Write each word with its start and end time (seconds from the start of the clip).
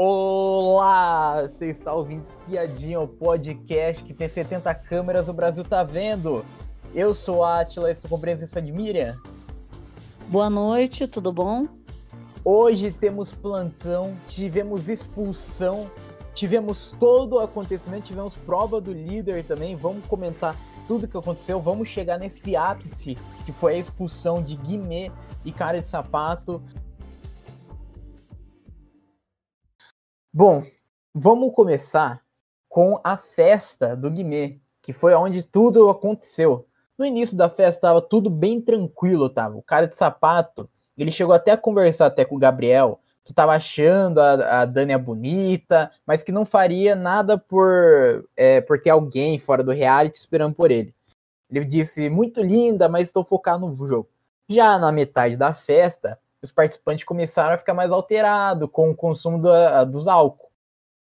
Olá! 0.00 1.42
Você 1.42 1.70
está 1.70 1.92
ouvindo 1.92 2.22
Espiadinha, 2.22 3.00
o 3.00 3.08
podcast 3.08 4.04
que 4.04 4.14
tem 4.14 4.28
70 4.28 4.72
câmeras, 4.72 5.28
o 5.28 5.32
Brasil 5.32 5.64
tá 5.64 5.82
vendo. 5.82 6.44
Eu 6.94 7.12
sou 7.12 7.42
a 7.42 7.58
Atila, 7.58 7.90
estou 7.90 8.08
com 8.08 8.14
a 8.14 8.20
presença 8.20 8.62
de 8.62 8.70
Miriam. 8.70 9.20
Boa 10.28 10.48
noite, 10.48 11.08
tudo 11.08 11.32
bom? 11.32 11.66
Hoje 12.44 12.92
temos 12.92 13.32
plantão, 13.32 14.16
tivemos 14.28 14.88
expulsão, 14.88 15.90
tivemos 16.32 16.94
todo 17.00 17.32
o 17.32 17.40
acontecimento, 17.40 18.04
tivemos 18.04 18.34
prova 18.34 18.80
do 18.80 18.92
líder 18.92 19.44
também. 19.46 19.74
Vamos 19.74 20.04
comentar 20.06 20.54
tudo 20.86 21.08
que 21.08 21.16
aconteceu, 21.16 21.60
vamos 21.60 21.88
chegar 21.88 22.20
nesse 22.20 22.54
ápice 22.54 23.18
que 23.44 23.50
foi 23.50 23.74
a 23.74 23.78
expulsão 23.78 24.40
de 24.40 24.54
Guimê 24.54 25.10
e 25.44 25.50
Cara 25.50 25.80
de 25.80 25.86
Sapato. 25.88 26.62
Bom, 30.38 30.62
vamos 31.12 31.52
começar 31.52 32.22
com 32.68 33.00
a 33.02 33.16
festa 33.16 33.96
do 33.96 34.08
Guimê, 34.08 34.60
que 34.80 34.92
foi 34.92 35.12
onde 35.12 35.42
tudo 35.42 35.90
aconteceu. 35.90 36.64
No 36.96 37.04
início 37.04 37.36
da 37.36 37.50
festa 37.50 37.88
tava 37.88 38.00
tudo 38.00 38.30
bem 38.30 38.60
tranquilo, 38.60 39.28
tava. 39.28 39.56
O 39.56 39.62
cara 39.64 39.88
de 39.88 39.96
sapato, 39.96 40.70
ele 40.96 41.10
chegou 41.10 41.34
até 41.34 41.50
a 41.50 41.56
conversar 41.56 42.06
até 42.06 42.24
com 42.24 42.36
o 42.36 42.38
Gabriel, 42.38 43.00
que 43.24 43.34
tava 43.34 43.52
achando 43.52 44.20
a, 44.20 44.60
a 44.60 44.64
Dânia 44.64 44.96
bonita, 44.96 45.90
mas 46.06 46.22
que 46.22 46.30
não 46.30 46.46
faria 46.46 46.94
nada 46.94 47.36
por 47.36 48.24
é, 48.36 48.60
por 48.60 48.80
ter 48.80 48.90
alguém 48.90 49.40
fora 49.40 49.64
do 49.64 49.72
reality 49.72 50.18
esperando 50.18 50.54
por 50.54 50.70
ele. 50.70 50.94
Ele 51.50 51.64
disse, 51.64 52.08
muito 52.08 52.40
linda, 52.40 52.88
mas 52.88 53.08
estou 53.08 53.24
focado 53.24 53.66
no 53.66 53.74
jogo. 53.74 54.08
Já 54.48 54.78
na 54.78 54.92
metade 54.92 55.36
da 55.36 55.52
festa, 55.52 56.16
os 56.42 56.52
participantes 56.52 57.04
começaram 57.04 57.54
a 57.54 57.58
ficar 57.58 57.74
mais 57.74 57.90
alterados 57.90 58.68
com 58.70 58.90
o 58.90 58.96
consumo 58.96 59.40
dos 59.86 60.06
álcool. 60.06 60.48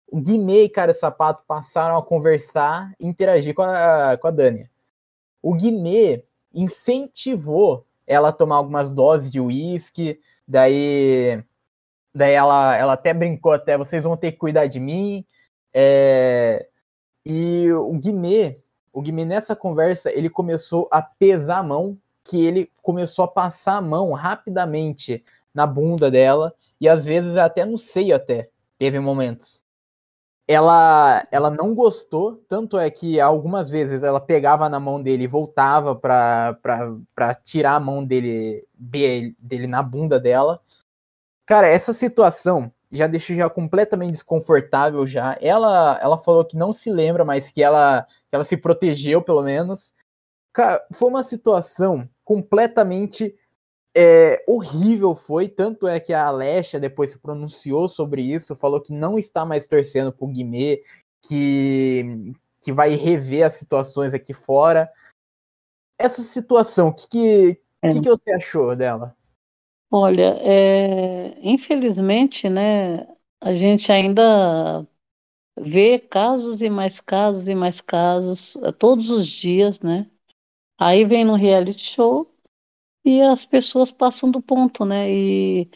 O 0.10 0.22
Guimê 0.22 0.64
e 0.64 0.70
Cara 0.70 0.94
Sapato 0.94 1.44
passaram 1.46 1.98
a 1.98 2.04
conversar 2.04 2.94
e 3.00 3.06
interagir 3.06 3.54
com 3.54 3.62
a, 3.62 4.18
com 4.18 4.28
a 4.28 4.32
Dânia. 4.32 4.70
O 5.42 5.54
Guimê 5.54 6.24
incentivou 6.54 7.86
ela 8.06 8.30
a 8.30 8.34
tomar 8.34 8.56
algumas 8.56 8.94
doses 8.94 9.30
de 9.30 9.40
uísque, 9.40 10.20
daí, 10.48 11.44
daí 12.16 12.34
ela, 12.34 12.76
ela 12.78 12.94
até 12.94 13.14
brincou 13.14 13.52
até, 13.52 13.78
vocês 13.78 14.02
vão 14.02 14.16
ter 14.16 14.32
que 14.32 14.38
cuidar 14.38 14.68
de 14.68 14.80
mim. 14.80 15.26
É, 15.74 16.68
e 17.26 17.70
o 17.74 17.92
Guimê, 17.94 18.62
o 18.94 19.02
Guimê 19.02 19.26
nessa 19.26 19.58
conversa, 19.58 20.10
ele 20.10 20.30
começou 20.30 20.88
a 20.90 21.02
pesar 21.02 21.58
a 21.58 21.64
mão 21.64 21.98
que 22.28 22.46
ele 22.46 22.72
começou 22.82 23.26
a 23.26 23.28
passar 23.28 23.78
a 23.78 23.82
mão 23.82 24.12
rapidamente 24.14 25.24
na 25.54 25.66
bunda 25.66 26.12
dela 26.12 26.54
e 26.80 26.88
às 26.88 27.06
vezes 27.06 27.38
até 27.38 27.66
no 27.66 27.78
seio 27.78 28.16
até. 28.16 28.50
Teve 28.78 29.00
momentos. 29.00 29.64
Ela 30.48 31.28
ela 31.32 31.50
não 31.50 31.76
gostou, 31.76 32.38
tanto 32.48 32.78
é 32.78 32.90
que 32.90 33.20
algumas 33.20 33.70
vezes 33.70 34.04
ela 34.04 34.20
pegava 34.20 34.70
na 34.70 34.80
mão 34.80 35.02
dele 35.02 35.26
e 35.26 35.28
voltava 35.28 35.96
para 35.96 37.36
tirar 37.44 37.76
a 37.76 37.80
mão 37.80 38.06
dele 38.06 38.66
dele 38.74 39.68
na 39.68 39.82
bunda 39.82 40.20
dela. 40.20 40.62
Cara, 41.46 41.68
essa 41.68 41.94
situação 41.94 42.72
já 42.92 43.08
deixou 43.08 43.36
já 43.36 43.50
completamente 43.50 44.14
desconfortável 44.14 45.06
já. 45.08 45.38
Ela 45.42 46.00
ela 46.02 46.18
falou 46.18 46.46
que 46.46 46.56
não 46.58 46.72
se 46.74 46.92
lembra, 46.92 47.26
mas 47.26 47.52
que 47.52 47.64
ela 47.64 48.04
que 48.30 48.36
ela 48.36 48.44
se 48.44 48.58
protegeu 48.58 49.22
pelo 49.22 49.44
menos. 49.44 49.94
Cara, 50.54 50.86
foi 50.94 51.10
uma 51.10 51.24
situação 51.24 52.10
completamente 52.28 53.34
é, 53.96 54.44
horrível 54.46 55.16
foi, 55.16 55.48
tanto 55.48 55.88
é 55.88 55.98
que 55.98 56.12
a 56.12 56.28
Alexia 56.28 56.78
depois 56.78 57.12
se 57.12 57.18
pronunciou 57.18 57.88
sobre 57.88 58.22
isso, 58.22 58.54
falou 58.54 58.82
que 58.82 58.92
não 58.92 59.18
está 59.18 59.46
mais 59.46 59.66
torcendo 59.66 60.12
pro 60.12 60.28
Guimê, 60.28 60.84
que, 61.26 62.34
que 62.62 62.74
vai 62.74 62.96
rever 62.96 63.44
as 63.44 63.54
situações 63.54 64.14
aqui 64.14 64.34
fora. 64.34 64.92
Essa 65.98 66.22
situação, 66.22 66.90
o 66.90 66.94
que, 66.94 67.08
que, 67.08 67.62
é. 67.82 67.88
que, 67.88 68.02
que 68.02 68.10
você 68.10 68.30
achou 68.32 68.76
dela? 68.76 69.16
Olha, 69.90 70.38
é, 70.42 71.40
infelizmente, 71.42 72.50
né, 72.50 73.08
a 73.40 73.54
gente 73.54 73.90
ainda 73.90 74.86
vê 75.58 75.98
casos 75.98 76.62
e 76.62 76.70
mais 76.70 77.00
casos 77.00 77.48
e 77.48 77.56
mais 77.56 77.80
casos 77.80 78.58
todos 78.78 79.10
os 79.12 79.26
dias, 79.26 79.80
né? 79.80 80.12
Aí 80.78 81.04
vem 81.06 81.26
no 81.26 81.36
reality 81.36 81.80
show 81.80 82.32
e 83.04 83.22
as 83.22 83.46
pessoas 83.46 83.92
passam 83.92 84.30
do 84.30 84.42
ponto, 84.42 84.86
né? 84.86 85.12
E 85.12 85.70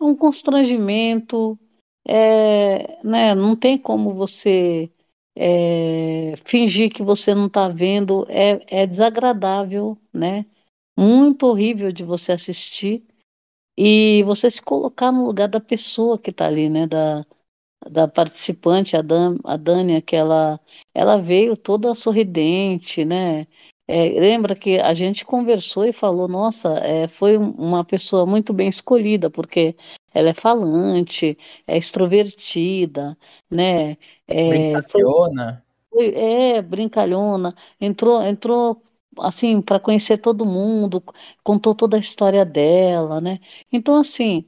é 0.00 0.04
um 0.04 0.16
constrangimento, 0.16 1.58
é, 2.06 3.00
né? 3.04 3.34
Não 3.34 3.54
tem 3.54 3.78
como 3.78 4.14
você 4.14 4.90
é, 5.36 6.34
fingir 6.44 6.92
que 6.92 7.02
você 7.02 7.34
não 7.34 7.46
está 7.46 7.68
vendo, 7.68 8.26
é, 8.28 8.82
é 8.82 8.86
desagradável, 8.86 9.96
né? 10.12 10.46
Muito 10.98 11.46
horrível 11.46 11.92
de 11.92 12.04
você 12.04 12.32
assistir 12.32 13.04
e 13.76 14.22
você 14.24 14.50
se 14.50 14.60
colocar 14.60 15.12
no 15.12 15.24
lugar 15.24 15.48
da 15.48 15.60
pessoa 15.60 16.18
que 16.18 16.30
está 16.30 16.46
ali, 16.46 16.68
né? 16.68 16.86
Da, 16.86 17.24
da 17.90 18.08
participante, 18.08 18.96
a, 18.96 19.02
Dan, 19.02 19.38
a 19.44 19.56
Dânia, 19.56 20.02
que 20.02 20.16
ela, 20.16 20.60
ela 20.94 21.16
veio 21.16 21.56
toda 21.56 21.94
sorridente, 21.94 23.04
né? 23.04 23.46
É, 23.86 24.20
lembra 24.20 24.54
que 24.54 24.78
a 24.78 24.94
gente 24.94 25.24
conversou 25.24 25.84
e 25.84 25.92
falou, 25.92 26.28
nossa, 26.28 26.78
é, 26.78 27.08
foi 27.08 27.36
uma 27.36 27.84
pessoa 27.84 28.24
muito 28.24 28.52
bem 28.52 28.68
escolhida, 28.68 29.28
porque 29.28 29.76
ela 30.14 30.30
é 30.30 30.34
falante, 30.34 31.36
é 31.66 31.76
extrovertida, 31.76 33.16
né? 33.50 33.96
É, 34.28 34.72
brincalhona. 34.72 35.64
Foi, 35.90 36.14
é, 36.14 36.62
brincalhona. 36.62 37.54
Entrou, 37.80 38.22
entrou 38.22 38.82
assim, 39.18 39.60
para 39.60 39.80
conhecer 39.80 40.18
todo 40.18 40.46
mundo, 40.46 41.02
contou 41.42 41.74
toda 41.74 41.96
a 41.96 42.00
história 42.00 42.44
dela, 42.44 43.20
né? 43.20 43.40
Então, 43.70 43.96
assim, 43.96 44.46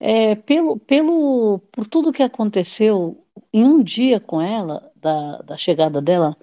é, 0.00 0.34
pelo, 0.34 0.78
pelo, 0.78 1.60
por 1.72 1.86
tudo 1.86 2.12
que 2.12 2.22
aconteceu 2.22 3.24
em 3.52 3.64
um 3.64 3.82
dia 3.82 4.20
com 4.20 4.40
ela, 4.40 4.92
da, 4.96 5.38
da 5.38 5.56
chegada 5.56 6.00
dela, 6.00 6.36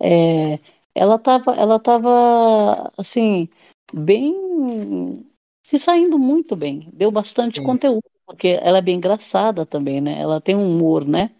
é, 0.00 0.58
ela 0.94 1.16
estava 1.16 1.54
ela 1.54 1.78
tava, 1.78 2.92
assim, 2.96 3.48
bem. 3.92 5.26
se 5.64 5.78
saindo 5.78 6.18
muito 6.18 6.56
bem. 6.56 6.90
Deu 6.92 7.10
bastante 7.10 7.60
Sim. 7.60 7.66
conteúdo, 7.66 8.02
porque 8.26 8.58
ela 8.62 8.78
é 8.78 8.82
bem 8.82 8.96
engraçada 8.96 9.66
também, 9.66 10.00
né? 10.00 10.20
Ela 10.20 10.40
tem 10.40 10.56
um 10.56 10.68
humor, 10.76 11.06
né? 11.06 11.34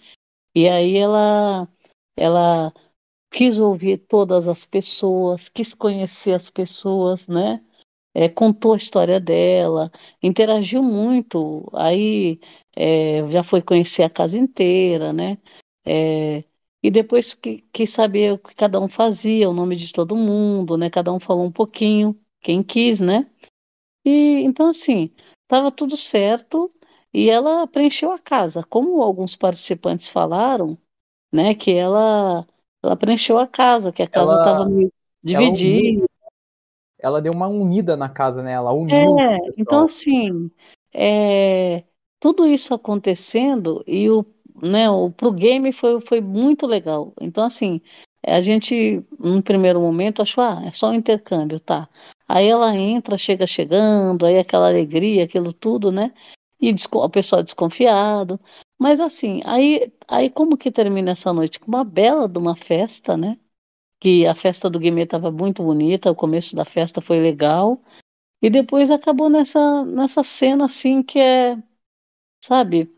E 0.55 0.69
aí 0.69 0.97
ela, 0.97 1.69
ela 2.17 2.73
quis 3.33 3.59
ouvir 3.59 3.99
todas 3.99 4.49
as 4.49 4.65
pessoas, 4.65 5.49
quis 5.49 5.75
conhecer 5.75 6.33
as 6.35 6.51
pessoas, 6.51 7.27
né? 7.29 7.63
É, 8.15 8.29
contou 8.29 8.75
a 8.75 8.77
história 8.77 9.19
dela, 9.19 9.91
interagiu 10.23 10.83
muito, 10.83 11.67
aí 11.73 12.39
é, 12.77 13.27
já 13.31 13.43
foi 13.43 13.63
conhecer 13.63 14.03
a 14.03 14.11
casa 14.11 14.39
inteira, 14.39 15.13
né? 15.15 15.39
É, 15.85 16.45
e 16.83 16.91
depois 16.91 17.33
que, 17.33 17.65
quis 17.73 17.91
saber 17.91 18.33
o 18.33 18.39
que 18.39 18.55
cada 18.55 18.81
um 18.81 18.89
fazia, 18.89 19.49
o 19.49 19.55
nome 19.55 19.77
de 19.77 19.93
todo 19.93 20.17
mundo, 20.17 20.77
né? 20.77 20.91
Cada 20.91 21.13
um 21.13 21.21
falou 21.21 21.45
um 21.45 21.53
pouquinho, 21.53 22.19
quem 22.41 22.63
quis, 22.63 23.01
né? 23.01 23.31
E 24.05 24.41
então 24.41 24.69
assim, 24.69 25.11
estava 25.45 25.71
tudo 25.71 25.97
certo 25.97 26.73
e 27.15 27.31
ela 27.31 27.67
preencheu 27.69 28.11
a 28.11 28.19
casa. 28.19 28.65
Como 28.65 29.01
alguns 29.01 29.37
participantes 29.37 30.09
falaram, 30.09 30.77
né, 31.33 31.55
que 31.55 31.73
ela 31.73 32.47
ela 32.83 32.97
preencheu 32.97 33.39
a 33.39 33.47
casa, 33.47 33.93
que 33.93 34.03
a 34.03 34.09
casa 34.09 34.35
estava 34.35 34.65
meio 34.69 34.93
dividida. 35.23 35.99
Ela, 35.99 36.09
ela, 36.99 37.23
deu 37.23 37.33
uma 37.33 37.47
unida 37.47 37.97
na 37.97 38.09
casa, 38.09 38.43
né? 38.43 38.53
Ela 38.53 38.73
uniu. 38.73 39.19
É, 39.21 39.39
então 39.57 39.85
assim, 39.85 40.51
é, 40.93 41.85
tudo 42.19 42.45
isso 42.45 42.75
acontecendo 42.75 43.85
e 43.87 44.11
o 44.11 44.25
né, 44.63 44.89
o, 44.91 45.11
pro 45.11 45.33
game 45.33 45.73
foi, 45.73 46.01
foi 46.01 46.21
muito 46.21 46.67
legal. 46.67 47.13
Então, 47.21 47.45
assim, 47.45 47.81
a 48.25 48.41
gente, 48.41 49.05
no 49.19 49.43
primeiro 49.43 49.81
momento, 49.81 50.23
achou, 50.23 50.45
ah, 50.45 50.63
é 50.65 50.71
só 50.71 50.91
um 50.91 50.95
intercâmbio, 50.95 51.59
tá. 51.59 51.89
Aí 52.29 52.47
ela 52.47 52.75
entra, 52.77 53.19
chega 53.19 53.47
chegando, 53.47 54.25
aí 54.25 54.39
aquela 54.39 54.69
alegria, 54.69 55.25
aquilo 55.25 55.53
tudo, 55.53 55.91
né? 55.91 56.15
E 56.61 56.75
o 56.93 57.11
pessoal 57.11 57.43
desconfiado. 57.43 58.41
Mas 58.79 59.01
assim, 59.01 59.43
aí, 59.45 59.93
aí 60.09 60.31
como 60.31 60.57
que 60.57 60.71
termina 60.71 61.11
essa 61.13 61.33
noite? 61.33 61.59
Com 61.61 61.67
uma 61.69 61.85
bela 61.85 62.29
de 62.29 62.39
uma 62.39 62.57
festa, 62.57 63.17
né? 63.17 63.39
Que 64.01 64.27
a 64.27 64.35
festa 64.35 64.71
do 64.71 64.79
Guimê 64.79 65.03
estava 65.03 65.31
muito 65.31 65.63
bonita, 65.63 66.11
o 66.11 66.15
começo 66.17 66.57
da 66.57 66.65
festa 66.65 67.01
foi 67.01 67.21
legal. 67.21 67.83
E 68.43 68.51
depois 68.51 68.91
acabou 68.91 69.31
nessa, 69.31 69.85
nessa 69.85 70.23
cena 70.23 70.67
assim 70.67 71.03
que 71.03 71.19
é, 71.19 71.57
sabe, 72.45 72.91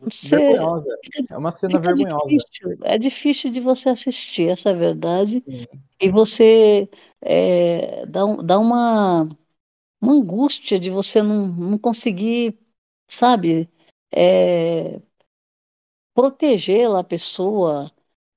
você, 0.00 0.36
vergonhosa. 0.36 0.98
é 1.30 1.36
uma 1.36 1.52
cena 1.52 1.78
vergonhosa. 1.78 2.26
Difícil, 2.26 2.78
é 2.82 2.98
difícil 2.98 3.50
de 3.50 3.60
você 3.60 3.90
assistir, 3.90 4.48
essa 4.48 4.70
é 4.70 4.72
a 4.72 4.76
verdade. 4.76 5.40
Sim. 5.40 5.66
E 6.00 6.10
você 6.10 6.88
é, 7.20 8.06
dá, 8.06 8.20
dá 8.42 8.58
uma, 8.58 9.28
uma 10.00 10.12
angústia 10.12 10.78
de 10.78 10.90
você 10.90 11.22
não, 11.22 11.46
não 11.48 11.78
conseguir, 11.78 12.58
sabe, 13.08 13.68
é, 14.12 15.00
protegê-la, 16.14 17.00
a 17.00 17.04
pessoa. 17.04 17.90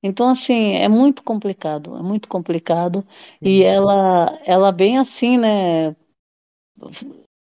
Então, 0.04 0.30
assim, 0.30 0.74
é 0.74 0.88
muito 0.88 1.24
complicado, 1.24 1.96
é 1.96 2.02
muito 2.02 2.28
complicado. 2.28 3.06
E 3.42 3.64
ela, 3.64 4.40
ela 4.46 4.72
bem 4.72 4.98
assim, 4.98 5.38
né? 5.38 5.96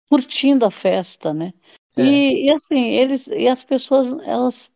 Curtindo 0.09 0.65
a 0.65 0.71
festa, 0.71 1.33
né? 1.33 1.53
É. 2.01 2.05
E, 2.05 2.47
e 2.47 2.53
assim, 2.53 2.85
eles 2.85 3.27
e 3.27 3.49
as 3.49 3.63
pessoas, 3.65 4.07
elas, 4.25 4.71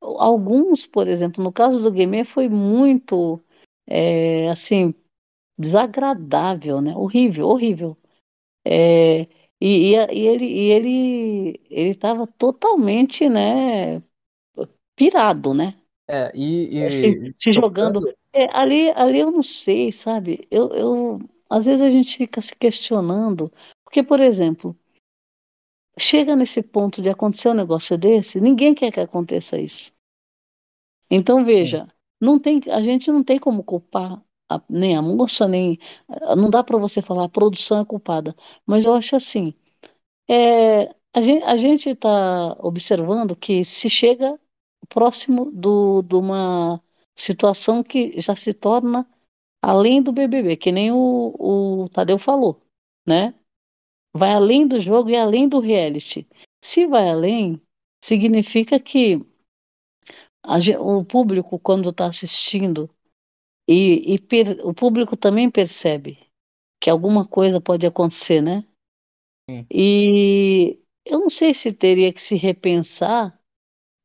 alguns, 0.00 0.86
por 0.86 1.08
exemplo, 1.08 1.42
no 1.42 1.52
caso 1.52 1.82
do 1.82 1.90
Guimê 1.90 2.24
foi 2.24 2.48
muito, 2.48 3.40
é, 3.86 4.48
assim, 4.48 4.94
desagradável, 5.58 6.80
né? 6.80 6.94
Horrível, 6.94 7.48
horrível. 7.48 7.96
É, 8.64 9.22
e, 9.60 9.94
e, 9.94 9.94
e 9.94 10.26
ele 10.26 10.44
e 10.44 10.70
ele 10.72 11.60
ele 11.70 11.90
estava 11.90 12.26
totalmente, 12.26 13.28
né? 13.28 14.02
Pirado, 14.94 15.54
né? 15.54 15.78
É, 16.08 16.30
e, 16.34 16.90
Se, 16.90 17.06
e 17.08 17.34
se 17.36 17.52
jogando. 17.52 18.12
É, 18.32 18.48
ali, 18.56 18.90
ali 18.90 19.20
eu 19.20 19.30
não 19.30 19.42
sei, 19.42 19.90
sabe? 19.90 20.46
Eu, 20.50 20.68
eu, 20.74 21.20
às 21.48 21.66
vezes 21.66 21.80
a 21.80 21.90
gente 21.90 22.16
fica 22.16 22.40
se 22.40 22.54
questionando, 22.54 23.50
porque, 23.84 24.02
por 24.02 24.20
exemplo, 24.20 24.76
chega 25.98 26.36
nesse 26.36 26.62
ponto 26.62 27.02
de 27.02 27.08
acontecer 27.10 27.48
um 27.50 27.54
negócio 27.54 27.96
desse, 27.98 28.40
ninguém 28.40 28.74
quer 28.74 28.92
que 28.92 29.00
aconteça 29.00 29.58
isso. 29.60 29.92
Então, 31.10 31.44
sim, 31.44 31.44
veja, 31.44 31.88
não 32.20 32.38
tem, 32.38 32.60
a 32.70 32.82
gente 32.82 33.10
não 33.10 33.22
tem 33.22 33.38
como 33.38 33.62
culpar 33.64 34.22
a- 34.48 34.62
nem 34.68 34.96
a 34.96 35.02
moça, 35.02 35.46
nem. 35.48 35.78
Não 36.36 36.50
dá 36.50 36.62
para 36.64 36.78
você 36.78 37.00
falar 37.02 37.24
a 37.24 37.28
produção 37.28 37.80
é 37.80 37.84
culpada. 37.84 38.34
Mas 38.66 38.84
eu 38.84 38.94
acho 38.94 39.16
assim, 39.16 39.54
é, 40.30 40.84
a 41.14 41.22
gente 41.22 41.44
a 41.44 41.56
gente 41.56 41.90
está 41.90 42.54
observando 42.60 43.36
que 43.36 43.64
se 43.64 43.90
chega 43.90 44.40
próximo 44.88 45.50
do, 45.52 46.02
de 46.02 46.16
uma 46.16 46.82
situação 47.16 47.82
que 47.84 48.20
já 48.20 48.36
se 48.36 48.54
torna 48.54 49.08
além 49.62 50.02
do 50.02 50.12
BBB, 50.12 50.56
que 50.56 50.72
nem 50.72 50.92
o, 50.92 51.84
o 51.84 51.88
Tadeu 51.90 52.18
falou, 52.18 52.62
né? 53.06 53.34
Vai 54.16 54.32
além 54.34 54.66
do 54.66 54.80
jogo 54.80 55.10
e 55.10 55.16
além 55.16 55.48
do 55.48 55.60
reality. 55.60 56.26
Se 56.62 56.86
vai 56.86 57.08
além, 57.10 57.60
significa 58.02 58.78
que 58.80 59.20
a 60.42 60.56
o 60.80 61.04
público, 61.04 61.58
quando 61.58 61.90
está 61.90 62.06
assistindo, 62.06 62.88
e, 63.68 64.14
e 64.14 64.18
per- 64.20 64.60
o 64.66 64.74
público 64.74 65.16
também 65.16 65.50
percebe 65.50 66.18
que 66.80 66.90
alguma 66.90 67.26
coisa 67.26 67.60
pode 67.60 67.86
acontecer, 67.86 68.40
né? 68.42 68.64
sim, 69.48 69.68
E 69.70 70.80
eu 71.04 71.18
não 71.20 71.30
sei 71.30 71.54
se 71.54 71.72
teria 71.72 72.12
que 72.12 72.20
se 72.20 72.36
repensar 72.36 73.38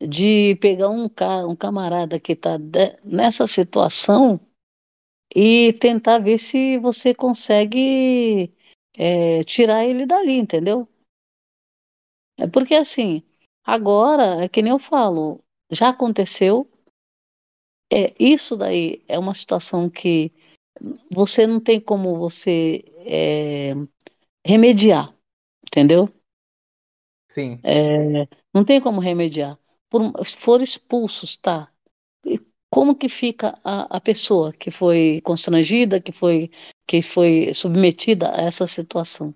de 0.02 0.56
pegar 0.58 0.90
um, 0.90 1.10
um 1.50 1.56
camarada 1.56 2.20
que 2.20 2.34
está 2.34 2.58
nessa 3.04 3.48
situação 3.48 4.40
e 5.36 5.74
tentar 5.74 6.20
ver 6.20 6.38
se 6.40 6.78
você 6.80 7.14
consegue 7.14 8.54
é, 9.02 9.44
tirar 9.44 9.84
ele 9.84 10.06
dali, 10.06 10.38
entendeu? 10.38 10.88
É 12.40 12.46
porque 12.46 12.76
assim, 12.76 13.24
agora, 13.64 14.44
é 14.44 14.48
que 14.48 14.62
nem 14.62 14.72
eu 14.72 14.78
falo, 14.78 15.44
já 15.72 15.90
aconteceu, 15.90 16.70
é, 17.92 18.14
isso 18.20 18.56
daí 18.56 19.04
é 19.08 19.18
uma 19.18 19.34
situação 19.34 19.90
que 19.90 20.32
você 21.12 21.48
não 21.48 21.60
tem 21.60 21.82
como 21.82 22.16
você 22.16 22.84
é, 23.00 23.74
remediar, 24.46 25.16
entendeu? 25.68 26.08
sim. 27.28 27.60
É, 27.64 28.28
não 28.54 28.64
tem 28.64 28.80
como 28.80 29.02
remediar. 29.02 29.58
Por, 29.90 30.14
foram 30.26 30.64
expulsos, 30.64 31.36
tá? 31.36 31.72
E 32.24 32.40
como 32.70 32.96
que 32.96 33.10
fica 33.10 33.60
a, 33.64 33.98
a 33.98 34.00
pessoa 34.00 34.54
que 34.54 34.70
foi 34.70 35.22
constrangida, 35.22 36.00
que 36.00 36.12
foi, 36.12 36.52
que 36.92 37.02
foi 37.02 37.54
submetida 37.54 38.32
a 38.36 38.42
essa 38.42 38.68
situação? 38.68 39.34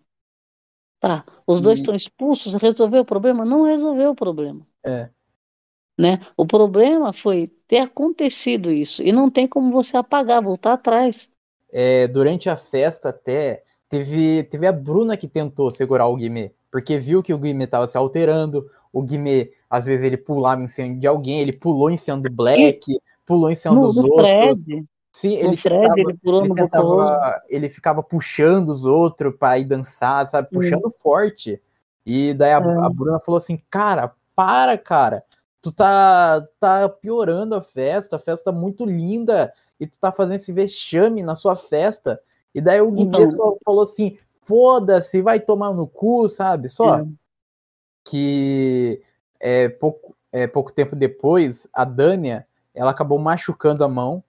Tá, 0.99 1.25
os 1.47 1.61
dois 1.61 1.79
E, 1.79 1.81
estão 1.81 1.95
expulsos, 1.95 2.53
resolveu 2.55 3.03
o 3.03 3.05
problema? 3.05 3.45
Não 3.45 3.63
resolveu 3.63 4.11
o 4.11 4.15
problema, 4.15 4.67
é, 4.85 5.09
né? 5.97 6.19
O 6.37 6.45
problema 6.45 7.13
foi 7.13 7.47
ter 7.67 7.79
acontecido 7.79 8.71
isso 8.71 9.01
e 9.03 9.11
não 9.11 9.29
tem 9.29 9.47
como 9.47 9.71
você 9.71 9.97
apagar, 9.97 10.41
voltar 10.41 10.73
atrás. 10.73 11.29
é, 11.71 12.07
durante 12.07 12.49
a 12.49 12.55
festa 12.55 13.09
até, 13.09 13.63
teve, 13.89 14.43
teve 14.43 14.67
a 14.67 14.71
Bruna 14.71 15.17
que 15.17 15.27
tentou 15.27 15.71
segurar 15.71 16.07
o 16.07 16.15
Guimê, 16.15 16.53
porque 16.71 16.97
viu 16.99 17.21
que 17.23 17.33
o 17.33 17.37
Guimê 17.37 17.67
tava 17.67 17.87
se 17.87 17.97
alterando, 17.97 18.69
o 18.91 19.01
Guimê, 19.01 19.51
às 19.69 19.85
vezes 19.85 20.05
ele 20.05 20.17
pulava 20.17 20.61
em 20.63 20.67
cima 20.67 20.95
de 20.95 21.07
alguém, 21.07 21.41
ele 21.41 21.53
pulou 21.53 21.89
em 21.89 21.97
cima 21.97 22.17
do 22.17 22.29
Black, 22.29 22.99
pulou 23.25 23.49
em 23.51 23.55
cima 23.55 23.75
no, 23.75 23.81
dos 23.81 23.95
no 23.95 24.03
outros, 24.09 24.61
Sim, 25.15 25.35
ele 25.35 25.56
Fred, 25.56 25.79
tentava, 25.79 26.00
ele 26.01 26.13
pulou 26.15 26.44
ele 26.44 26.53
tentava, 26.53 27.41
ele 27.47 27.69
ficava 27.69 28.03
puxando 28.03 28.67
os 28.67 28.83
outros 28.83 29.33
para 29.33 29.57
ir 29.57 29.63
dançar, 29.63 30.27
sabe? 30.27 30.50
Puxando 30.50 30.91
forte. 31.00 31.62
E 32.06 32.33
daí 32.33 32.51
a, 32.51 32.57
a 32.57 32.88
é. 32.88 32.89
Bruna 32.89 33.21
falou 33.21 33.38
assim: 33.38 33.57
Cara, 33.69 34.13
para, 34.35 34.77
cara. 34.77 35.23
Tu 35.62 35.71
tá, 35.71 36.45
tá 36.59 36.89
piorando 36.89 37.56
a 37.56 37.62
festa, 37.62 38.17
a 38.17 38.19
festa 38.19 38.51
tá 38.51 38.57
muito 38.57 38.83
linda 38.83 39.53
e 39.79 39.88
tu 39.88 39.97
tá 39.97 40.12
fazendo 40.12 40.35
esse 40.35 40.51
vexame 40.51 41.23
na 41.23 41.38
sua 41.38 41.56
festa. 41.56 42.19
E 42.53 42.59
daí 42.59 42.81
o 42.81 42.94
Então, 42.97 43.29
só 43.29 43.56
falou 43.63 43.83
assim: 43.83 44.17
Foda-se, 44.44 45.21
vai 45.21 45.39
tomar 45.39 45.71
no 45.73 45.88
cu, 45.88 46.27
sabe? 46.27 46.67
Só 46.67 47.00
é. 47.00 47.06
que 48.03 49.01
é, 49.39 49.69
pouco, 49.69 50.13
é, 50.33 50.45
pouco 50.45 50.73
tempo 50.73 50.94
depois, 50.94 51.69
a 51.71 51.85
Dânia, 51.85 52.45
ela 52.73 52.91
acabou 52.91 53.17
machucando 53.17 53.81
a 53.81 53.88
mão. 53.88 54.21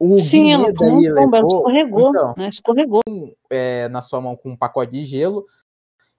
O 0.00 0.16
Sim, 0.16 0.50
ela 0.50 0.72
tomou 0.72 0.98
um 0.98 1.14
tombo, 1.14 1.36
levou, 1.36 1.58
escorregou, 1.58 2.08
então, 2.08 2.34
né? 2.34 2.48
Escorregou. 2.48 3.02
é, 3.50 3.86
na 3.90 4.00
sua 4.00 4.18
mão 4.18 4.34
com 4.34 4.52
um 4.52 4.56
pacote 4.56 4.92
de 4.92 5.04
gelo. 5.04 5.44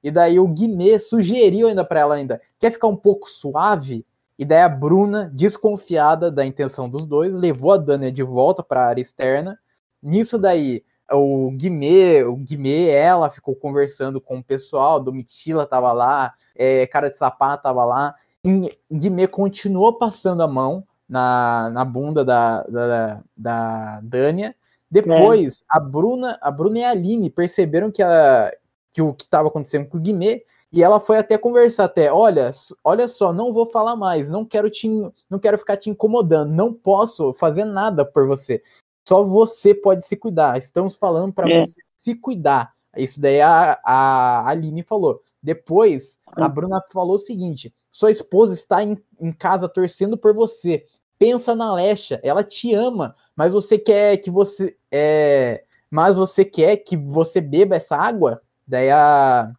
E 0.03 0.11
daí 0.11 0.39
o 0.39 0.47
Guimê 0.47 0.99
sugeriu 0.99 1.67
ainda 1.67 1.83
para 1.83 2.01
ela 2.01 2.13
ainda, 2.13 2.39
quer 2.59 2.71
ficar 2.71 2.87
um 2.87 2.95
pouco 2.95 3.27
suave? 3.27 4.05
E 4.37 4.45
daí 4.45 4.61
a 4.61 4.69
Bruna, 4.69 5.31
desconfiada 5.33 6.31
da 6.31 6.45
intenção 6.45 6.87
dos 6.87 7.07
dois, 7.07 7.33
levou 7.33 7.71
a 7.71 7.77
Dânia 7.77 8.11
de 8.11 8.21
volta 8.21 8.61
para 8.61 8.83
a 8.83 8.87
área 8.87 9.01
externa. 9.01 9.59
Nisso 10.01 10.37
daí, 10.37 10.83
o 11.11 11.49
Guimê, 11.51 12.23
o 12.23 12.35
Guimê, 12.35 12.87
ela 12.87 13.31
ficou 13.31 13.55
conversando 13.55 14.21
com 14.21 14.37
o 14.37 14.43
pessoal, 14.43 14.99
Domitila 14.99 15.65
tava 15.65 15.91
lá, 15.91 16.33
é, 16.55 16.85
cara 16.85 17.09
de 17.09 17.17
sapato 17.17 17.63
tava 17.63 17.83
lá. 17.83 18.13
E 18.45 18.77
o 18.89 18.95
Guimê 18.95 19.27
continuou 19.27 19.97
passando 19.97 20.41
a 20.41 20.47
mão 20.47 20.83
na, 21.11 21.69
na 21.73 21.83
bunda 21.83 22.23
da, 22.23 22.63
da, 22.63 23.23
da 23.35 24.01
Dânia. 24.01 24.47
É. 24.47 24.55
Depois, 24.89 25.61
a 25.69 25.77
Bruna, 25.77 26.39
a 26.41 26.49
Bruna 26.49 26.79
e 26.79 26.83
a 26.85 26.91
Aline 26.91 27.29
perceberam 27.29 27.91
que, 27.91 28.01
a, 28.01 28.49
que 28.91 29.01
o 29.01 29.13
que 29.13 29.23
estava 29.23 29.49
acontecendo 29.49 29.87
com 29.87 29.97
o 29.97 30.01
Guimê 30.01 30.45
e 30.71 30.81
ela 30.81 31.01
foi 31.01 31.17
até 31.17 31.37
conversar 31.37 31.83
até, 31.83 32.13
olha, 32.13 32.49
olha 32.81 33.05
só, 33.09 33.33
não 33.33 33.51
vou 33.51 33.65
falar 33.65 33.97
mais, 33.97 34.29
não 34.29 34.45
quero 34.45 34.69
te, 34.69 34.87
não 35.29 35.37
quero 35.37 35.57
ficar 35.57 35.75
te 35.75 35.89
incomodando, 35.89 36.49
não 36.53 36.73
posso 36.73 37.33
fazer 37.33 37.65
nada 37.65 38.05
por 38.05 38.25
você. 38.25 38.63
Só 39.05 39.21
você 39.21 39.75
pode 39.75 40.05
se 40.05 40.15
cuidar. 40.15 40.57
Estamos 40.57 40.95
falando 40.95 41.33
para 41.33 41.51
É. 41.51 41.61
você 41.61 41.81
se 41.97 42.15
cuidar. 42.15 42.73
Isso 42.95 43.19
daí 43.19 43.41
a, 43.41 43.77
a 43.83 44.47
Aline 44.47 44.83
falou. 44.83 45.19
Depois, 45.43 46.19
a 46.27 46.47
Bruna 46.47 46.81
falou 46.91 47.15
o 47.15 47.19
seguinte: 47.19 47.73
sua 47.89 48.11
esposa 48.11 48.53
está 48.53 48.81
em, 48.83 48.97
em 49.19 49.33
casa 49.33 49.67
torcendo 49.67 50.17
por 50.17 50.33
você. 50.33 50.85
Pensa 51.21 51.53
na 51.53 51.71
Lesha, 51.71 52.19
ela 52.23 52.43
te 52.43 52.73
ama, 52.73 53.15
mas 53.35 53.53
você 53.53 53.77
quer 53.77 54.17
que 54.17 54.31
você 54.31 54.75
é, 54.91 55.63
mas 55.87 56.17
você 56.17 56.43
quer 56.43 56.77
que 56.77 56.97
você 56.97 57.39
beba 57.39 57.75
essa 57.75 57.95
água? 57.95 58.41
Daí 58.65 58.89
a 58.89 59.53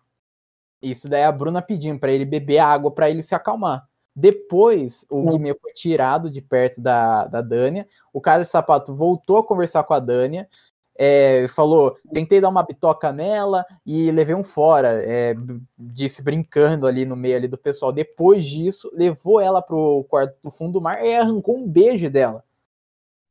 isso 0.82 1.08
daí 1.08 1.22
a 1.22 1.30
Bruna 1.30 1.62
pedindo 1.62 2.00
para 2.00 2.10
ele 2.10 2.24
beber 2.24 2.58
a 2.58 2.66
água 2.66 2.90
para 2.90 3.08
ele 3.08 3.22
se 3.22 3.32
acalmar. 3.32 3.86
Depois, 4.12 5.06
o 5.08 5.28
É. 5.28 5.30
Guimê 5.30 5.54
foi 5.54 5.72
tirado 5.72 6.28
de 6.28 6.42
perto 6.42 6.80
da, 6.80 7.26
da 7.28 7.40
Dânia. 7.40 7.86
O 8.12 8.20
cara 8.20 8.42
de 8.42 8.48
sapato 8.48 8.92
voltou 8.92 9.36
a 9.36 9.46
conversar 9.46 9.84
com 9.84 9.94
a 9.94 10.00
Dânia. 10.00 10.48
É, 10.98 11.46
falou: 11.48 11.96
tentei 12.12 12.40
dar 12.40 12.48
uma 12.50 12.62
bitoca 12.62 13.12
nela 13.12 13.64
e 13.86 14.10
levei 14.10 14.34
um 14.34 14.44
fora. 14.44 14.88
É, 15.02 15.34
disse 15.78 16.22
brincando 16.22 16.86
ali 16.86 17.04
no 17.04 17.16
meio 17.16 17.36
ali 17.36 17.48
do 17.48 17.56
pessoal. 17.58 17.90
Depois 17.92 18.44
disso, 18.44 18.90
levou 18.94 19.40
ela 19.40 19.62
pro 19.62 20.04
quarto 20.08 20.36
do 20.42 20.50
fundo 20.50 20.72
do 20.74 20.80
mar 20.82 21.04
e 21.04 21.14
arrancou 21.14 21.56
um 21.56 21.66
beijo 21.66 22.10
dela. 22.10 22.44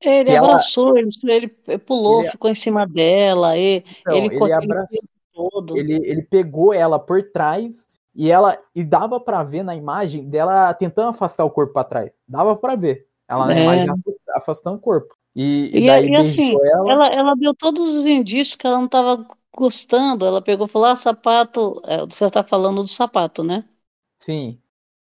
Ele 0.04 0.26
Que 0.26 0.32
ela- 0.32 0.48
abraçou, 0.48 0.98
ele, 0.98 1.48
pulou, 1.86 2.22
Ele- 2.22 2.32
ficou 2.32 2.50
em 2.50 2.56
cima 2.56 2.88
dela, 2.88 3.56
e, 3.56 3.84
Então, 4.02 4.16
ele 4.18 4.36
ele 4.36 4.54
abraçou. 4.54 5.00
todo. 5.32 5.78
ele, 5.78 5.94
ele 6.04 6.24
pegou 6.24 6.74
ela 6.74 6.98
por 6.98 7.22
trás 7.32 7.88
e 8.16 8.32
ela 8.32 8.58
e 8.76 8.84
dava 8.84 9.20
para 9.20 9.44
ver 9.44 9.62
na 9.62 9.76
imagem 9.76 10.28
dela 10.28 10.74
tentando 10.74 11.10
afastar 11.10 11.46
o 11.46 11.52
corpo 11.52 11.74
para 11.74 11.84
trás. 11.84 12.20
Dava 12.28 12.56
para 12.56 12.76
ver 12.76 13.06
ela 13.28 13.46
na 13.46 13.54
É. 13.54 13.62
imagem 13.64 13.84
afasta- 13.90 14.34
afastando 14.36 14.78
o 14.78 14.82
corpo. 14.82 15.16
E, 15.36 15.72
e 15.78 15.82
E, 15.82 15.82
daí 15.82 16.12
e 16.12 16.16
assim, 16.18 16.62
ela. 16.66 16.68
ela, 16.86 17.08
ela 17.08 17.36
deu 17.36 17.54
todos 17.56 17.96
os 17.96 18.06
indícios 18.06 18.56
que 18.56 18.68
ela 18.68 18.78
não 18.78 18.86
estava 18.86 19.26
gostando. 19.56 20.26
Ela 20.26 20.42
pegou 20.42 20.66
e 20.68 20.70
falou: 20.70 20.88
ah, 20.90 20.96
sapato. 20.96 21.82
é, 21.86 22.06
Você 22.06 22.26
está 22.26 22.44
falando 22.44 22.82
do 22.84 22.88
sapato, 22.90 23.44
né? 23.44 23.68
Sim, 24.18 24.62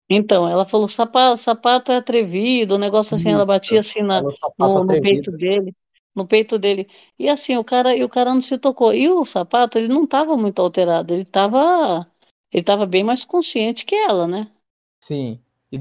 Então, 0.09 0.49
ela 0.49 0.64
falou: 0.64 0.88
sapato, 0.88 1.37
sapato 1.37 1.92
é 1.92 1.97
atrevido, 1.97 2.76
um 2.76 2.78
negócio 2.78 3.14
assim, 3.16 3.30
ela 3.30 3.45
batia 3.47 3.80
Isso. 3.80 3.80
assim 3.80 4.02
na, 4.02 4.25
no, 4.59 4.85
no 4.85 4.97
peito 4.99 5.33
dele, 5.33 5.75
no 6.14 6.26
peito 6.26 6.59
dele. 6.59 6.88
E 7.18 7.28
assim, 7.28 7.56
o 7.56 7.64
cara, 7.64 7.97
e 7.97 8.04
o 8.04 8.09
cara 8.09 8.33
não 8.35 8.40
se 8.42 8.56
tocou. 8.59 8.95
E 8.95 9.09
o 9.11 9.25
sapato, 9.25 9.78
ele 9.78 9.88
não 9.88 10.04
estava 10.04 10.37
muito 10.37 10.61
alterado, 10.62 11.12
ele 11.12 11.23
estava 11.23 12.06
ele 12.52 12.62
estava 12.62 12.87
bem 12.87 13.02
mais 13.04 13.25
consciente 13.25 13.85
que 13.85 13.95
ela, 13.95 14.26
né? 14.28 14.50
Sim. 15.00 15.42
E 15.73 15.78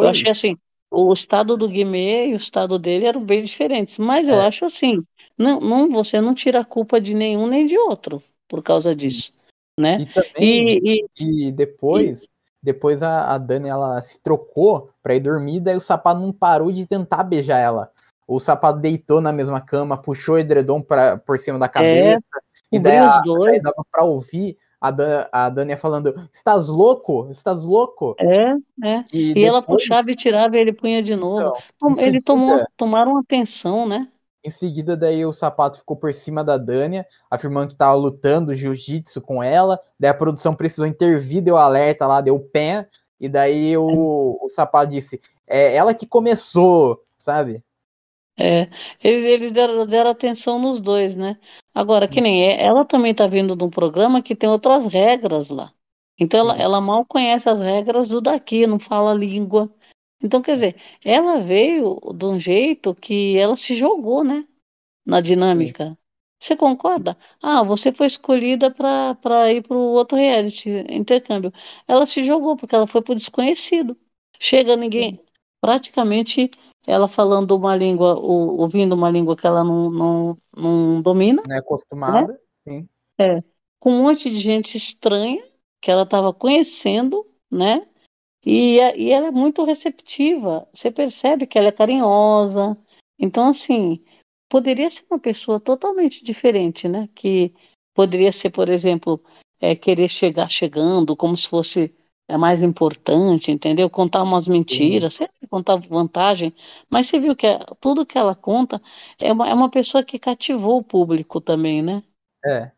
Eu 0.00 0.08
achei 0.08 0.30
depois. 0.30 0.30
assim, 0.30 0.56
o 0.90 1.12
estado 1.12 1.56
do 1.56 1.68
Guimê 1.68 2.28
e 2.28 2.32
o 2.32 2.36
estado 2.36 2.78
dele 2.78 3.06
eram 3.06 3.22
bem 3.24 3.44
diferentes, 3.44 3.98
mas 3.98 4.28
eu 4.28 4.36
É, 4.36 4.46
acho 4.46 4.64
assim, 4.64 5.02
não, 5.36 5.60
não, 5.60 5.90
você 5.90 6.20
não 6.20 6.34
tira 6.34 6.60
a 6.60 6.64
culpa 6.64 7.00
de 7.00 7.14
nenhum 7.14 7.46
nem 7.46 7.66
de 7.66 7.76
outro 7.78 8.22
por 8.48 8.62
causa 8.62 8.94
disso, 8.94 9.32
né? 9.78 9.98
E 10.00 10.06
também. 10.06 10.78
E, 10.82 11.04
e, 11.20 11.48
E 11.48 11.52
depois. 11.52 12.32
Depois 12.60 13.04
a, 13.04 13.34
a 13.34 13.38
Dani 13.38 13.68
ela 13.68 14.02
se 14.02 14.20
trocou 14.20 14.90
pra 15.00 15.14
ir 15.14 15.20
dormir, 15.20 15.60
daí 15.60 15.76
o 15.76 15.80
sapato 15.80 16.20
não 16.20 16.32
parou 16.32 16.72
de 16.72 16.84
tentar 16.86 17.22
beijar 17.22 17.58
ela. 17.58 17.88
O 18.26 18.40
sapato 18.40 18.80
deitou 18.80 19.20
na 19.20 19.32
mesma 19.32 19.60
cama, 19.60 19.96
puxou 19.96 20.34
o 20.34 20.38
edredom 20.38 20.82
pra, 20.82 21.16
por 21.16 21.38
cima 21.38 21.56
da 21.56 21.66
é, 21.66 21.70
cabeça, 21.70 22.24
e 22.70 22.78
daí, 22.80 22.98
a, 22.98 23.06
daí 23.10 23.22
dois, 23.22 23.62
dava 23.62 23.84
pra 23.90 24.02
ouvir 24.04 24.58
a, 24.80 24.90
Dan, 24.90 25.26
a 25.32 25.48
Dani 25.48 25.76
falando: 25.76 26.14
Estás 26.32 26.68
louco? 26.68 27.28
Estás 27.30 27.62
louco? 27.62 28.16
É, 28.18 28.88
é. 28.88 29.04
E 29.12 29.32
E 29.34 29.44
ela 29.44 29.60
depois, 29.60 29.82
puxava 29.82 30.10
e 30.10 30.16
tirava 30.16 30.56
e 30.56 30.60
ele 30.60 30.72
punha 30.72 31.02
de 31.02 31.14
novo. 31.16 31.40
então, 31.76 31.94
Tom- 31.94 32.00
Ele 32.00 32.20
tomou, 32.20 32.48
seguida, 32.48 32.70
tomaram 32.76 33.16
atenção, 33.18 33.86
né? 33.86 34.08
em 34.42 34.50
seguida, 34.50 34.96
daí 34.96 35.26
o 35.26 35.32
sapato 35.32 35.78
ficou 35.78 35.96
por 35.96 36.14
cima 36.14 36.44
da 36.44 36.56
Dânia, 36.56 37.06
afirmando 37.30 37.68
que 37.68 37.76
tava 37.76 37.94
lutando 37.94 38.54
jiu-jitsu 38.54 39.20
com 39.20 39.42
ela. 39.42 39.78
Daí 39.98 40.10
a 40.10 40.14
produção 40.14 40.54
precisou 40.54 40.86
intervir, 40.86 41.42
deu 41.42 41.56
alerta 41.56 42.06
lá, 42.06 42.20
deu 42.20 42.38
pé. 42.38 42.88
E 43.20 43.28
daí 43.28 43.76
o, 43.76 44.38
o 44.40 44.48
sapato 44.48 44.92
disse: 44.92 45.20
É 45.46 45.74
ela 45.74 45.92
que 45.92 46.06
começou, 46.06 47.02
sabe? 47.16 47.62
É, 48.40 48.68
eles, 49.02 49.24
eles 49.24 49.52
deram, 49.52 49.86
deram 49.86 50.10
atenção 50.10 50.58
nos 50.60 50.78
dois, 50.80 51.16
né? 51.16 51.38
Agora, 51.74 52.06
que 52.08 52.20
Sim, 52.20 52.22
nem 52.22 52.44
é- 52.48 52.64
ela 52.64 52.84
também 52.84 53.12
está 53.12 53.26
vindo 53.26 53.56
de 53.56 53.64
um 53.64 53.70
programa 53.70 54.22
que 54.22 54.36
tem 54.36 54.48
outras 54.48 54.86
regras 54.86 55.50
lá. 55.50 55.72
Então, 56.18 56.40
ela, 56.40 56.56
sim, 56.56 56.62
ela 56.62 56.80
mal 56.80 57.04
conhece 57.06 57.48
as 57.48 57.60
regras 57.60 58.08
do 58.08 58.20
daqui, 58.20 58.66
não 58.66 58.78
fala 58.78 59.12
a 59.12 59.14
língua. 59.14 59.72
Então, 60.22 60.42
quer 60.42 60.52
dizer, 60.54 60.76
ela 61.04 61.40
veio 61.40 61.98
de 62.14 62.24
um 62.26 62.38
jeito 62.38 62.94
que 62.94 63.36
ela 63.38 63.56
se 63.56 63.74
jogou, 63.74 64.24
né? 64.24 64.46
Na 65.06 65.20
sim, 65.56 65.74
dinâmica. 65.74 65.98
Você 66.40 66.56
concorda? 66.56 67.16
Ah, 67.42 67.62
você 67.64 67.92
foi 67.92 68.06
escolhida 68.06 68.70
para 68.70 69.52
ir 69.52 69.62
para 69.62 69.76
o 69.76 69.80
outro 69.92 70.16
reality, 70.16 70.70
intercâmbio. 70.88 71.52
Ela 71.86 72.06
se 72.06 72.22
jogou 72.22 72.56
porque 72.56 72.74
ela 72.74 72.86
foi 72.86 73.02
para 73.02 73.12
o 73.12 73.16
desconhecido. 73.16 73.96
Chega 74.38 74.76
sim. 74.96 75.06
ninguém, 75.06 75.20
praticamente 75.60 76.50
ela 76.86 77.08
falando 77.08 77.56
uma 77.56 77.76
língua, 77.76 78.14
ou, 78.18 78.58
ouvindo 78.58 78.94
uma 78.94 79.10
língua 79.10 79.36
que 79.36 79.46
ela 79.46 79.62
não, 79.62 79.90
não, 79.90 80.38
não 80.56 81.02
domina, 81.02 81.42
Não 81.46 81.52
é 81.52 81.56
né? 81.56 81.58
acostumada, 81.58 82.40
sim, 82.66 82.88
É, 83.18 83.38
com 83.78 83.92
um 83.92 84.02
monte 84.04 84.30
de 84.30 84.40
gente 84.40 84.76
estranha 84.76 85.44
que 85.80 85.90
ela 85.90 86.02
estava 86.02 86.32
conhecendo, 86.32 87.26
né? 87.50 87.86
E, 88.44 88.76
e 88.76 89.10
ela 89.10 89.26
é 89.28 89.30
muito 89.30 89.64
receptiva. 89.64 90.66
Você 90.72 90.90
percebe 90.90 91.46
que 91.46 91.58
ela 91.58 91.68
é 91.68 91.72
carinhosa. 91.72 92.76
Então, 93.18 93.48
assim, 93.48 94.02
poderia 94.48 94.90
ser 94.90 95.04
uma 95.10 95.18
pessoa 95.18 95.60
totalmente 95.60 96.24
diferente, 96.24 96.88
né? 96.88 97.08
Que 97.14 97.54
poderia 97.94 98.32
ser, 98.32 98.50
por 98.50 98.68
exemplo, 98.68 99.22
é, 99.60 99.74
querer 99.76 100.08
chegar 100.08 100.48
chegando, 100.48 101.16
como 101.16 101.36
se 101.36 101.48
fosse 101.48 101.94
é 102.28 102.36
mais 102.36 102.62
importante, 102.62 103.50
entendeu? 103.50 103.90
Contar 103.90 104.22
umas 104.22 104.46
sim. 104.46 104.52
mentiras, 104.52 105.14
sempre 105.14 105.46
contar 105.48 105.76
vantagem. 105.76 106.54
Mas 106.90 107.06
você 107.08 107.18
viu 107.18 107.34
que 107.36 107.46
é- 107.46 107.58
tudo 107.80 108.06
que 108.06 108.18
ela 108.18 108.34
conta 108.34 108.80
é 109.18 109.32
uma, 109.32 109.48
é 109.48 109.54
uma 109.54 109.70
pessoa 109.70 110.04
que 110.04 110.18
cativou 110.18 110.78
o 110.78 110.84
público 110.84 111.40
também, 111.40 111.82
né? 111.82 112.02
É. 112.44 112.70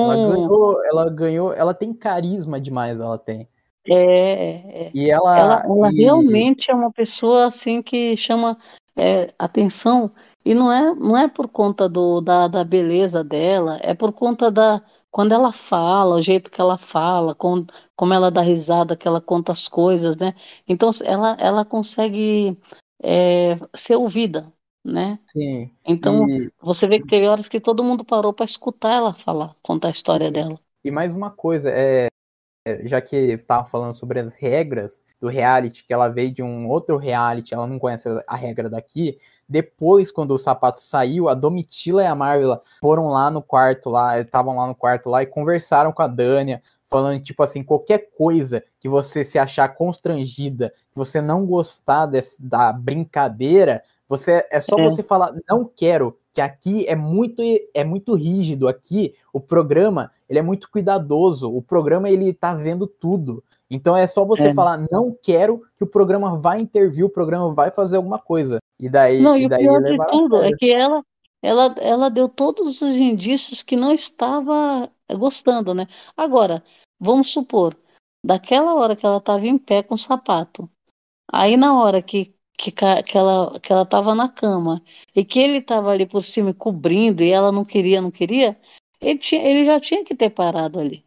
Ela 0.00 0.16
Então, 0.16 0.16
ganhou, 0.16 0.84
ela 0.86 1.10
ganhou, 1.10 1.52
ela 1.52 1.74
tem 1.74 1.92
carisma 1.92 2.60
demais, 2.60 3.00
ela 3.00 3.18
tem. 3.18 3.48
É, 3.86 3.94
é, 3.94 4.86
é. 4.88 4.92
E 4.94 5.10
Ela, 5.10 5.30
ela, 5.40 5.62
ela 5.64 5.90
e 5.92 6.02
realmente 6.02 6.70
é 6.70 6.74
uma 6.74 6.92
pessoa 6.92 7.46
assim 7.46 7.82
que 7.82 8.16
chama 8.16 8.58
é, 8.96 9.32
atenção 9.38 10.10
e 10.44 10.54
não 10.54 10.70
é, 10.72 10.94
não 10.94 11.16
é 11.16 11.28
por 11.28 11.48
conta 11.48 11.88
do, 11.88 12.20
da, 12.20 12.48
da 12.48 12.64
beleza 12.64 13.22
dela, 13.24 13.78
é 13.82 13.94
por 13.94 14.12
conta 14.12 14.50
da 14.50 14.82
quando 15.10 15.32
ela 15.32 15.52
fala, 15.52 16.16
o 16.16 16.20
jeito 16.20 16.50
que 16.50 16.60
ela 16.60 16.76
fala, 16.78 17.34
com, 17.34 17.66
como 17.96 18.14
ela 18.14 18.30
dá 18.30 18.42
risada, 18.42 18.96
que 18.96 19.08
ela 19.08 19.20
conta 19.20 19.52
as 19.52 19.68
coisas, 19.68 20.16
né? 20.16 20.34
Então 20.66 20.90
ela, 21.04 21.36
ela 21.40 21.64
consegue 21.64 22.56
é, 23.02 23.56
ser 23.74 23.96
ouvida, 23.96 24.52
né? 24.84 25.18
sim, 25.26 25.70
Então 25.86 26.26
e, 26.28 26.50
você 26.60 26.86
vê 26.86 26.98
que 26.98 27.06
teve 27.06 27.26
horas 27.26 27.48
que 27.48 27.60
todo 27.60 27.84
mundo 27.84 28.04
parou 28.04 28.32
para 28.32 28.44
escutar 28.44 28.94
ela 28.94 29.12
falar, 29.12 29.56
contar 29.62 29.88
a 29.88 29.92
história 29.92 30.30
dela. 30.30 30.60
E 30.84 30.90
mais 30.90 31.12
uma 31.12 31.30
coisa, 31.30 31.70
é, 31.70 32.08
já 32.84 33.00
que 33.00 33.16
estava 33.16 33.68
falando 33.68 33.94
sobre 33.94 34.20
as 34.20 34.36
regras 34.36 35.02
do 35.20 35.28
reality, 35.28 35.84
que 35.84 35.92
ela 35.92 36.08
veio 36.08 36.32
de 36.32 36.42
um 36.42 36.68
outro 36.68 36.96
reality, 36.96 37.54
ela 37.54 37.66
não 37.66 37.78
conhece 37.78 38.08
a 38.26 38.36
regra 38.36 38.68
daqui. 38.68 39.18
Depois, 39.48 40.10
quando 40.10 40.32
o 40.32 40.38
sapato 40.38 40.78
saiu, 40.78 41.28
a 41.28 41.34
Domitila 41.34 42.02
e 42.02 42.06
a 42.06 42.14
Marvel 42.14 42.60
foram 42.80 43.08
lá 43.08 43.30
no 43.30 43.40
quarto 43.40 43.88
lá, 43.88 44.20
estavam 44.20 44.56
lá 44.56 44.66
no 44.66 44.74
quarto 44.74 45.08
lá 45.08 45.22
e 45.22 45.26
conversaram 45.26 45.90
com 45.90 46.02
a 46.02 46.06
Dânia, 46.06 46.62
falando 46.86 47.22
tipo 47.22 47.42
assim, 47.42 47.62
qualquer 47.62 48.10
coisa 48.16 48.62
que 48.78 48.88
você 48.88 49.24
se 49.24 49.38
achar 49.38 49.68
constrangida, 49.68 50.72
que 50.90 50.96
você 50.96 51.20
não 51.20 51.46
gostar 51.46 52.06
desse, 52.06 52.42
da 52.42 52.72
brincadeira, 52.72 53.82
você 54.08 54.46
é 54.50 54.60
só 54.60 54.78
É, 54.78 54.84
você 54.84 55.02
falar 55.02 55.32
não 55.48 55.64
quero, 55.64 56.18
que 56.32 56.40
aqui 56.40 56.86
é 56.86 56.96
muito 56.96 57.42
é 57.74 57.84
muito 57.84 58.14
rígido 58.14 58.68
aqui, 58.68 59.14
o 59.32 59.40
programa, 59.40 60.10
ele 60.28 60.38
é 60.38 60.42
muito 60.42 60.70
cuidadoso, 60.70 61.54
o 61.54 61.62
programa 61.62 62.08
ele 62.08 62.32
tá 62.32 62.54
vendo 62.54 62.86
tudo. 62.86 63.42
Então 63.70 63.94
é 63.94 64.06
só 64.06 64.24
você 64.24 64.48
é. 64.48 64.54
falar 64.54 64.78
não 64.90 65.14
quero 65.22 65.62
que 65.76 65.84
o 65.84 65.86
programa 65.86 66.38
vai 66.38 66.60
intervir, 66.60 67.04
o 67.04 67.10
programa 67.10 67.52
vai 67.52 67.70
fazer 67.70 67.96
alguma 67.96 68.18
coisa. 68.18 68.58
E 68.78 68.88
daí 68.88 69.20
Não, 69.20 69.36
e 69.36 69.42
e 69.42 69.46
o 69.46 69.48
daí 69.48 69.62
pior 69.62 69.82
de 69.82 69.96
tudo 70.06 70.42
é 70.42 70.52
que 70.52 70.70
ela, 70.70 71.02
ela, 71.42 71.74
ela 71.78 72.08
deu 72.08 72.28
todos 72.28 72.80
os 72.80 72.96
indícios 72.96 73.62
que 73.62 73.76
não 73.76 73.92
estava 73.92 74.90
gostando, 75.16 75.74
né? 75.74 75.86
Agora, 76.16 76.62
vamos 76.98 77.30
supor, 77.30 77.76
daquela 78.24 78.74
hora 78.74 78.94
que 78.94 79.04
ela 79.04 79.18
estava 79.18 79.46
em 79.46 79.58
pé 79.58 79.82
com 79.82 79.94
o 79.94 79.98
sapato, 79.98 80.70
aí 81.32 81.56
na 81.56 81.80
hora 81.80 82.00
que, 82.00 82.34
que, 82.56 82.70
que 82.70 83.18
ela 83.18 83.58
que 83.60 83.72
ela 83.72 83.82
estava 83.82 84.14
na 84.14 84.28
cama 84.28 84.82
e 85.14 85.24
que 85.24 85.40
ele 85.40 85.58
estava 85.58 85.90
ali 85.90 86.06
por 86.06 86.22
cima 86.22 86.54
cobrindo 86.54 87.22
e 87.22 87.32
ela 87.32 87.50
não 87.50 87.64
queria, 87.64 88.00
não 88.00 88.10
queria, 88.10 88.58
ele 89.00 89.18
tinha, 89.18 89.42
ele 89.42 89.64
já 89.64 89.80
tinha 89.80 90.04
que 90.04 90.14
ter 90.14 90.30
parado 90.30 90.78
ali, 90.78 91.04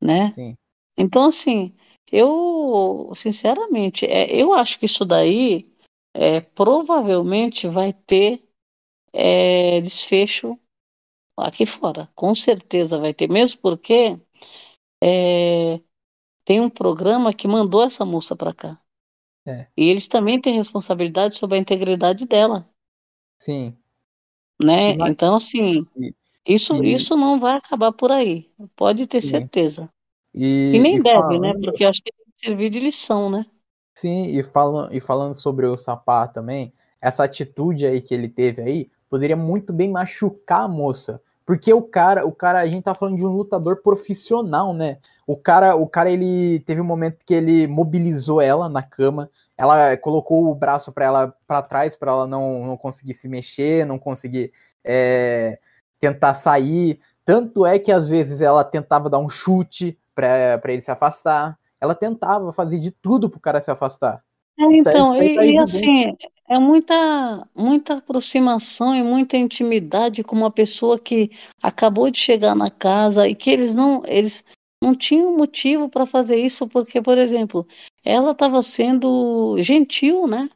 né? 0.00 0.32
Sim. 0.34 0.54
Então, 0.96 1.26
assim, 1.26 1.74
eu, 2.10 3.10
sinceramente, 3.14 4.04
é, 4.04 4.34
eu 4.34 4.52
acho 4.52 4.78
que 4.78 4.86
isso 4.86 5.04
daí 5.04 5.70
é, 6.14 6.40
provavelmente 6.40 7.68
vai 7.68 7.92
ter 7.92 8.42
é, 9.12 9.80
desfecho 9.80 10.58
aqui 11.36 11.66
fora. 11.66 12.08
Com 12.14 12.34
certeza 12.34 12.98
vai 12.98 13.14
ter, 13.14 13.28
mesmo 13.30 13.60
porque 13.62 14.18
é, 15.02 15.80
tem 16.44 16.60
um 16.60 16.70
programa 16.70 17.32
que 17.34 17.48
mandou 17.48 17.82
essa 17.84 18.04
moça 18.04 18.36
para 18.36 18.54
cá. 18.54 18.80
É. 19.46 19.68
E 19.76 19.88
eles 19.88 20.06
também 20.06 20.40
têm 20.40 20.56
responsabilidade 20.56 21.36
sobre 21.38 21.56
a 21.58 21.60
integridade 21.60 22.26
dela, 22.26 22.68
Sim. 23.38 23.76
Né? 24.62 24.96
ma- 24.96 25.08
Então, 25.08 25.36
assim, 25.36 25.86
e, 25.96 26.14
isso, 26.46 26.82
e- 26.82 26.84
isso 26.84 27.16
não 27.16 27.40
vai 27.40 27.56
acabar 27.56 27.92
por 27.92 28.12
aí. 28.12 28.50
Pode 28.76 29.06
ter 29.06 29.20
sim. 29.20 29.50
certeza. 29.60 29.90
E 30.72 30.78
E, 30.78 30.80
nem 30.80 31.02
deve, 31.02 31.38
né? 31.40 31.54
falando 31.54 31.62
Porque 31.62 31.84
eu 31.84 31.88
acho 31.90 32.02
que 32.02 32.12
tem 32.12 32.26
que 32.26 32.46
servir 32.46 32.70
de 32.70 32.80
lição, 32.80 33.30
né? 33.30 33.46
Sim, 34.00 34.26
e, 34.28 34.44
falam, 34.44 34.88
e 34.92 35.00
falando 35.00 35.34
sobre 35.34 35.66
o 35.66 35.76
Sapá 35.76 36.28
também, 36.28 36.72
essa 37.00 37.24
atitude 37.24 37.84
aí 37.84 38.00
que 38.00 38.14
ele 38.14 38.28
teve 38.28 38.62
aí, 38.62 38.90
poderia 39.10 39.36
muito 39.36 39.72
bem 39.72 39.90
machucar 39.90 40.60
a 40.60 40.68
moça. 40.68 41.20
Porque 41.44 41.72
o 41.72 41.82
cara, 41.82 42.24
o 42.24 42.30
cara, 42.30 42.60
a 42.60 42.66
gente 42.68 42.84
tá 42.84 42.94
falando 42.94 43.16
de 43.16 43.26
um 43.26 43.30
lutador 43.30 43.82
profissional, 43.82 44.72
né? 44.72 44.98
O 45.26 45.36
cara, 45.36 45.74
o 45.74 45.84
cara 45.84 46.08
ele 46.12 46.60
teve 46.60 46.80
um 46.80 46.84
momento 46.84 47.24
que 47.26 47.34
ele 47.34 47.66
mobilizou 47.66 48.40
ela 48.40 48.68
na 48.68 48.84
cama, 48.84 49.28
ela 49.56 49.96
colocou 49.96 50.48
o 50.48 50.54
braço 50.54 50.92
para 50.92 51.04
ela 51.04 51.34
para 51.44 51.60
trás 51.60 51.96
para 51.96 52.12
ela 52.12 52.26
não, 52.26 52.66
não 52.66 52.76
conseguir 52.76 53.14
se 53.14 53.26
mexer, 53.26 53.84
não 53.84 53.98
conseguir 53.98 54.52
é, 54.84 55.58
tentar 55.98 56.34
sair. 56.34 57.00
Tanto 57.24 57.66
é 57.66 57.80
que 57.80 57.90
às 57.90 58.08
vezes 58.08 58.40
ela 58.40 58.62
tentava 58.62 59.10
dar 59.10 59.18
um 59.18 59.28
chute 59.28 59.98
para 60.14 60.60
ele 60.66 60.80
se 60.82 60.90
afastar 60.92 61.58
ela 61.80 61.94
tentava 61.94 62.52
fazer 62.52 62.78
de 62.78 62.90
tudo 62.90 63.30
pro 63.30 63.40
cara 63.40 63.60
se 63.60 63.70
afastar. 63.70 64.22
É, 64.58 64.64
então, 64.76 65.12
aí 65.12 65.36
tá 65.36 65.46
e, 65.46 65.52
e, 65.52 65.58
assim, 65.58 66.16
é 66.48 66.58
muita, 66.58 67.48
muita 67.54 67.94
aproximação 67.98 68.94
e 68.94 69.02
muita 69.02 69.36
intimidade 69.36 70.24
com 70.24 70.34
uma 70.34 70.50
pessoa 70.50 70.98
que 70.98 71.30
acabou 71.62 72.10
de 72.10 72.18
chegar 72.18 72.56
na 72.56 72.68
casa 72.68 73.28
e 73.28 73.36
que 73.36 73.50
eles 73.50 73.72
não, 73.72 74.02
eles, 74.04 74.44
não 74.82 74.96
tinha 74.96 75.24
um 75.24 75.36
motivo 75.36 75.88
para 75.88 76.06
fazer 76.06 76.36
isso, 76.36 76.66
porque, 76.66 77.00
por 77.00 77.16
exemplo, 77.16 77.66
ela 78.04 78.32
estava 78.32 78.60
sendo 78.62 79.56
gentil, 79.60 80.26
né? 80.26 80.48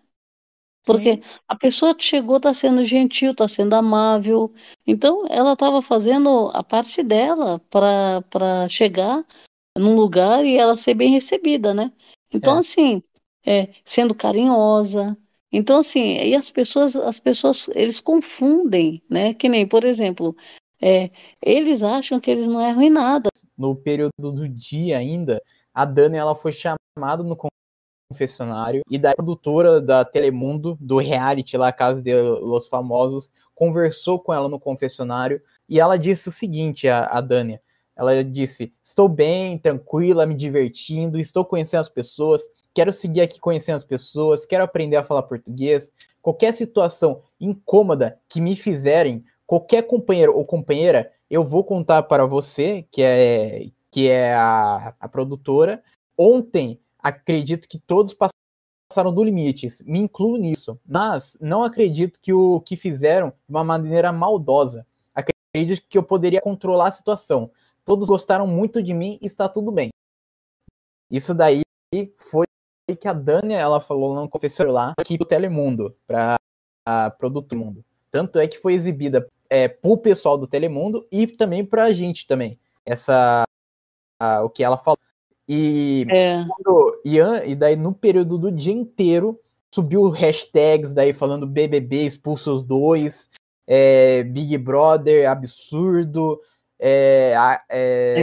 Porque 0.84 1.14
Sim, 1.14 1.22
a 1.46 1.54
pessoa 1.54 1.94
que 1.94 2.02
chegou 2.02 2.38
está 2.38 2.52
sendo 2.52 2.82
gentil, 2.82 3.30
está 3.30 3.46
sendo 3.46 3.74
amável. 3.74 4.52
Então, 4.84 5.26
ela 5.30 5.52
estava 5.52 5.80
fazendo 5.80 6.50
a 6.52 6.64
parte 6.64 7.04
dela 7.04 7.60
para 7.70 8.22
para 8.22 8.66
chegar 8.68 9.24
num 9.76 9.96
lugar 9.96 10.44
e 10.44 10.56
ela 10.56 10.76
ser 10.76 10.94
bem 10.94 11.10
recebida, 11.10 11.72
né? 11.74 11.92
Então, 12.32 12.56
é. 12.56 12.58
assim, 12.60 13.02
é, 13.44 13.68
sendo 13.84 14.14
carinhosa. 14.14 15.16
Então, 15.50 15.80
assim, 15.80 16.16
e 16.16 16.34
as 16.34 16.50
pessoas, 16.50 16.96
as 16.96 17.18
pessoas, 17.18 17.68
eles 17.74 18.00
confundem, 18.00 19.02
né? 19.08 19.34
Que 19.34 19.48
nem, 19.48 19.66
por 19.66 19.84
exemplo, 19.84 20.34
é, 20.80 21.10
eles 21.40 21.82
acham 21.82 22.18
que 22.18 22.30
eles 22.30 22.48
não 22.48 22.60
erram 22.60 22.82
em 22.82 22.90
nada. 22.90 23.30
No 23.56 23.76
período 23.76 24.32
do 24.32 24.48
dia 24.48 24.98
ainda, 24.98 25.42
a 25.72 25.84
Dani 25.84 26.16
ela 26.16 26.34
foi 26.34 26.52
chamada 26.52 27.22
no 27.22 27.36
confessionário 28.12 28.82
e 28.90 28.98
da 28.98 29.14
produtora 29.14 29.80
da 29.80 30.04
Telemundo, 30.04 30.76
do 30.80 30.98
reality 30.98 31.56
lá, 31.56 31.72
Casa 31.72 32.02
de 32.02 32.14
los 32.20 32.68
Famosos, 32.68 33.32
conversou 33.54 34.18
com 34.18 34.34
ela 34.34 34.48
no 34.48 34.60
confessionário 34.60 35.40
e 35.68 35.80
ela 35.80 35.96
disse 35.96 36.28
o 36.28 36.32
seguinte, 36.32 36.88
a, 36.88 37.04
a 37.04 37.20
Dani, 37.20 37.58
ela 38.02 38.24
disse, 38.24 38.72
estou 38.84 39.08
bem, 39.08 39.58
tranquila, 39.58 40.26
me 40.26 40.34
divertindo, 40.34 41.18
estou 41.18 41.44
conhecendo 41.44 41.80
as 41.80 41.88
pessoas, 41.88 42.42
quero 42.74 42.92
seguir 42.92 43.22
aqui 43.22 43.38
conhecendo 43.38 43.76
as 43.76 43.84
pessoas, 43.84 44.44
quero 44.44 44.64
aprender 44.64 44.96
a 44.96 45.04
falar 45.04 45.22
português, 45.22 45.92
qualquer 46.20 46.52
situação 46.52 47.22
incômoda 47.40 48.18
que 48.28 48.40
me 48.40 48.56
fizerem, 48.56 49.24
qualquer 49.46 49.82
companheiro 49.82 50.36
ou 50.36 50.44
companheira, 50.44 51.12
eu 51.30 51.44
vou 51.44 51.64
contar 51.64 52.02
para 52.04 52.26
você, 52.26 52.86
que 52.90 53.02
é, 53.02 53.70
que 53.90 54.08
é 54.08 54.34
a, 54.34 54.94
a 54.98 55.08
produtora. 55.08 55.82
Ontem, 56.16 56.80
acredito 56.98 57.68
que 57.68 57.78
todos 57.78 58.14
passaram 58.14 59.12
do 59.12 59.24
limite, 59.24 59.68
me 59.84 59.98
incluo 59.98 60.36
nisso, 60.36 60.78
mas 60.86 61.36
não 61.40 61.62
acredito 61.62 62.18
que 62.20 62.32
o 62.32 62.60
que 62.60 62.76
fizeram 62.76 63.28
de 63.28 63.34
uma 63.48 63.64
maneira 63.64 64.12
maldosa. 64.12 64.86
Acredito 65.14 65.86
que 65.88 65.98
eu 65.98 66.02
poderia 66.02 66.40
controlar 66.40 66.88
a 66.88 66.92
situação. 66.92 67.50
Todos 67.84 68.06
gostaram 68.06 68.46
muito 68.46 68.82
de 68.82 68.94
mim 68.94 69.18
e 69.20 69.26
está 69.26 69.48
tudo 69.48 69.72
bem. 69.72 69.90
Isso 71.10 71.34
daí 71.34 71.62
foi 72.16 72.46
que 72.98 73.08
a 73.08 73.12
Dani 73.12 73.54
ela 73.54 73.80
falou 73.80 74.14
no 74.14 74.28
confessionário 74.28 74.74
lá 74.74 74.92
aqui 74.98 75.18
do 75.18 75.24
Telemundo 75.24 75.96
para 76.06 76.36
a 76.86 77.10
Produto 77.10 77.56
Mundo. 77.56 77.84
Tanto 78.10 78.38
é 78.38 78.46
que 78.46 78.58
foi 78.58 78.74
exibida 78.74 79.26
é, 79.48 79.68
para 79.68 79.90
o 79.90 79.96
pessoal 79.96 80.38
do 80.38 80.46
Telemundo 80.46 81.06
e 81.10 81.26
também 81.26 81.64
para 81.64 81.84
a 81.84 81.92
gente 81.92 82.26
também. 82.26 82.58
Essa 82.84 83.44
a, 84.20 84.42
o 84.42 84.50
que 84.50 84.62
ela 84.62 84.76
falou. 84.76 84.98
E, 85.48 86.06
É, 86.08 86.44
quando, 86.46 87.02
e, 87.04 87.18
e 87.18 87.54
daí 87.54 87.76
no 87.76 87.92
período 87.92 88.38
do 88.38 88.52
dia 88.52 88.72
inteiro 88.72 89.38
subiu 89.74 90.08
hashtags 90.08 90.92
daí 90.92 91.12
falando 91.12 91.46
BBB 91.46 92.04
expulsa 92.04 92.52
os 92.52 92.62
dois, 92.62 93.28
é, 93.66 94.22
Big 94.24 94.56
Brother 94.58 95.28
absurdo, 95.30 96.40
é, 96.84 97.36
a- 97.36 97.62
é, 97.70 98.20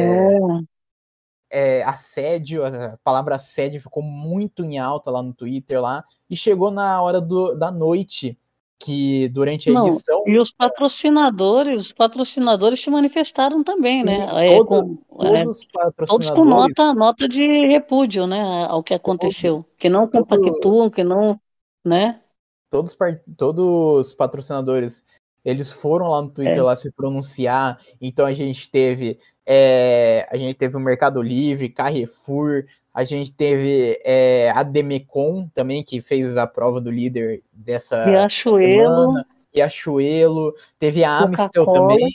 é, 1.51 1.80
é, 1.80 1.84
assédio, 1.84 2.66
a 2.66 2.98
palavra 3.04 3.36
assédio 3.36 3.82
ficou 3.82 4.04
muito 4.04 4.63
em 4.63 4.78
alta 4.78 5.10
lá 5.10 5.24
no 5.24 5.34
Twitter 5.34 5.82
lá, 5.82 6.04
e 6.30 6.36
chegou 6.36 6.70
na 6.70 7.01
hora 7.01 7.22
do, 7.22 7.56
da 7.56 7.72
noite, 7.72 8.38
que 8.84 9.30
durante 9.30 9.70
a 9.70 9.74
não. 9.74 9.86
edição, 9.88 10.24
E 10.28 10.38
os 10.38 10.51
patrocinadores, 10.51 11.82
os 11.82 11.92
patrocinadores 11.94 12.82
se 12.82 12.89
manifestaram 12.89 13.63
também, 13.63 14.04
né? 14.04 14.18
sim, 14.18 14.46
É, 14.46 14.58
todo, 14.58 14.68
com, 15.08 15.25
é, 15.25 15.44
todos 15.44 15.60
os 15.60 15.68
todos 16.06 16.30
com 16.30 16.46
nota, 16.46 16.94
nota 16.94 17.28
de 17.30 17.68
repúdio, 17.68 18.28
né, 18.28 18.66
ao 18.66 18.84
que 18.84 18.94
aconteceu, 18.94 19.66
que 19.78 19.89
não 19.89 20.08
compactuam, 20.08 20.60
todos, 20.62 20.96
que 20.96 21.04
não, 21.04 21.39
né? 21.86 22.22
todos, 22.70 22.96
todos 23.38 24.08
os 24.08 24.13
patrocinadores, 24.13 25.03
eles 25.50 25.72
foram 25.72 26.09
lá 26.09 26.22
no 26.22 26.29
Twitter 26.29 26.57
É, 26.57 26.62
lá 26.62 26.75
se 26.75 26.92
pronunciar, 26.92 27.79
então 28.00 28.25
a 28.25 28.33
gente 28.33 28.70
teve, 28.70 29.20
é, 29.46 30.27
a 30.31 30.38
gente 30.38 30.55
teve 30.55 30.77
o 30.77 30.79
Mercado 30.79 31.22
Livre, 31.22 31.70
Carrefour, 31.70 32.66
a 32.94 33.03
gente 33.03 33.33
teve 33.33 34.00
é, 34.03 34.51
a 34.51 34.64
Demecon 34.64 35.50
também, 35.53 35.83
que 35.83 36.01
fez 36.01 36.38
a 36.38 36.46
prova 36.46 36.79
do 36.79 36.92
líder 36.92 37.44
dessa 37.51 38.05
Riachuelo, 38.05 38.64
semana, 38.64 39.25
Riachuelo, 39.53 40.53
teve 40.77 41.03
a 41.03 41.18
Amistel 41.20 41.66
também, 41.66 42.09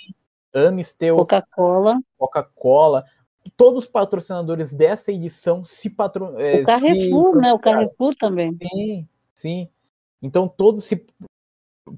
Amistel, 0.54 1.16
Coca-Cola, 1.16 1.98
Coca-Cola, 2.16 3.04
todos 3.56 3.80
os 3.80 3.86
patrocinadores 3.86 4.72
dessa 4.72 5.12
edição 5.12 5.64
se, 5.64 5.90
patro, 5.90 6.34
o 6.34 6.40
é, 6.40 6.58
se 6.58 6.64
Carrefour, 6.64 7.36
né? 7.36 7.52
O. 7.52 7.58
Carrefour 7.58 8.14
também. 8.14 8.54
Sim, 8.54 9.08
sim. 9.34 9.68
Então 10.22 10.48
todos 10.48 10.84
se 10.84 11.04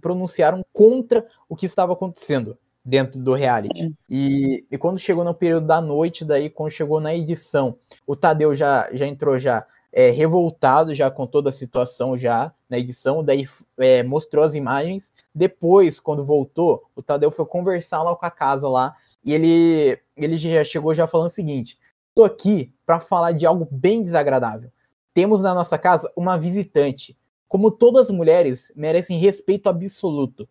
pronunciaram 0.01 0.65
contra 0.73 1.27
o 1.49 1.57
que 1.57 1.67
estava 1.67 1.93
acontecendo 1.93 2.59
dentro 2.85 3.19
do 3.19 3.35
reality. 3.35 3.93
E, 4.09 4.65
e 4.71 4.79
quando 4.79 4.99
chegou 4.99 5.25
no 5.25 5.35
período 5.35 5.67
da 5.67 5.81
noite, 5.81 6.25
daí 6.25 6.49
quando 6.49 6.71
chegou 6.71 7.01
na 7.01 7.15
edição, 7.15 7.77
o 8.07 8.15
Tadeu 8.15 8.55
já, 8.55 8.89
já 8.93 9.07
entrou 9.07 9.39
já 9.39 9.67
é, 9.93 10.11
revoltado 10.11 10.95
já 10.95 11.11
com 11.11 11.27
toda 11.27 11.51
a 11.51 11.53
situação 11.53 12.17
já 12.17 12.53
na 12.69 12.79
edição, 12.79 13.25
daí 13.25 13.49
é, 13.79 14.03
mostrou 14.03 14.45
as 14.45 14.55
imagens. 14.55 15.13
Depois, 15.35 15.99
quando 15.99 16.25
voltou, 16.25 16.85
o 16.95 17.03
Tadeu 17.03 17.31
foi 17.31 17.47
conversar 17.47 18.03
lá 18.03 18.15
com 18.15 18.27
a 18.27 18.31
casa 18.31 18.69
lá 18.69 18.95
e 19.25 19.33
ele, 19.35 19.99
ele 20.17 20.39
já 20.39 20.63
chegou 20.63 20.95
já 20.95 21.07
falando 21.07 21.27
o 21.27 21.31
seguinte: 21.31 21.79
estou 22.11 22.25
aqui 22.25 22.73
para 22.85 23.01
falar 23.01 23.33
de 23.33 23.45
algo 23.45 23.67
bem 23.71 24.03
desagradável. 24.03 24.71
Temos 25.13 25.41
na 25.41 25.53
nossa 25.53 25.77
casa 25.77 26.13
uma 26.15 26.39
visitante. 26.39 27.17
Como 27.49 27.71
todas 27.71 28.09
as 28.09 28.15
mulheres, 28.15 28.73
merecem 28.75 29.19
respeito 29.19 29.69
absoluto. 29.69 30.49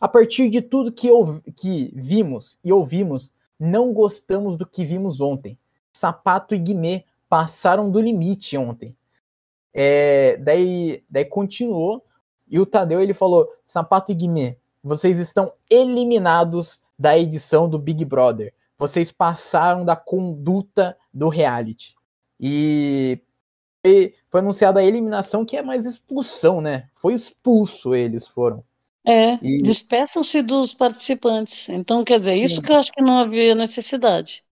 A 0.00 0.08
partir 0.08 0.50
de 0.50 0.60
tudo 0.60 0.92
que, 0.92 1.08
que 1.56 1.92
vimos 1.94 2.58
e 2.64 2.72
ouvimos, 2.72 3.32
não 3.58 3.92
gostamos 3.92 4.56
do 4.56 4.66
que 4.66 4.84
vimos 4.84 5.20
ontem. 5.20 5.56
Sapato 5.92 6.54
e 6.54 6.58
Guimê 6.58 7.04
passaram 7.28 7.90
do 7.90 8.00
limite 8.00 8.56
ontem. 8.56 8.96
É, 9.72 10.36
daí, 10.38 11.04
daí 11.08 11.24
continuou 11.24 12.04
e 12.48 12.58
o 12.58 12.66
Tadeu 12.66 13.00
ele 13.00 13.14
falou: 13.14 13.48
Sapato 13.64 14.10
e 14.12 14.14
Guimê, 14.14 14.58
vocês 14.82 15.18
estão 15.18 15.52
eliminados 15.70 16.80
da 16.98 17.16
edição 17.16 17.68
do 17.68 17.78
Big 17.78 18.04
Brother. 18.04 18.52
Vocês 18.78 19.12
passaram 19.12 19.84
da 19.84 19.94
conduta 19.94 20.96
do 21.14 21.28
reality. 21.28 21.94
E 22.40 23.20
foi 24.30 24.40
anunciada 24.40 24.80
a 24.80 24.84
eliminação, 24.84 25.44
que 25.44 25.56
é 25.56 25.62
mais 25.62 25.84
expulsão, 25.84 26.60
né? 26.60 26.88
Foi 26.94 27.14
expulso 27.14 27.94
eles 27.94 28.28
foram. 28.28 28.64
É, 29.04 29.38
E, 29.42 29.60
despeçam-se 29.62 30.42
dos 30.42 30.72
participantes. 30.72 31.68
Então, 31.68 32.04
quer 32.04 32.18
dizer, 32.18 32.34
isso 32.34 32.56
sim, 32.56 32.62
que 32.62 32.70
eu 32.70 32.76
acho 32.76 32.92
que 32.92 33.02
não 33.02 33.18
havia 33.18 33.54
necessidade, 33.54 34.44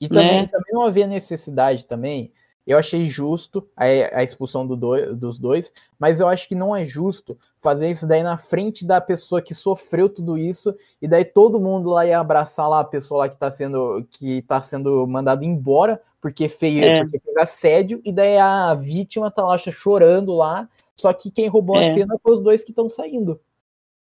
e 0.00 0.08
também, 0.08 0.42
né? 0.42 0.46
também 0.48 0.72
não 0.72 0.82
havia 0.82 1.06
necessidade 1.06 1.86
também. 1.86 2.32
Eu 2.66 2.78
achei 2.78 3.08
justo 3.08 3.66
a, 3.76 3.84
a 3.84 4.22
expulsão 4.22 4.66
do 4.66 4.76
do, 4.76 5.16
dos 5.16 5.38
dois, 5.38 5.72
mas 5.98 6.20
eu 6.20 6.28
acho 6.28 6.46
que 6.48 6.54
não 6.54 6.74
é 6.74 6.84
justo 6.84 7.36
fazer 7.60 7.90
isso 7.90 8.06
daí 8.06 8.22
na 8.22 8.36
frente 8.38 8.84
da 8.86 9.00
pessoa 9.00 9.42
que 9.42 9.54
sofreu 9.54 10.08
tudo 10.08 10.38
isso, 10.38 10.74
e 11.00 11.08
daí 11.08 11.24
todo 11.24 11.60
mundo 11.60 11.90
lá 11.90 12.06
ia 12.06 12.18
abraçar 12.20 12.68
lá 12.68 12.80
a 12.80 12.84
pessoa 12.84 13.20
lá 13.20 13.28
que 13.28 13.36
tá 13.36 13.50
sendo, 13.50 14.04
que 14.10 14.42
tá 14.42 14.62
sendo 14.62 15.06
mandada 15.06 15.44
embora 15.44 16.00
porque 16.20 16.48
fez, 16.48 16.88
É, 16.88 17.00
porque 17.00 17.18
fez 17.18 17.36
assédio, 17.36 18.00
e 18.04 18.12
daí 18.12 18.38
a 18.38 18.74
vítima 18.74 19.30
tá 19.30 19.44
lá 19.44 19.58
chorando 19.58 20.32
lá, 20.34 20.68
só 20.94 21.12
que 21.12 21.30
quem 21.30 21.48
roubou 21.48 21.76
a 21.76 21.82
é. 21.82 21.82
cena 21.82 22.16
foi 22.22 22.32
os 22.34 22.40
dois 22.42 22.62
que 22.62 22.70
estão 22.70 22.88
saindo. 22.88 23.40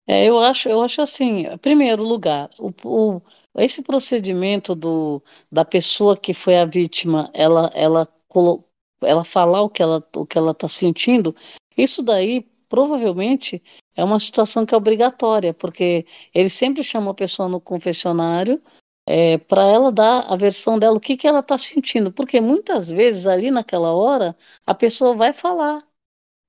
É, 0.07 0.25
eu 0.27 0.39
acho, 0.39 0.67
eu 0.67 0.81
acho 0.81 1.01
assim, 1.01 1.45
em 1.47 1.57
primeiro 1.57 2.03
lugar, 2.03 2.49
o, 2.59 2.71
o- 3.17 3.21
esse 3.55 3.81
procedimento 3.81 4.75
do, 4.75 5.21
da 5.51 5.63
pessoa 5.63 6.17
que 6.17 6.33
foi 6.33 6.57
a 6.57 6.65
vítima, 6.65 7.29
ela, 7.33 7.71
ela, 7.73 8.07
ela 9.01 9.23
falar 9.23 9.61
o 9.61 9.69
que 9.69 9.81
ela, 9.81 10.01
o 10.15 10.25
que 10.25 10.37
ela 10.37 10.51
está 10.51 10.67
sentindo, 10.67 11.35
isso 11.77 12.03
daí 12.03 12.41
provavelmente 12.69 13.61
é 13.95 14.03
uma 14.03 14.19
situação 14.19 14.65
que 14.65 14.73
é 14.73 14.77
obrigatória, 14.77 15.53
porque 15.53 16.05
ele 16.33 16.49
sempre 16.49 16.83
chama 16.83 17.11
a 17.11 17.15
pessoa 17.15 17.49
no 17.49 17.59
confessionário 17.59 18.61
para 19.47 19.63
ela 19.65 19.91
dar 19.91 20.21
a 20.31 20.35
versão 20.37 20.79
dela, 20.79 20.95
o 20.95 20.99
que 20.99 21.17
que 21.17 21.27
ela 21.27 21.39
está 21.39 21.57
sentindo, 21.57 22.13
porque 22.13 22.39
muitas 22.39 22.89
vezes 22.89 23.27
ali 23.27 23.51
naquela 23.51 23.93
hora 23.93 24.37
a 24.65 24.73
pessoa 24.73 25.15
vai 25.15 25.33
falar 25.33 25.83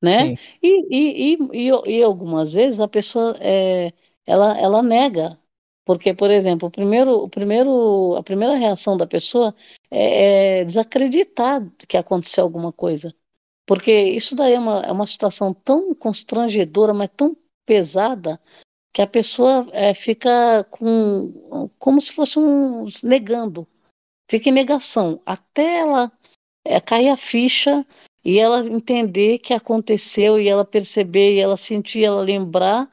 né? 0.03 0.35
E, 0.61 0.87
e, 0.91 1.35
e, 1.35 1.69
e, 1.69 1.99
e 1.99 2.03
algumas 2.03 2.53
vezes 2.53 2.81
a 2.81 2.89
pessoa 2.89 3.37
é, 3.41 3.93
ela, 4.27 4.59
ela 4.59 4.83
nega, 4.83 5.39
porque, 5.85 6.15
por 6.15 6.31
exemplo, 6.31 6.69
o 6.69 6.71
primeiro, 6.71 7.13
o 7.13 7.29
primeiro, 7.29 8.15
a 8.17 8.23
primeira 8.23 8.57
reação 8.57 8.97
da 8.97 9.07
pessoa 9.07 9.55
é, 9.91 10.61
é 10.61 10.65
desacreditar 10.65 11.67
que 11.89 11.97
aconteceu 11.97 12.45
alguma 12.45 12.73
coisa, 12.73 13.15
porque 13.67 13.93
isso 13.93 14.35
daí 14.35 14.55
é 14.55 14.59
uma, 14.59 14.81
é 14.81 14.93
uma 14.93 15.07
situação 15.07 15.53
tão 15.55 15.95
constrangedora, 15.95 16.95
mas 16.95 17.11
tão 17.17 17.37
pesada, 17.67 18.41
que 18.93 19.01
a 19.01 19.07
pessoa 19.07 19.67
é, 19.73 19.95
fica 19.95 20.65
com, 20.71 21.71
como 21.79 22.01
se 22.01 22.13
fosse 22.13 22.39
um 22.39 22.85
negando, 23.03 23.67
fica 24.29 24.51
em 24.51 24.53
negação. 24.53 25.21
Até 25.25 25.79
ela 25.79 26.13
é, 26.65 26.81
cair 26.81 27.09
a 27.09 27.17
ficha 27.17 27.87
e 28.25 28.39
ela 28.39 28.61
entender 28.67 29.39
que 29.39 29.55
aconteceu 29.55 30.39
e 30.39 30.49
ela 30.49 30.65
perceber 30.65 31.35
e 31.35 31.41
ela 31.41 31.57
sentir, 31.57 32.05
ela 32.05 32.21
lembrar 32.21 32.91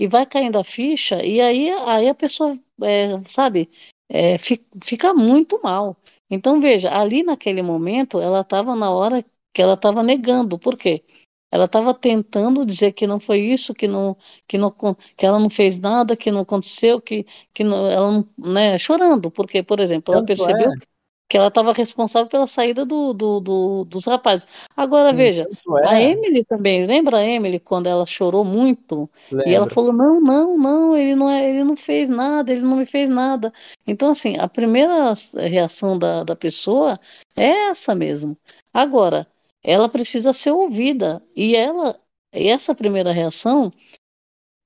e 0.00 0.06
vai 0.08 0.24
caindo 0.24 0.58
a 0.58 0.64
ficha 0.64 1.22
e 1.22 1.42
aí, 1.42 1.68
aí 1.70 2.08
a 2.08 2.14
pessoa, 2.14 2.58
é, 2.82 3.20
sabe, 3.28 3.70
é, 4.08 4.38
fica, 4.38 5.12
muito 5.12 5.60
mal. 5.62 5.94
Então 6.30 6.58
veja, 6.58 6.90
ali 6.90 7.22
naquele 7.22 7.60
momento 7.60 8.18
ela 8.18 8.40
estava 8.40 8.74
na 8.74 8.90
hora 8.90 9.22
que 9.52 9.60
ela 9.60 9.74
estava 9.74 10.02
negando. 10.02 10.58
Por 10.58 10.78
quê? 10.78 11.04
Ela 11.52 11.66
estava 11.66 11.92
tentando 11.92 12.64
dizer 12.64 12.92
que 12.92 13.06
não 13.06 13.20
foi 13.20 13.40
isso, 13.40 13.74
que 13.74 13.86
não, 13.86 14.16
que 14.48 14.56
não, 14.56 14.70
que 15.16 15.26
ela 15.26 15.38
não 15.38 15.50
fez 15.50 15.78
nada, 15.78 16.16
que 16.16 16.30
não 16.30 16.40
aconteceu, 16.40 16.98
que, 17.00 17.26
que 17.52 17.62
não, 17.62 17.86
ela 17.90 18.10
não, 18.12 18.28
né, 18.38 18.78
chorando, 18.78 19.30
porque, 19.30 19.62
por 19.62 19.80
exemplo, 19.80 20.14
ela 20.14 20.24
Tanto 20.24 20.28
percebeu 20.28 20.70
é. 20.70 20.74
Que 21.30 21.36
ela 21.36 21.46
estava 21.46 21.72
responsável 21.72 22.28
pela 22.28 22.48
saída 22.48 22.84
do, 22.84 23.12
do, 23.14 23.38
do, 23.38 23.84
dos 23.84 24.04
rapazes. 24.04 24.44
Agora 24.76 25.12
Sim, 25.12 25.16
veja, 25.16 25.48
é. 25.82 25.86
a 25.86 26.02
Emily 26.02 26.44
também, 26.44 26.84
lembra 26.84 27.18
a 27.18 27.24
Emily 27.24 27.60
quando 27.60 27.86
ela 27.86 28.04
chorou 28.04 28.44
muito 28.44 29.08
Lembra. 29.30 29.48
e 29.48 29.54
ela 29.54 29.70
falou 29.70 29.92
não, 29.92 30.20
não, 30.20 30.58
não, 30.58 30.96
ele 30.96 31.14
não 31.14 31.30
é, 31.30 31.48
ele 31.48 31.62
não 31.62 31.76
fez 31.76 32.08
nada, 32.08 32.52
ele 32.52 32.62
não 32.62 32.76
me 32.76 32.84
fez 32.84 33.08
nada. 33.08 33.52
Então 33.86 34.10
assim, 34.10 34.36
a 34.38 34.48
primeira 34.48 35.12
reação 35.36 35.96
da, 35.96 36.24
da 36.24 36.34
pessoa 36.34 36.98
é 37.36 37.68
essa 37.68 37.94
mesmo. 37.94 38.36
Agora 38.74 39.24
ela 39.62 39.88
precisa 39.88 40.32
ser 40.32 40.50
ouvida. 40.50 41.22
E 41.36 41.54
ela, 41.54 41.96
essa 42.32 42.74
primeira 42.74 43.12
reação, 43.12 43.70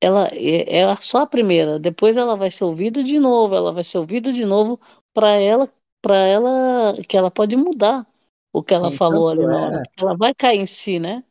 ela 0.01 0.29
é, 0.33 0.79
é 0.81 0.97
só 0.97 1.19
a 1.19 1.27
primeira. 1.27 1.79
Depois 1.79 2.17
ela 2.17 2.37
vai 2.37 2.51
ser 2.51 2.65
ouvida 2.65 3.03
de 3.05 3.19
novo, 3.19 3.55
ela 3.55 3.73
vai 3.73 3.85
ser 3.85 3.99
ouvida 3.99 4.33
de 4.33 4.45
novo 4.45 4.81
para 5.13 5.31
ela, 5.31 5.69
para 6.05 6.17
ela 6.17 6.95
que 7.09 7.17
ela 7.17 7.31
pode 7.31 7.57
mudar 7.57 8.07
o 8.53 8.63
que 8.63 8.75
ela 8.75 8.91
Sim, 8.91 8.97
falou 8.97 9.31
ali 9.31 9.47
na 9.47 9.59
hora. 9.59 9.79
É... 9.79 10.03
Ela 10.03 10.15
vai 10.15 10.35
cair 10.35 10.61
em 10.61 10.67
si, 10.67 10.99
né? 10.99 11.25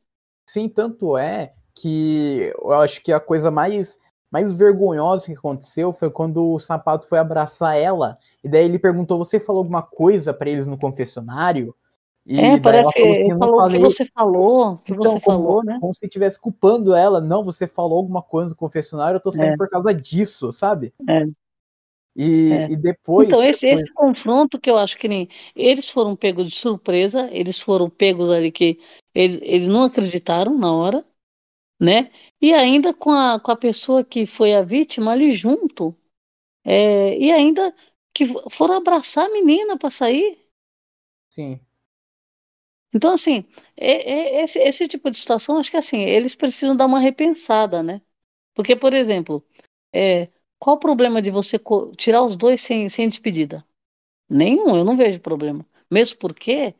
Sim, 0.50 0.68
tanto 0.68 1.16
é 1.16 1.54
que 1.76 2.52
eu 2.60 2.72
acho 2.72 3.02
que 3.04 3.14
a 3.14 3.20
coisa 3.20 3.52
mais 3.52 4.00
mais 4.32 4.52
vergonhosa 4.52 5.28
que 5.28 5.34
aconteceu 5.34 5.94
foi 5.94 6.10
quando 6.10 6.54
o 6.54 6.60
sapato 6.60 7.08
foi 7.08 7.20
abraçar 7.20 7.78
ela 7.78 8.18
e 8.44 8.50
daí 8.50 8.66
ele 8.66 8.80
perguntou: 8.80 9.20
"Você 9.20 9.40
falou 9.40 9.60
alguma 9.60 9.84
coisa 9.84 10.34
para 10.34 10.50
eles 10.50 10.66
no 10.66 10.78
confessionário?" 10.78 11.76
E 12.26 12.40
é, 12.40 12.60
parece 12.60 12.92
que 12.94 13.02
assim, 13.02 13.26
ele 13.26 13.38
falou 13.38 13.70
que 13.70 13.80
você 13.80 14.06
falou, 14.06 14.78
que 14.78 14.94
então, 14.94 15.12
você 15.12 15.20
como, 15.20 15.44
falou, 15.44 15.64
né? 15.64 15.78
Como 15.80 15.94
se 15.94 16.06
estivesse 16.06 16.40
culpando 16.40 16.96
ela. 16.96 17.20
Não, 17.20 17.44
você 17.44 17.68
falou 17.68 17.98
alguma 17.98 18.24
coisa 18.24 18.50
no 18.52 18.56
confessionário, 18.56 19.18
eu 19.18 19.22
tô 19.22 19.32
saindo 19.34 19.54
é. 19.54 19.58
por 19.58 19.70
causa 19.70 19.94
disso, 19.94 20.54
sabe? 20.54 20.94
É. 21.08 21.26
E, 22.16 22.52
é. 22.52 22.72
e 22.72 22.76
depois. 22.78 23.28
Então, 23.28 23.44
esse, 23.44 23.62
depois... 23.62 23.82
esse 23.82 23.94
confronto 23.94 24.60
que 24.60 24.70
eu 24.70 24.78
acho 24.78 24.98
que 24.98 25.08
nem. 25.08 25.28
Eles 25.56 25.90
foram 25.90 26.16
pegos 26.16 26.50
de 26.50 26.56
surpresa, 26.56 27.30
eles 27.32 27.60
foram 27.60 27.90
pegos 27.90 28.30
ali 28.30 28.52
que 28.52 28.80
eles, 29.14 29.40
eles 29.42 29.68
não 29.68 29.84
acreditaram 29.84 30.58
na 30.58 30.72
hora, 30.72 31.06
né? 31.80 32.12
E 32.42 32.54
ainda 32.54 32.94
com 32.94 33.12
a, 33.12 33.40
com 33.40 33.52
a 33.52 33.56
pessoa 33.56 34.04
que 34.04 34.26
foi 34.26 34.54
a 34.54 34.62
vítima 34.62 35.12
ali 35.12 35.32
junto. 35.32 35.96
É, 36.66 37.18
e 37.18 37.32
ainda 37.32 37.76
que 38.14 38.26
foram 38.50 38.76
abraçar 38.76 39.26
a 39.26 39.32
menina 39.32 39.78
para 39.78 39.90
sair. 39.90 40.40
Sim. 41.34 41.60
Então, 42.94 43.12
assim, 43.14 43.44
é, 43.76 44.40
é, 44.40 44.44
esse, 44.44 44.60
esse, 44.60 44.88
tipo 44.88 45.10
de 45.10 45.18
situação, 45.18 45.58
acho 45.58 45.72
que 45.72 45.78
assim, 45.78 46.02
eles 46.02 46.36
precisam 46.36 46.76
dar 46.76 46.86
uma 46.86 47.00
repensada, 47.00 47.82
né? 47.82 48.02
Porque, 48.54 48.76
por 48.76 48.94
exemplo, 48.94 49.44
é, 49.92 50.30
qual 50.64 50.78
o 50.78 50.80
problema 50.80 51.22
de 51.22 51.30
você 51.30 51.60
tirar 51.98 52.24
os 52.24 52.38
dois 52.38 52.62
sem, 52.62 52.88
sem 52.88 53.06
despedida? 53.06 53.66
Nenhum, 54.30 54.78
eu 54.78 54.86
não 54.86 54.96
vejo 54.96 55.20
problema. 55.20 55.66
Mesmo 55.92 56.18
porque, 56.18 56.74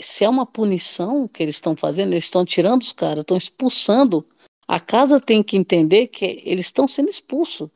se 0.00 0.24
é 0.24 0.28
uma 0.30 0.46
punição 0.46 1.28
que 1.28 1.42
eles 1.42 1.56
estão 1.56 1.76
fazendo, 1.76 2.14
eles 2.14 2.24
estão 2.24 2.46
tirando 2.46 2.80
os 2.80 2.90
caras, 2.90 3.18
estão 3.18 3.36
expulsando, 3.36 4.26
a 4.66 4.80
casa 4.80 5.20
tem 5.20 5.42
que 5.42 5.58
entender 5.58 6.06
que 6.06 6.24
eles 6.42 6.64
estão 6.64 6.88
sendo 6.88 7.10
expulsos. 7.10 7.68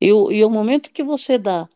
E 0.00 0.06
e 0.06 0.42
o 0.42 0.48
momento 0.48 0.90
que 0.90 1.04
você 1.04 1.36
dá 1.36 1.68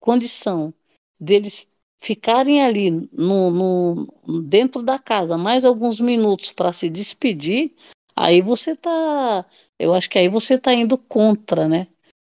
condição 0.00 0.72
deles 1.20 1.68
ficarem 1.98 2.62
ali 2.62 2.90
no, 3.12 3.50
no, 3.50 4.42
dentro 4.42 4.82
da 4.82 4.98
casa 4.98 5.36
mais 5.36 5.66
alguns 5.66 6.00
minutos 6.00 6.50
para 6.50 6.72
se 6.72 6.88
despedir, 6.88 7.76
aí 8.16 8.40
você 8.40 8.74
tá, 8.74 9.44
eu 9.78 9.94
acho 9.94 10.10
que 10.10 10.18
aí 10.18 10.28
você 10.28 10.54
está 10.54 10.72
indo 10.72 10.98
contra, 10.98 11.68
né? 11.68 11.86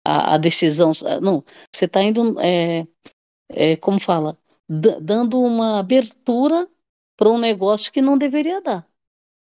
A, 0.03 0.36
a, 0.36 0.38
decisão, 0.38 0.91
não, 1.21 1.43
você 1.73 1.86
está 1.86 2.01
indo, 2.01 2.39
é, 2.39 2.88
é, 3.49 3.75
como 3.77 3.99
fala, 3.99 4.38
dando 4.67 5.41
uma 5.41 5.79
abertura 5.79 6.67
para 7.17 7.29
um 7.29 7.39
negócio 7.39 7.91
que 7.91 8.01
não 8.01 8.17
deveria 8.17 8.62
dar. 8.62 8.88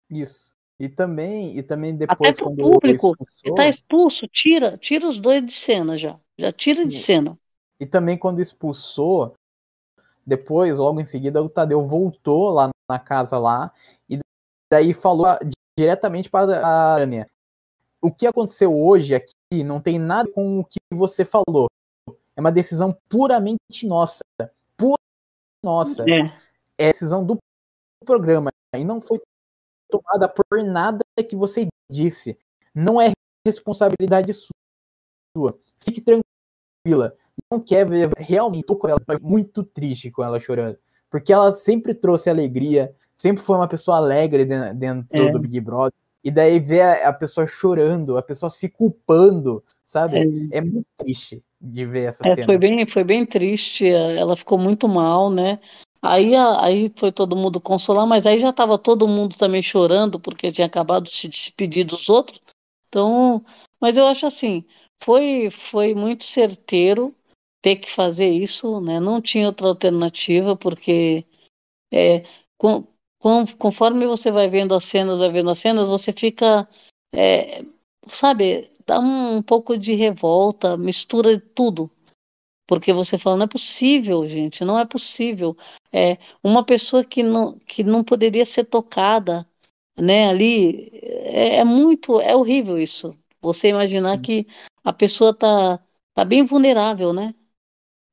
Isso. 0.10 0.54
E 0.80 0.90
também, 0.90 1.58
e 1.58 1.64
também 1.64 1.96
depois 1.96 2.32
Até 2.32 2.44
quando 2.44 2.60
o 2.60 2.72
público 2.72 3.16
está 3.44 3.68
expulso, 3.68 4.28
tira, 4.28 4.78
tira 4.78 5.08
os 5.08 5.18
dois 5.18 5.46
de 5.46 5.54
cena 5.54 5.98
já, 5.98 6.20
já 6.38 6.52
tira 6.52 6.82
Sim. 6.82 6.88
de 6.88 6.98
cena. 6.98 7.40
E 7.80 7.86
também 7.86 8.18
quando 8.18 8.42
expulsou, 8.42 9.34
depois, 10.26 10.78
logo 10.78 11.00
em 11.00 11.06
seguida, 11.06 11.42
o 11.42 11.50
Tadeu 11.50 11.86
voltou 11.86 12.50
lá 12.50 12.70
na 12.90 13.00
casa 13.00 13.38
lá 13.38 13.72
e 14.10 14.20
daí 14.72 14.94
falou 14.94 15.28
diretamente 15.78 16.30
para 16.30 16.60
a 16.66 16.96
Ania. 16.96 17.28
O 18.06 18.12
que 18.12 18.28
aconteceu 18.28 18.76
hoje 18.76 19.16
aqui 19.16 19.64
não 19.64 19.82
tem 19.82 19.98
nada 19.98 20.30
com 20.32 20.60
o 20.60 20.66
que 20.66 20.78
você 20.92 21.26
falou. 21.26 21.68
É 22.36 22.42
uma 22.42 22.52
decisão 22.52 22.96
puramente 23.10 23.86
nossa. 23.86 24.24
Pura 24.78 25.02
nossa. 25.64 26.04
É, 26.10 26.26
é 26.78 26.88
decisão 26.88 27.26
do 27.26 27.38
programa. 28.06 28.52
E 28.76 28.84
não 28.84 29.02
foi 29.02 29.20
tomada 29.90 30.28
por 30.28 30.64
nada 30.64 31.04
que 31.28 31.36
você 31.36 31.68
disse. 31.90 32.38
Não 32.74 33.02
é 33.02 33.12
responsabilidade 33.46 34.34
sua. 34.34 35.58
Fique 35.80 36.02
tranquila 36.02 37.16
não 37.52 37.60
quer 37.60 37.88
ver, 37.88 38.12
realmente 38.18 38.66
tô 38.66 38.76
com 38.76 38.88
ela, 38.88 39.00
muito 39.22 39.64
triste 39.64 40.12
com 40.12 40.24
ela 40.24 40.40
chorando. 40.40 40.78
Porque 41.10 41.32
ela 41.32 41.54
sempre 41.54 41.94
trouxe 41.94 42.30
alegria, 42.30 42.94
sempre 43.16 43.44
foi 43.44 43.56
uma 43.56 43.68
pessoa 43.68 43.98
alegre 43.98 44.46
dentro 44.46 45.08
é. 45.12 45.32
do 45.32 45.40
Big 45.40 45.60
Brother. 45.62 45.94
E 46.26 46.32
daí 46.32 46.60
ver 46.60 46.82
a, 47.06 47.14
pessoa 47.14 47.46
chorando, 47.46 48.18
a 48.18 48.22
pessoa 48.24 48.50
se 48.50 48.68
culpando, 48.68 49.64
sabe? 49.86 50.18
É, 50.52 50.58
é 50.58 50.62
muito 50.62 50.88
triste 50.98 51.44
de 51.62 51.86
ver 51.86 52.06
essa 52.06 52.28
é, 52.28 52.34
cena. 52.34 52.48
Foi 52.48 52.58
bem, 52.58 52.84
foi 52.88 53.04
bem 53.04 53.24
triste, 53.28 53.88
ela 53.88 54.36
ficou 54.36 54.58
muito 54.58 54.88
mal, 54.88 55.30
né? 55.30 55.60
Aí, 56.02 56.36
aí 56.36 56.92
foi 56.96 57.12
todo 57.12 57.36
mundo 57.36 57.62
consolar, 57.62 58.08
mas 58.08 58.26
aí 58.26 58.40
já 58.40 58.50
estava 58.50 58.76
todo 58.80 59.08
mundo 59.08 59.36
também 59.38 59.62
chorando, 59.62 60.20
porque 60.20 60.52
tinha 60.52 60.66
acabado 60.66 61.04
de 61.04 61.16
se 61.16 61.28
despedir 61.28 61.86
dos 61.86 62.10
outros. 62.10 62.42
Então, 62.88 63.46
mas 63.80 63.96
eu 63.96 64.08
acho 64.08 64.26
assim, 64.26 64.66
foi, 65.04 65.52
foi 65.52 65.94
muito 65.94 66.24
certeiro 66.24 67.14
ter 67.62 67.76
que 67.76 67.90
fazer 67.90 68.30
isso, 68.30 68.82
né? 68.82 69.00
Não 69.00 69.22
tinha 69.22 69.46
outra 69.46 69.68
alternativa, 69.68 70.56
porque 70.56 71.24
é, 71.94 72.24
com, 72.58 72.84
conforme 73.58 74.06
você 74.06 74.32
vai 74.32 74.48
vendo 74.48 74.76
as 74.76 74.86
cenas, 74.86 75.20
vai 75.20 75.32
vendo 75.32 75.50
as 75.50 75.60
cenas, 75.60 75.88
você 75.88 76.14
fica, 76.14 76.68
é, 77.14 77.64
sabe, 78.08 78.70
dá 78.86 79.00
um, 79.00 79.38
um 79.38 79.42
pouco 79.42 79.78
de 79.78 79.94
revolta, 79.94 80.78
mistura 80.78 81.40
tudo. 81.40 81.90
Porque 82.68 82.94
você 82.94 83.18
fala, 83.18 83.38
não 83.38 83.46
é 83.46 83.48
possível, 83.48 84.28
gente, 84.28 84.64
não 84.64 84.78
é 84.78 84.86
possível. 84.86 85.56
É, 85.92 86.18
uma 86.44 86.64
pessoa 86.64 87.04
que 87.04 87.24
não, 87.24 87.58
que 87.60 87.84
não 87.84 88.04
poderia 88.04 88.46
ser 88.46 88.66
tocada, 88.66 89.48
né, 89.98 90.30
ali, 90.30 90.90
é, 91.02 91.58
é 91.58 91.64
muito, 91.64 92.20
é 92.20 92.36
horrível 92.36 92.78
isso. 92.78 93.18
Você 93.42 93.70
imaginar 93.70 94.20
que 94.20 94.48
a 94.84 94.92
pessoa 94.92 95.34
tá, 95.34 95.80
tá 96.14 96.26
bem 96.26 96.44
vulnerável, 96.44 97.14
né? 97.14 97.34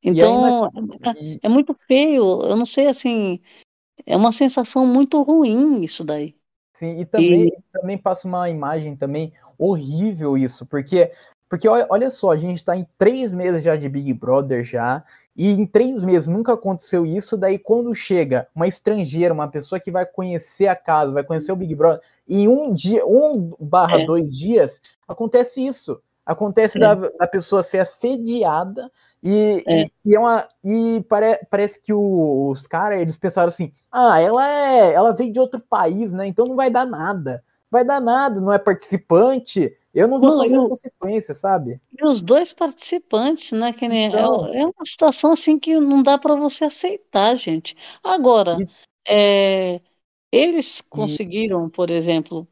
Então, 0.03 0.71
ainda... 0.75 1.11
é, 1.19 1.39
é 1.43 1.49
muito 1.49 1.75
feio. 1.87 2.43
Eu 2.43 2.57
não 2.57 2.67
sei, 2.67 2.89
assim, 2.89 3.41
é 4.07 4.17
uma 4.17 4.33
sensação 4.33 4.87
muito 4.87 5.23
ruim 5.23 5.83
isso 5.83 6.05
daí. 6.05 6.35
Sim, 6.73 7.01
e 7.01 7.05
também, 7.05 7.49
e... 7.49 7.59
também 7.73 7.99
passa 7.99 8.27
uma 8.27 8.49
imagem 8.49 8.97
também 8.97 9.33
horrível 9.59 10.37
isso, 10.37 10.65
porque 10.67 11.13
porque 11.49 11.69
olha, 11.69 11.87
olha 11.91 12.11
só, 12.11 12.31
a 12.31 12.37
gente 12.39 12.57
está 12.57 12.75
em 12.75 12.87
três 12.97 13.31
meses 13.31 13.63
já 13.63 13.77
de 13.77 13.87
Big 13.87 14.11
Brother 14.15 14.65
já, 14.65 15.05
e 15.37 15.51
em 15.51 15.67
três 15.67 16.03
meses 16.03 16.27
nunca 16.27 16.55
aconteceu 16.55 17.05
isso, 17.05 17.37
daí 17.37 17.59
quando 17.59 17.95
chega 17.95 18.49
uma 18.55 18.67
estrangeira, 18.67 19.35
uma 19.35 19.47
pessoa 19.47 19.79
que 19.79 19.91
vai 19.91 20.07
conhecer 20.07 20.67
a 20.69 20.75
casa, 20.75 21.13
vai 21.13 21.23
conhecer 21.23 21.53
o 21.53 21.57
Big 21.57 21.75
Brother, 21.75 22.01
em 22.27 22.49
um 22.49 22.73
dia, 22.73 23.05
um 23.05 23.55
barra 23.61 24.01
é. 24.01 24.07
dois 24.07 24.35
dias, 24.35 24.81
acontece 25.07 25.61
isso. 25.61 26.01
Acontece 26.25 26.79
é. 26.79 26.81
da, 26.81 26.95
da 26.95 27.27
pessoa 27.27 27.63
ser 27.63 27.81
assediada 27.81 28.91
e 29.23 29.63
é, 29.67 29.83
e, 29.83 29.87
e, 30.07 30.17
é 30.17 30.19
uma, 30.19 30.49
e 30.65 31.05
pare, 31.09 31.39
parece 31.51 31.81
que 31.81 31.93
o, 31.93 32.51
os 32.51 32.67
caras, 32.67 33.01
eles 33.01 33.17
pensaram 33.17 33.49
assim, 33.49 33.73
ah, 33.91 34.21
ela 34.21 34.49
é, 34.49 34.93
ela 34.93 35.15
veio 35.15 35.33
de 35.33 35.39
outro 35.39 35.61
país, 35.61 36.13
né, 36.13 36.27
então 36.27 36.47
não 36.47 36.57
vai 36.57 36.71
dar 36.71 36.87
nada, 36.87 37.45
vai 37.71 37.85
dar 37.85 38.01
nada, 38.01 38.41
não 38.41 38.53
é 38.53 38.59
participante, 38.59 39.77
Eu 39.95 40.09
não 40.09 40.19
vou 40.19 40.31
não, 40.31 40.37
sofrer 40.39 40.57
eu... 40.57 40.69
consequência, 40.69 41.35
sabe? 41.35 41.81
E 41.99 42.05
os 42.05 42.23
dois 42.23 42.53
participantes, 42.53 43.53
né? 43.53 43.73
Que 43.73 43.87
nem, 43.87 44.07
é 44.07 44.09
então... 44.09 44.47
é, 44.47 44.61
é, 44.61 44.65
uma 44.65 44.85
situação 44.85 45.33
assim 45.33 45.59
que 45.59 45.79
não 45.79 46.03
dá 46.03 46.19
para 46.19 46.35
você 46.35 46.65
aceitar, 46.65 47.35
gente. 47.35 47.77
Agora, 48.03 48.57
e... 48.59 48.67
é, 49.07 49.81
eles 50.31 50.81
conseguiram, 50.81 51.69
por 51.69 51.91
exemplo, 51.91 52.49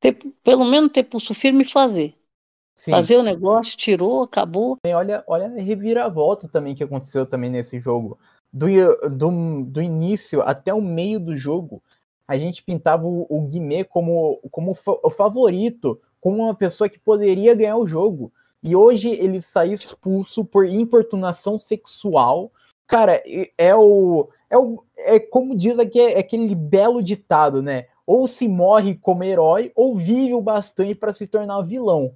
ter, 0.00 0.14
pelo 0.42 0.64
menos 0.64 0.90
ter 0.90 1.04
pulso 1.04 1.32
firme 1.32 1.62
e 1.62 1.70
fazer. 1.70 2.17
Sim. 2.78 2.92
Fazer 2.92 3.16
o 3.16 3.24
negócio, 3.24 3.76
tirou, 3.76 4.22
acabou. 4.22 4.78
Olha, 4.86 5.24
olha 5.26 5.46
a 5.46 5.60
reviravolta 5.60 6.46
também 6.46 6.76
que 6.76 6.84
aconteceu 6.84 7.26
também 7.26 7.50
nesse 7.50 7.80
jogo. 7.80 8.16
Do, 8.52 8.68
do, 9.10 9.64
do 9.64 9.82
início 9.82 10.40
até 10.42 10.72
o 10.72 10.80
meio 10.80 11.18
do 11.18 11.36
jogo, 11.36 11.82
a 12.26 12.38
gente 12.38 12.62
pintava 12.62 13.04
o, 13.04 13.26
o 13.28 13.42
Guimê 13.48 13.82
como, 13.82 14.38
como 14.52 14.76
o 15.02 15.10
favorito 15.10 16.00
como 16.20 16.44
uma 16.44 16.54
pessoa 16.54 16.88
que 16.88 17.00
poderia 17.00 17.52
ganhar 17.52 17.76
o 17.76 17.86
jogo. 17.86 18.32
E 18.62 18.76
hoje 18.76 19.08
ele 19.08 19.42
sai 19.42 19.72
expulso 19.72 20.44
por 20.44 20.64
importunação 20.64 21.58
sexual. 21.58 22.52
Cara, 22.86 23.20
é 23.58 23.74
o. 23.74 24.28
É, 24.48 24.56
o, 24.56 24.84
é 24.98 25.18
como 25.18 25.56
diz 25.56 25.80
aqui, 25.80 26.00
é 26.00 26.20
aquele 26.20 26.54
belo 26.54 27.02
ditado, 27.02 27.60
né? 27.60 27.86
Ou 28.06 28.28
se 28.28 28.46
morre 28.46 28.94
como 28.94 29.24
herói, 29.24 29.72
ou 29.74 29.96
vive 29.96 30.32
o 30.32 30.40
bastante 30.40 30.94
para 30.94 31.12
se 31.12 31.26
tornar 31.26 31.60
vilão. 31.62 32.14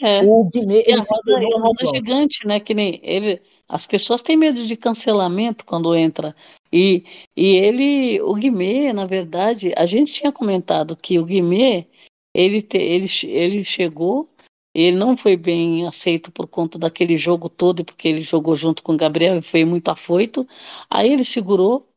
É. 0.00 0.22
O 0.22 0.44
Guimê, 0.44 0.84
e 0.86 0.92
a 0.92 1.00
roda, 1.00 1.42
e 1.42 1.54
a 1.54 1.58
roda 1.58 1.86
gigante, 1.86 2.46
né? 2.46 2.60
Que 2.60 2.72
nem 2.72 3.00
ele. 3.02 3.42
As 3.68 3.84
pessoas 3.84 4.22
têm 4.22 4.36
medo 4.36 4.64
de 4.64 4.76
cancelamento 4.76 5.64
quando 5.64 5.94
entra. 5.94 6.34
E, 6.72 7.04
e 7.36 7.56
ele, 7.56 8.20
o 8.22 8.34
Guimê, 8.34 8.92
na 8.92 9.06
verdade, 9.06 9.72
a 9.76 9.84
gente 9.86 10.12
tinha 10.12 10.30
comentado 10.30 10.96
que 10.96 11.18
o 11.18 11.24
Guimê 11.24 11.86
ele, 12.32 12.62
te, 12.62 12.78
ele, 12.78 13.06
ele 13.24 13.64
chegou, 13.64 14.28
ele 14.74 14.96
não 14.96 15.16
foi 15.16 15.36
bem 15.36 15.86
aceito 15.86 16.30
por 16.30 16.46
conta 16.46 16.78
daquele 16.78 17.16
jogo 17.16 17.48
todo, 17.48 17.84
porque 17.84 18.06
ele 18.06 18.22
jogou 18.22 18.54
junto 18.54 18.82
com 18.82 18.92
o 18.92 18.96
Gabriel 18.96 19.36
e 19.38 19.42
foi 19.42 19.64
muito 19.64 19.88
afoito. 19.88 20.46
Aí 20.88 21.12
ele 21.12 21.24
segurou, 21.24 21.88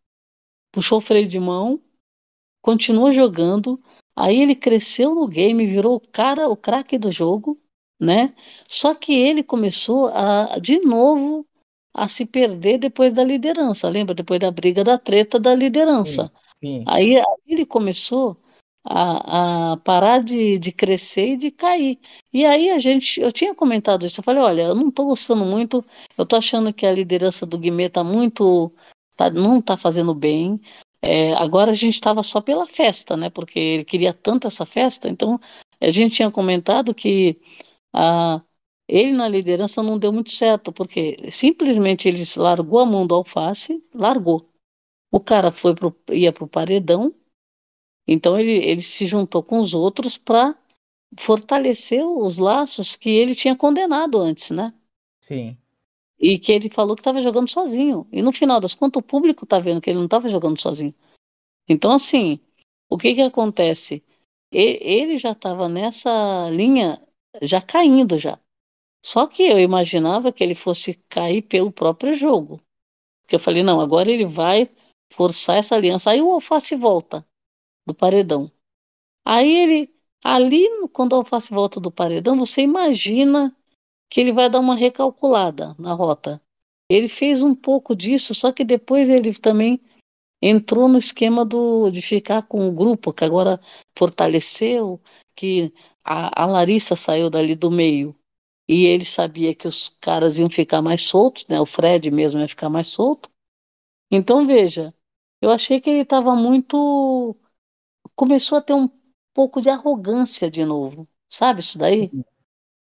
puxou 0.71 0.97
o 0.97 1.01
freio 1.01 1.27
de 1.27 1.39
mão, 1.39 1.79
continuou 2.61 3.11
jogando. 3.11 3.79
Aí 4.15 4.41
ele 4.41 4.55
cresceu 4.55 5.13
no 5.13 5.27
game, 5.27 5.65
virou 5.67 5.95
o 5.95 5.99
cara, 5.99 6.49
o 6.49 6.57
craque 6.57 6.97
do 6.97 7.11
jogo, 7.11 7.59
né? 8.01 8.33
Só 8.67 8.95
que 8.95 9.13
ele 9.13 9.43
começou 9.43 10.07
a, 10.07 10.57
de 10.59 10.79
novo, 10.79 11.45
a 11.93 12.07
se 12.07 12.25
perder 12.25 12.79
depois 12.79 13.13
da 13.13 13.23
liderança. 13.23 13.87
Lembra? 13.87 14.15
Depois 14.15 14.39
da 14.39 14.49
briga 14.49 14.83
da 14.83 14.97
treta 14.97 15.39
da 15.39 15.53
liderança. 15.53 16.31
Sim, 16.55 16.79
sim. 16.79 16.83
Aí, 16.87 17.15
aí 17.15 17.25
ele 17.47 17.63
começou 17.63 18.41
a, 18.83 19.73
a 19.73 19.77
parar 19.77 20.23
de, 20.23 20.57
de 20.57 20.71
crescer 20.71 21.33
e 21.33 21.37
de 21.37 21.51
cair. 21.51 21.99
E 22.33 22.43
aí 22.43 22.71
a 22.71 22.79
gente, 22.79 23.21
eu 23.21 23.31
tinha 23.31 23.53
comentado 23.53 24.03
isso, 24.03 24.19
eu 24.19 24.23
falei, 24.23 24.41
olha, 24.41 24.63
eu 24.63 24.75
não 24.75 24.89
estou 24.89 25.05
gostando 25.05 25.45
muito, 25.45 25.85
eu 26.17 26.23
estou 26.23 26.37
achando 26.37 26.73
que 26.73 26.87
a 26.87 26.91
liderança 26.91 27.45
do 27.45 27.59
Guimê 27.59 27.85
está 27.85 28.03
muito, 28.03 28.73
tá, 29.15 29.29
não 29.29 29.59
está 29.59 29.77
fazendo 29.77 30.15
bem. 30.15 30.59
É, 31.03 31.33
agora 31.33 31.69
a 31.69 31.75
gente 31.75 31.93
estava 31.95 32.23
só 32.23 32.41
pela 32.41 32.65
festa, 32.65 33.15
né? 33.15 33.29
Porque 33.29 33.59
ele 33.59 33.85
queria 33.85 34.13
tanto 34.13 34.47
essa 34.47 34.65
festa, 34.65 35.07
então 35.07 35.39
a 35.79 35.89
gente 35.89 36.15
tinha 36.15 36.31
comentado 36.31 36.93
que 36.93 37.39
a, 37.93 38.41
ele 38.87 39.11
na 39.11 39.27
liderança 39.27 39.81
não 39.81 39.97
deu 39.97 40.11
muito 40.11 40.31
certo, 40.31 40.71
porque 40.71 41.17
simplesmente 41.31 42.07
ele 42.07 42.23
largou 42.37 42.79
a 42.79 42.85
mão 42.85 43.05
do 43.05 43.15
alface, 43.15 43.83
largou. 43.93 44.49
O 45.11 45.19
cara 45.19 45.51
foi 45.51 45.75
pro, 45.75 45.95
ia 46.11 46.31
para 46.31 46.43
o 46.43 46.47
paredão, 46.47 47.13
então 48.07 48.39
ele, 48.39 48.53
ele 48.65 48.81
se 48.81 49.05
juntou 49.05 49.43
com 49.43 49.59
os 49.59 49.73
outros 49.73 50.17
para 50.17 50.57
fortalecer 51.17 52.05
os 52.05 52.37
laços 52.37 52.95
que 52.95 53.09
ele 53.09 53.35
tinha 53.35 53.55
condenado 53.55 54.17
antes, 54.17 54.51
né? 54.51 54.73
Sim. 55.21 55.57
E 56.19 56.37
que 56.37 56.51
ele 56.51 56.69
falou 56.69 56.95
que 56.95 57.01
estava 57.01 57.21
jogando 57.21 57.49
sozinho. 57.49 58.07
E 58.11 58.21
no 58.21 58.31
final 58.31 58.59
das 58.59 58.73
contas, 58.73 59.01
o 59.01 59.05
público 59.05 59.43
está 59.43 59.59
vendo 59.59 59.81
que 59.81 59.89
ele 59.89 59.97
não 59.97 60.05
estava 60.05 60.29
jogando 60.29 60.59
sozinho. 60.59 60.93
Então, 61.67 61.91
assim, 61.91 62.39
o 62.89 62.97
que 62.97 63.13
que 63.13 63.21
acontece? 63.21 64.03
Ele 64.51 65.17
já 65.17 65.31
estava 65.31 65.69
nessa 65.69 66.49
linha, 66.49 67.01
já 67.41 67.61
caindo 67.61 68.17
já. 68.17 68.39
Só 69.03 69.25
que 69.27 69.43
eu 69.43 69.59
imaginava 69.59 70.31
que 70.31 70.43
ele 70.43 70.55
fosse 70.55 70.93
cair 71.09 71.41
pelo 71.41 71.71
próprio 71.71 72.13
jogo. 72.13 72.61
Porque 73.21 73.35
eu 73.35 73.39
falei, 73.39 73.63
não, 73.63 73.79
agora 73.79 74.11
ele 74.11 74.25
vai 74.25 74.69
forçar 75.11 75.57
essa 75.57 75.75
aliança. 75.75 76.11
Aí 76.11 76.21
o 76.21 76.31
Alface 76.31 76.75
volta 76.75 77.25
do 77.85 77.93
paredão. 77.93 78.51
Aí 79.25 79.55
ele, 79.55 79.93
ali, 80.23 80.67
quando 80.93 81.13
a 81.13 81.17
alface 81.17 81.53
volta 81.53 81.79
do 81.79 81.91
paredão, 81.91 82.37
você 82.37 82.61
imagina 82.61 83.55
que 84.09 84.19
ele 84.19 84.33
vai 84.33 84.49
dar 84.49 84.59
uma 84.59 84.75
recalculada 84.75 85.75
na 85.79 85.93
rota. 85.93 86.41
Ele 86.89 87.07
fez 87.07 87.41
um 87.41 87.55
pouco 87.55 87.95
disso, 87.95 88.35
só 88.35 88.51
que 88.51 88.65
depois 88.65 89.09
ele 89.09 89.33
também 89.33 89.79
entrou 90.41 90.87
no 90.89 90.97
esquema 90.97 91.45
do, 91.45 91.89
de 91.91 92.01
ficar 92.01 92.43
com 92.43 92.67
o 92.67 92.71
grupo, 92.71 93.13
que 93.13 93.23
agora 93.23 93.59
fortaleceu, 93.97 94.99
que 95.35 95.73
a, 96.03 96.43
a 96.43 96.45
Larissa 96.45 96.95
saiu 96.95 97.29
dali 97.29 97.55
do 97.55 97.71
meio. 97.71 98.15
E 98.67 98.85
ele 98.85 99.05
sabia 99.05 99.53
que 99.55 99.67
os 99.67 99.89
caras 100.01 100.37
iam 100.37 100.49
ficar 100.49 100.81
mais 100.81 101.01
soltos, 101.03 101.45
né? 101.49 101.59
O 101.59 101.65
Fred 101.65 102.09
mesmo 102.11 102.39
ia 102.39 102.47
ficar 102.47 102.69
mais 102.69 102.87
solto. 102.87 103.29
Então, 104.11 104.45
veja, 104.47 104.93
eu 105.41 105.51
achei 105.51 105.81
que 105.81 105.89
ele 105.89 106.01
estava 106.01 106.35
muito 106.35 107.35
começou 108.15 108.57
a 108.57 108.61
ter 108.61 108.73
um 108.73 108.89
pouco 109.33 109.61
de 109.61 109.69
arrogância 109.69 110.49
de 110.51 110.65
novo. 110.65 111.07
Sabe 111.29 111.61
isso 111.61 111.77
daí? 111.77 112.13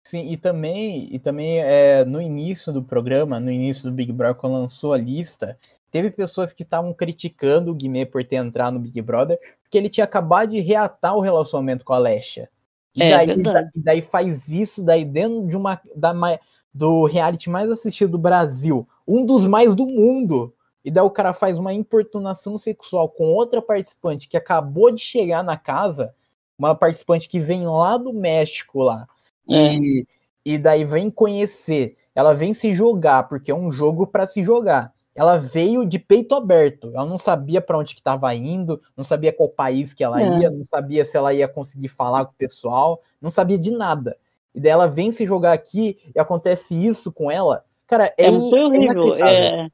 Sim, 0.07 0.31
e 0.31 0.37
também, 0.37 1.09
e 1.15 1.19
também 1.19 1.61
é, 1.61 2.05
no 2.05 2.21
início 2.21 2.73
do 2.73 2.85
programa, 2.85 3.41
no 3.41 3.51
início 3.51 3.85
do 3.85 3.93
Big 3.93 4.13
Brother, 4.13 4.37
quando 4.39 4.53
lançou 4.53 4.93
a 4.93 4.99
lista, 4.99 5.59
teve 5.95 6.11
pessoas 6.11 6.53
que 6.53 6.65
estavam 6.65 6.93
criticando 6.93 7.71
o 7.71 7.75
Guimê 7.75 8.05
por 8.05 8.25
ter 8.25 8.35
entrado 8.35 8.75
no 8.75 8.81
Big 8.81 9.01
Brother, 9.01 9.39
porque 9.63 9.79
ele 9.79 9.89
tinha 9.89 10.03
acabado 10.03 10.51
de 10.51 10.59
reatar 10.59 11.17
o 11.17 11.21
relacionamento 11.21 11.85
com 11.85 11.93
a 11.93 11.99
Lesha. 11.99 12.49
E 12.97 13.01
é, 13.01 13.11
daí, 13.11 13.41
daí, 13.41 13.65
daí, 13.77 14.03
faz 14.03 14.49
isso 14.49 14.83
daí 14.83 15.05
dentro 15.05 15.47
de 15.47 15.57
uma 15.57 15.81
da, 15.95 16.13
do 16.73 17.05
reality 17.05 17.49
mais 17.49 17.71
assistido 17.71 18.11
do 18.11 18.19
Brasil, 18.19 18.89
um 19.07 19.25
dos 19.25 19.47
mais 19.47 19.73
do 19.73 19.87
mundo 19.87 20.53
e 20.85 20.91
daí 20.91 21.05
o 21.05 21.11
cara 21.11 21.33
faz 21.33 21.59
uma 21.59 21.73
importunação 21.73 22.59
sexual 22.59 23.09
com 23.09 23.33
outra 23.33 23.63
participante 23.63 24.29
que 24.29 24.37
acabou 24.37 24.91
de 24.91 25.01
chegar 25.01 25.45
na 25.45 25.57
casa, 25.57 26.13
uma 26.59 26.75
participante 26.75 27.29
que 27.29 27.39
vem 27.39 27.69
lá 27.69 27.97
do 27.97 28.13
México 28.13 28.83
lá, 28.83 29.07
é. 29.49 29.77
e, 29.77 30.07
e 30.45 30.59
daí 30.59 30.85
vem 30.85 31.09
conhecer, 31.09 31.97
ela 32.17 32.35
vem 32.35 32.53
se 32.53 32.75
jogar, 32.75 33.29
porque 33.29 33.53
é 33.53 33.55
um 33.55 33.71
jogo 33.71 34.09
para 34.09 34.27
se 34.27 34.43
jogar. 34.43 34.93
Ela 35.15 35.39
veio 35.39 35.87
de 35.87 35.99
peito 35.99 36.35
aberto, 36.35 36.91
ela 36.93 37.07
não 37.07 37.17
sabia 37.17 37.61
para 37.61 37.79
onde 37.79 37.95
que 37.95 38.01
estava 38.01 38.35
indo, 38.35 38.81
não 38.97 39.05
sabia 39.05 39.33
qual 39.33 39.49
país 39.49 39.95
que 39.95 40.03
ela 40.03 40.21
é. 40.21 40.41
ia, 40.41 40.51
não 40.51 40.65
sabia 40.65 41.05
se 41.05 41.17
ela 41.17 41.33
ia 41.33 41.47
conseguir 41.47 41.89
falar 41.89 42.25
com 42.25 42.33
o 42.33 42.37
pessoal, 42.37 43.01
não 43.21 43.31
sabia 43.31 43.57
de 43.57 43.71
nada. 43.71 44.17
E 44.55 44.61
daí 44.61 44.73
ela 44.73 44.89
vem 44.89 45.13
se 45.13 45.25
jogar 45.25 45.53
aqui 45.53 45.99
e 46.15 46.19
acontece 46.19 46.75
isso 46.75 47.13
com 47.13 47.31
ela. 47.31 47.65
Cara, 47.87 48.13
é, 48.19 48.27
é 48.27 48.31
horrível. 48.31 49.15
É, 49.15 49.69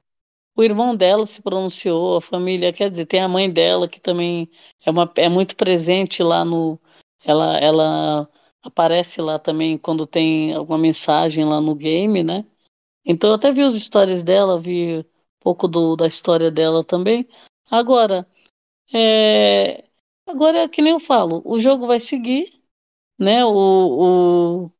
o 0.54 0.62
irmão 0.62 0.94
dela 0.94 1.24
se 1.24 1.40
pronunciou, 1.40 2.16
a 2.16 2.20
família, 2.20 2.72
quer 2.72 2.90
dizer, 2.90 3.06
tem 3.06 3.20
a 3.20 3.28
mãe 3.28 3.50
dela 3.50 3.88
que 3.88 4.00
também 4.00 4.50
é, 4.84 4.90
uma, 4.90 5.10
é 5.16 5.28
muito 5.28 5.56
presente 5.56 6.22
lá 6.22 6.44
no. 6.44 6.78
Ela, 7.24 7.58
ela 7.58 8.28
aparece 8.62 9.20
lá 9.20 9.38
também 9.38 9.78
quando 9.78 10.06
tem 10.06 10.54
alguma 10.54 10.78
mensagem 10.78 11.44
lá 11.44 11.60
no 11.60 11.74
game, 11.74 12.22
né? 12.22 12.44
Então 13.04 13.30
eu 13.30 13.36
até 13.36 13.50
vi 13.52 13.62
as 13.62 13.74
histórias 13.74 14.22
dela, 14.22 14.60
vi 14.60 15.04
pouco 15.40 15.66
do, 15.66 15.96
da 15.96 16.06
história 16.06 16.50
dela 16.50 16.84
também. 16.84 17.28
Agora, 17.70 18.26
é, 18.92 19.84
agora 20.26 20.58
é 20.58 20.68
que 20.68 20.82
nem 20.82 20.92
eu 20.92 21.00
falo, 21.00 21.42
o 21.44 21.58
jogo 21.58 21.86
vai 21.86 21.98
seguir, 21.98 22.52
né? 23.18 23.44
O, 23.44 23.50
o, 24.66 24.70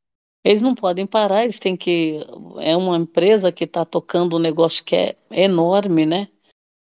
eles 0.44 0.62
não 0.62 0.75
podem 0.75 1.07
parar, 1.07 1.44
eles 1.44 1.59
têm 1.59 1.77
que. 1.77 2.20
É 2.59 2.77
uma 2.77 2.96
empresa 2.96 3.53
que 3.53 3.64
está 3.64 3.85
tocando 3.85 4.37
um 4.37 4.40
negócio 4.40 4.85
que 4.85 4.96
é 4.96 5.16
enorme, 5.31 6.07
né? 6.07 6.29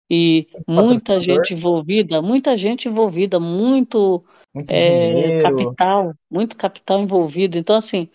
E 0.10 0.48
muita 0.68 1.20
gente 1.20 1.54
envolvida, 1.54 2.22
muita 2.22 2.56
gente 2.56 2.88
envolvida, 2.88 3.40
muito, 3.40 4.24
muito 4.54 4.72
é, 4.72 5.42
capital, 5.42 6.14
muito 6.30 6.56
capital 6.56 7.00
envolvido. 7.00 7.58
Então, 7.58 7.76
assim, 7.76 8.08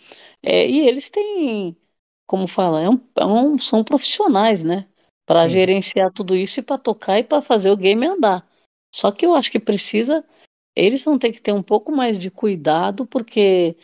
é, 0.42 0.68
e 0.68 0.86
eles 0.86 1.10
têm, 1.10 1.76
como 2.26 2.46
fala, 2.46 2.80
é 2.80 2.88
um, 2.88 3.00
é 3.16 3.26
um, 3.26 3.58
são 3.58 3.82
profissionais, 3.82 4.62
né? 4.62 4.86
Para 5.30 5.48
gerenciar 5.48 6.12
tudo 6.12 6.34
isso 6.34 6.60
e 6.60 6.62
para 6.62 6.78
tocar 6.78 7.18
e 7.18 7.24
para 7.24 7.40
fazer 7.40 7.70
o 7.70 7.76
game 7.76 8.06
andar. 8.06 8.44
Só 8.92 9.12
que 9.12 9.24
eu 9.24 9.34
acho 9.34 9.50
que 9.50 9.60
precisa, 9.60 10.24
eles 10.74 11.04
vão 11.04 11.18
ter 11.18 11.32
que 11.32 11.40
ter 11.40 11.52
um 11.52 11.62
pouco 11.62 11.92
mais 11.92 12.18
de 12.18 12.30
cuidado, 12.30 13.06
porque 13.06 13.76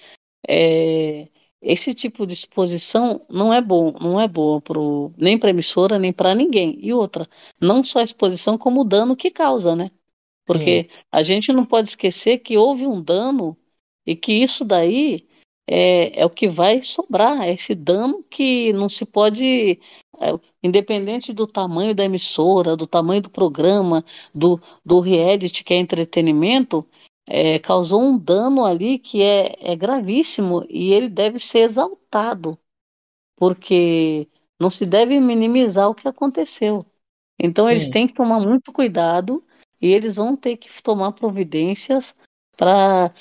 é, 0.49 1.29
esse 1.63 1.95
tipo 1.95 2.27
de 2.27 2.35
exposição 2.35 3.25
não 3.29 3.53
é 3.53 3.61
bom, 3.61 3.93
não 4.01 4.21
é 4.21 4.27
boa 4.27 4.61
pro, 4.61 5.13
nem 5.17 5.39
para 5.39 5.49
a 5.49 5.51
emissora, 5.51 5.99
nem 5.99 6.13
para 6.13 6.35
ninguém. 6.35 6.79
E 6.81 6.93
outra, 6.93 7.29
não 7.61 7.85
só 7.85 8.01
a 8.01 8.05
exposição, 8.05 8.59
como 8.59 8.81
o 8.81 8.85
dano 8.85 9.17
que 9.17 9.31
causa, 9.31 9.77
né? 9.77 9.91
Porque 10.47 10.89
Sim. 10.91 11.01
a 11.11 11.23
gente 11.23 11.53
não 11.53 11.65
pode 11.65 11.89
esquecer 11.89 12.39
que 12.39 12.57
houve 12.57 12.87
um 12.87 13.03
dano 13.03 13.57
e 14.05 14.15
que 14.15 14.33
isso 14.33 14.65
daí 14.65 15.29
é, 15.67 16.21
é 16.21 16.25
o 16.25 16.31
que 16.31 16.49
vai 16.49 16.81
sobrar, 16.81 17.43
é 17.43 17.53
esse 17.53 17.75
dano 17.75 18.25
que 18.31 18.73
não 18.73 18.89
se 18.89 19.05
pode, 19.05 19.81
é, 20.21 20.39
independente 20.63 21.33
do 21.33 21.47
tamanho 21.47 21.95
da 21.95 22.05
emissora, 22.05 22.77
do 22.77 22.87
tamanho 22.87 23.23
do 23.23 23.31
programa, 23.31 24.05
do, 24.35 24.61
do 24.85 25.01
reality, 25.01 25.65
que 25.65 25.75
é 25.75 25.79
entretenimento, 25.79 26.87
é, 27.27 27.59
causou 27.59 28.01
um 28.01 28.17
dano 28.17 28.65
ali 28.65 28.99
que 28.99 29.23
é, 29.23 29.57
é 29.61 29.75
gravíssimo 29.75 30.65
e 30.69 30.93
ele 30.93 31.09
deve 31.09 31.39
ser 31.41 31.61
exaltado, 31.61 32.57
porque 33.37 34.29
não 34.61 34.71
se 34.71 34.87
deve 34.87 35.19
minimizar 35.21 35.89
o 35.89 35.95
que 35.95 36.09
aconteceu. 36.09 36.87
Então, 37.39 37.69
eles 37.71 37.85
Sim, 37.85 37.91
têm 37.91 38.07
que 38.07 38.15
tomar 38.15 38.41
muito 38.41 38.73
cuidado 38.73 39.45
e 39.81 39.89
eles 39.89 40.17
vão 40.17 40.37
ter 40.37 40.57
que 40.57 40.83
tomar 40.83 41.13
providências 41.13 42.15
para 42.57 43.13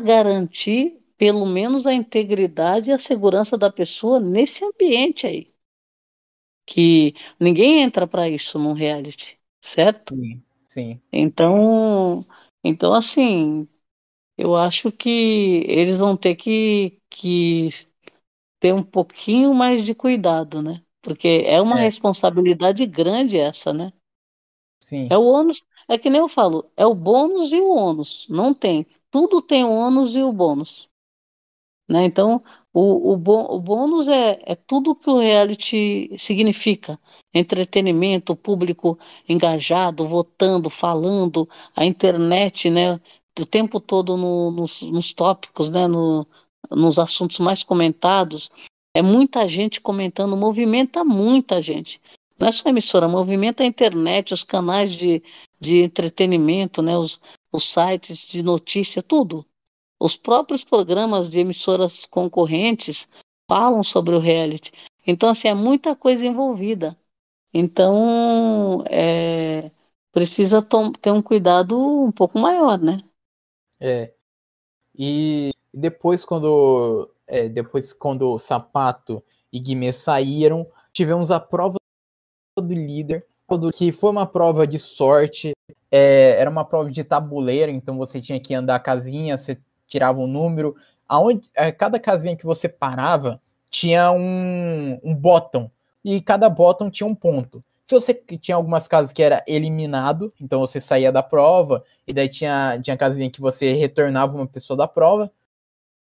garantir 0.00 1.03
pelo 1.18 1.46
menos 1.46 1.86
a 1.86 1.94
integridade 1.94 2.90
e 2.90 2.92
a 2.92 2.98
segurança 2.98 3.58
da 3.58 3.70
pessoa 3.72 4.20
nesse 4.20 4.64
ambiente 4.64 5.26
aí. 5.26 5.54
Que 6.66 7.14
ninguém 7.40 7.80
entra 7.82 8.06
para 8.06 8.28
isso 8.28 8.58
num 8.58 8.72
reality, 8.74 9.38
certo? 9.62 10.12
sim, 10.12 10.42
sim. 10.62 11.00
Então, 11.12 12.20
então 12.64 12.92
assim, 12.94 13.68
eu 14.38 14.56
acho 14.56 14.92
que 14.92 15.10
eles 15.68 15.98
vão 15.98 16.16
ter 16.16 16.36
que, 16.36 17.00
que 17.10 17.68
ter 18.60 18.74
um 18.74 18.82
pouquinho 18.84 19.54
mais 19.54 19.84
de 19.84 19.94
cuidado, 19.94 20.62
né? 20.62 20.82
Porque 21.02 21.44
é 21.46 21.60
uma 21.62 21.76
É, 21.76 21.80
responsabilidade 21.80 22.86
grande 22.86 23.38
essa, 23.38 23.72
né? 23.72 23.92
sim, 24.78 25.14
É 25.14 25.16
o 25.16 25.24
ônus, 25.24 25.62
é 25.88 25.96
que 25.98 26.10
nem 26.10 26.20
eu 26.20 26.28
falo, 26.28 26.70
é 26.76 26.84
o 26.86 26.94
bônus 26.94 27.50
e 27.52 27.58
o 27.60 27.68
ônus. 27.70 28.26
Não 28.28 28.52
tem. 28.52 28.86
Tudo 29.10 29.40
tem 29.40 29.64
o 29.64 29.70
ônus 29.72 30.14
e 30.14 30.22
o 30.22 30.30
bônus. 30.32 30.90
Né? 31.88 32.06
Então, 32.06 32.42
o, 32.72 33.12
o, 33.12 33.54
o 33.56 33.60
bônus 33.60 34.08
é, 34.08 34.40
é 34.44 34.54
tudo 34.54 34.94
que 34.94 35.08
o 35.10 35.18
reality 35.18 36.10
significa: 36.18 36.98
entretenimento, 37.32 38.34
público 38.34 38.98
engajado, 39.28 40.08
votando, 40.08 40.70
falando, 40.70 41.48
a 41.76 41.84
internet, 41.84 42.70
né? 42.70 43.00
O 43.38 43.44
tempo 43.44 43.80
todo 43.80 44.16
no- 44.16 44.50
nos, 44.50 44.82
nos 44.82 45.12
tópicos, 45.12 45.68
né? 45.68 45.86
No, 45.86 46.26
nos 46.70 46.98
assuntos 46.98 47.38
mais 47.38 47.62
comentados. 47.62 48.50
É 48.96 49.02
muita 49.02 49.46
gente 49.48 49.80
comentando, 49.80 50.36
movimenta 50.36 51.04
muita 51.04 51.60
gente. 51.60 52.00
Não 52.38 52.48
é 52.48 52.52
só 52.52 52.68
a 52.68 52.70
emissora, 52.70 53.08
movimenta 53.08 53.62
a 53.62 53.66
internet, 53.66 54.32
os 54.32 54.42
canais 54.42 54.92
de, 54.92 55.22
de 55.60 55.82
entretenimento, 55.82 56.80
né? 56.80 56.96
Os, 56.96 57.20
os 57.52 57.64
sites 57.64 58.26
de 58.26 58.42
notícia, 58.42 59.02
tudo. 59.02 59.44
Os 60.00 60.16
próprios 60.16 60.64
programas 60.64 61.30
de 61.30 61.40
emissoras 61.40 62.06
concorrentes 62.06 63.08
falam 63.48 63.82
sobre 63.82 64.14
o 64.14 64.18
reality. 64.18 64.72
Então, 65.06 65.30
assim, 65.30 65.48
é 65.48 65.54
muita 65.54 65.94
coisa 65.94 66.26
envolvida. 66.26 66.96
Então, 67.52 68.84
é, 68.88 69.70
precisa 70.12 70.60
ter 71.00 71.10
um 71.10 71.22
cuidado 71.22 71.78
um 71.78 72.12
pouco 72.12 72.38
maior, 72.38 72.78
né? 72.78 73.02
é. 73.80 74.14
E 74.94 75.52
depois 75.72 76.24
quando 76.24 77.10
é, 77.26 77.48
depois 77.48 77.92
quando 77.92 78.38
Sapato 78.38 79.22
e 79.52 79.58
Guimê 79.58 79.92
saíram, 79.92 80.66
tivemos 80.92 81.30
a 81.30 81.40
prova 81.40 81.76
do 82.58 82.72
líder, 82.72 83.26
que 83.76 83.92
foi 83.92 84.10
uma 84.10 84.26
prova 84.26 84.66
de 84.66 84.78
sorte, 84.78 85.52
é, 85.90 86.40
era 86.40 86.48
uma 86.48 86.64
prova 86.64 86.90
de 86.90 87.02
tabuleiro, 87.02 87.70
então 87.72 87.98
você 87.98 88.20
tinha 88.20 88.40
que 88.40 88.54
andar 88.54 88.76
a 88.76 88.80
casinha, 88.80 89.36
você 89.36 89.60
tirava 89.86 90.20
um 90.20 90.26
número, 90.26 90.76
aonde 91.08 91.48
é, 91.54 91.70
cada 91.72 91.98
casinha 91.98 92.36
que 92.36 92.44
você 92.44 92.68
parava 92.68 93.40
tinha 93.70 94.10
um, 94.12 94.98
um 95.02 95.14
e 96.04 96.20
cada 96.20 96.48
bottom 96.48 96.90
tinha 96.90 97.06
um 97.06 97.14
ponto. 97.14 97.64
Se 97.84 97.94
você 97.94 98.14
tinha 98.14 98.56
algumas 98.56 98.88
casas 98.88 99.12
que 99.12 99.22
era 99.22 99.44
eliminado, 99.46 100.32
então 100.40 100.60
você 100.60 100.80
saía 100.80 101.12
da 101.12 101.22
prova, 101.22 101.84
e 102.06 102.12
daí 102.12 102.28
tinha, 102.28 102.80
tinha 102.82 102.96
casinha 102.96 103.30
que 103.30 103.40
você 103.40 103.72
retornava 103.72 104.36
uma 104.36 104.46
pessoa 104.46 104.76
da 104.76 104.88
prova. 104.88 105.30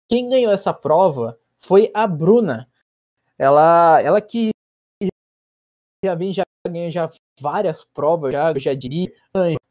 Quem 0.09 0.29
ganhou 0.29 0.53
essa 0.53 0.73
prova 0.73 1.39
foi 1.59 1.91
a 1.93 2.07
Bruna. 2.07 2.69
Ela, 3.39 4.01
ela 4.03 4.21
que 4.21 4.51
já 6.05 6.15
vem, 6.15 6.33
já 6.33 6.43
ganhou 6.69 6.91
já 6.91 7.11
várias 7.41 7.85
provas, 7.85 8.33
já, 8.33 8.57
já 8.59 8.75
diria, 8.75 9.13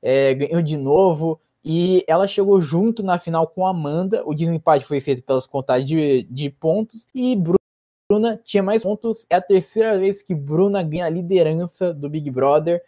é, 0.02 0.34
ganhou 0.34 0.62
de 0.62 0.78
novo. 0.78 1.40
E 1.64 2.04
ela 2.08 2.28
chegou 2.28 2.60
junto 2.60 3.04
na 3.04 3.20
final 3.20 3.48
com 3.48 3.66
Amanda. 3.66 4.24
O 4.26 4.34
desempate 4.34 4.86
foi 4.86 5.00
feito 5.00 5.22
pelas 5.22 5.46
contagens 5.46 5.88
de, 5.88 6.24
de 6.24 6.50
pontos. 6.50 7.08
E 7.14 7.36
Bruna 7.36 8.38
tinha 8.44 8.64
mais 8.64 8.84
pontos. 8.84 9.26
É 9.30 9.36
a 9.36 9.42
terceira 9.42 9.98
vez 10.00 10.22
que 10.22 10.34
Bruna 10.34 10.82
ganha 10.82 11.06
a 11.06 11.10
liderança 11.10 11.94
do 11.94 12.10
Big 12.10 12.30
Brother. 12.32 12.84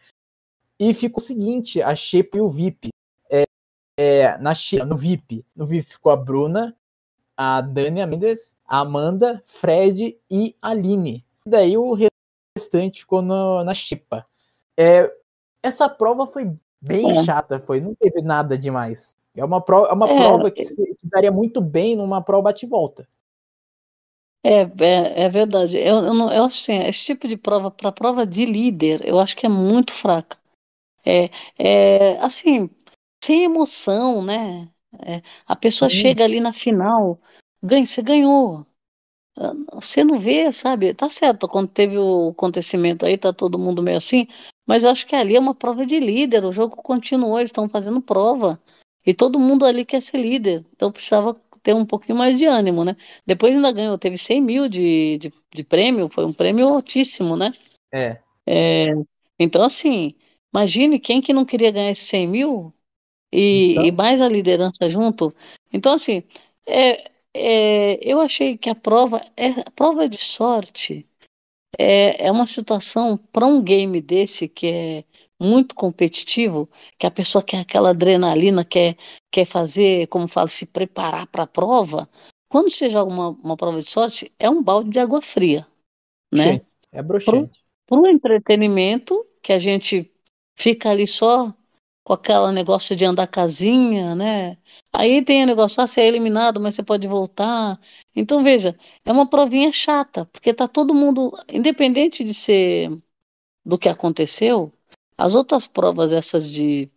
E 0.80 0.94
ficou 0.94 1.22
o 1.22 1.26
seguinte: 1.26 1.82
a 1.82 1.96
Shepa 1.96 2.38
e 2.38 2.42
o 2.42 2.50
VIP. 2.50 2.90
É, 3.30 3.44
é, 3.98 4.38
na 4.40 4.56
Shepa, 4.56 4.86
no 4.86 4.98
VIP. 4.98 5.46
No 5.56 5.66
VIP 5.68 5.90
ficou 5.90 6.12
a 6.12 6.16
Bruna, 6.16 6.76
a 7.38 7.62
Dani 7.62 8.06
Mendes, 8.06 8.56
a 8.66 8.80
Amanda, 8.80 9.44
Fred 9.46 10.20
e 10.30 10.56
a 10.62 10.70
Aline. 10.70 11.24
Daí 11.46 11.78
o 11.78 11.96
restante 12.58 13.02
ficou 13.02 13.22
no, 13.22 13.64
na 13.64 13.74
Chipa. 13.74 14.26
É, 14.78 15.14
essa 15.62 15.88
prova 15.88 16.26
foi 16.26 16.52
bem 16.86 17.10
É. 17.10 17.24
chata, 17.26 17.60
foi, 17.60 17.80
não 17.80 17.96
teve 17.96 18.22
nada 18.22 18.58
demais. 18.58 19.18
É 19.36 19.44
uma 19.44 19.62
prova, 19.62 19.88
é 19.90 19.94
uma 19.94 20.08
É, 20.08 20.16
prova 20.16 20.52
que, 20.52 20.66
se, 20.66 20.76
que 20.76 21.08
daria 21.08 21.32
muito 21.32 21.62
bem 21.62 21.96
numa 21.96 22.22
prova 22.22 22.44
bate-volta. 22.44 23.08
É, 24.46 24.62
é, 24.84 25.24
é 25.26 25.30
verdade. 25.30 25.78
Eu, 25.78 25.98
eu, 25.98 26.14
não, 26.14 26.32
eu 26.32 26.44
acho 26.44 26.60
assim, 26.62 26.78
esse 26.88 27.06
tipo 27.06 27.28
de 27.28 27.38
prova, 27.38 27.72
para 27.72 27.92
prova 27.92 28.26
de 28.26 28.46
líder, 28.46 29.02
eu 29.08 29.20
acho 29.20 29.36
que 29.38 29.46
é 29.46 29.50
muito 29.50 29.94
fraca. 29.94 30.38
É, 31.06 31.30
é 31.58 32.20
assim, 32.20 32.70
sem 33.24 33.46
emoção, 33.46 34.24
né? 34.24 34.70
É, 35.02 35.22
a 35.48 35.56
pessoa 35.56 35.90
Sim, 35.90 35.98
chega 36.02 36.24
ali 36.24 36.40
na 36.40 36.54
final, 36.54 37.20
ganha, 37.64 37.86
você 37.86 38.02
ganhou. 38.02 38.66
Você 39.74 40.04
não 40.04 40.20
vê, 40.20 40.52
sabe? 40.52 40.94
Tá 40.94 41.10
certo, 41.10 41.48
quando 41.48 41.68
teve 41.70 41.98
o 41.98 42.30
acontecimento 42.30 43.06
aí, 43.06 43.18
tá 43.18 43.34
todo 43.34 43.58
mundo 43.58 43.82
meio 43.82 43.98
assim, 43.98 44.28
mas 44.66 44.84
eu 44.84 44.90
acho 44.90 45.06
que 45.06 45.16
ali 45.16 45.36
é 45.36 45.40
uma 45.40 45.56
prova 45.56 45.86
de 45.86 46.00
líder, 46.00 46.46
o 46.46 46.52
jogo 46.52 46.76
continuou, 46.78 47.40
eles 47.40 47.50
estão 47.50 47.68
fazendo 47.68 48.02
prova. 48.02 48.62
E 49.06 49.14
todo 49.14 49.40
mundo 49.40 49.66
ali 49.66 49.84
quer 49.84 50.02
ser 50.02 50.18
líder, 50.18 50.66
então 50.74 50.92
precisava 50.92 51.36
ter 51.62 51.74
um 51.74 51.86
pouquinho 51.86 52.18
mais 52.18 52.38
de 52.38 52.46
ânimo, 52.46 52.84
né? 52.84 52.96
Depois 53.26 53.56
ainda 53.56 53.72
ganhou, 53.72 53.98
teve 53.98 54.18
100 54.18 54.42
mil 54.42 54.70
de, 54.70 55.18
de, 55.18 55.34
de 55.54 55.64
prêmio, 55.64 56.10
foi 56.10 56.26
um 56.26 56.34
prêmio 56.34 56.68
altíssimo, 56.68 57.36
né? 57.36 57.52
é. 57.94 58.22
É, 58.46 58.88
então, 59.40 59.64
assim, 59.64 60.16
imagine 60.54 61.00
quem 61.00 61.22
que 61.22 61.34
não 61.34 61.46
queria 61.46 61.72
ganhar 61.72 61.92
esses 61.92 62.08
100 62.10 62.28
mil 62.28 62.74
e, 63.32 63.40
e 63.40 63.78
Então, 63.80 63.96
mais 63.96 64.22
a 64.22 64.28
liderança 64.28 64.90
junto. 64.90 65.34
Então, 65.72 65.94
assim, 65.94 66.24
é, 66.68 67.10
é, 67.34 68.00
eu 68.02 68.20
achei 68.20 68.58
que 68.58 68.70
a 68.70 68.76
prova, 68.76 69.22
é, 69.36 69.50
a 69.50 69.72
prova 69.72 70.08
de 70.08 70.18
sorte 70.18 71.08
é, 71.78 72.28
é 72.28 72.32
uma 72.32 72.46
situação 72.46 73.18
para 73.32 73.46
um 73.46 73.62
game 73.62 74.00
desse 74.02 74.48
que 74.48 74.68
é 74.68 75.04
muito 75.40 75.76
competitivo, 75.76 76.70
que 76.98 77.06
a 77.06 77.12
pessoa 77.12 77.44
quer 77.44 77.60
aquela 77.60 77.90
adrenalina, 77.90 78.64
quer, 78.64 78.96
quer 79.32 79.46
fazer, 79.46 80.08
como 80.08 80.28
fala, 80.28 80.48
se 80.48 80.66
preparar 80.66 81.28
para 81.28 81.44
a 81.44 81.48
prova. 81.48 82.10
Quando 82.48 82.70
você 82.70 82.90
joga 82.90 83.12
uma, 83.12 83.30
uma 83.30 83.58
prova 83.58 83.80
de 83.80 83.90
sorte, 83.90 84.32
é 84.40 84.50
um 84.50 84.64
balde 84.64 84.92
de 84.92 85.00
água 85.00 85.22
fria, 85.22 85.68
né? 86.32 86.44
broxante, 86.44 86.66
é 86.92 87.04
broxante. 87.04 87.60
Para 87.88 88.00
o 88.00 88.08
entretenimento, 88.08 89.26
que 89.42 89.52
a 89.52 89.60
gente 89.60 90.10
fica 90.56 90.90
ali 90.90 91.06
só 91.06 91.54
com 92.04 92.14
aquele 92.14 92.52
negócio 92.52 92.96
de 92.96 93.06
andar 93.06 93.28
casinha, 93.28 94.16
né? 94.16 94.58
Aí 94.92 95.24
tem 95.24 95.44
o 95.44 95.48
negócio, 95.48 95.82
ah, 95.82 95.88
você 95.88 96.02
é 96.02 96.08
eliminado, 96.08 96.60
mas 96.60 96.76
você 96.76 96.84
pode 96.84 97.08
voltar. 97.08 97.80
Então, 98.16 98.44
veja, 98.44 98.78
é 99.06 99.12
uma 99.12 99.28
provinha 99.30 99.72
chata, 99.72 100.26
porque 100.28 100.54
tá 100.54 100.68
todo 100.68 100.94
mundo, 100.94 101.32
independente 101.50 102.24
de 102.24 102.34
ser 102.34 102.92
do 103.66 103.78
que 103.78 103.90
aconteceu, 103.90 104.74
as 105.18 105.36
outras 105.36 105.68
provas, 105.68 106.12
essas 106.14 106.50
de, 106.50 106.92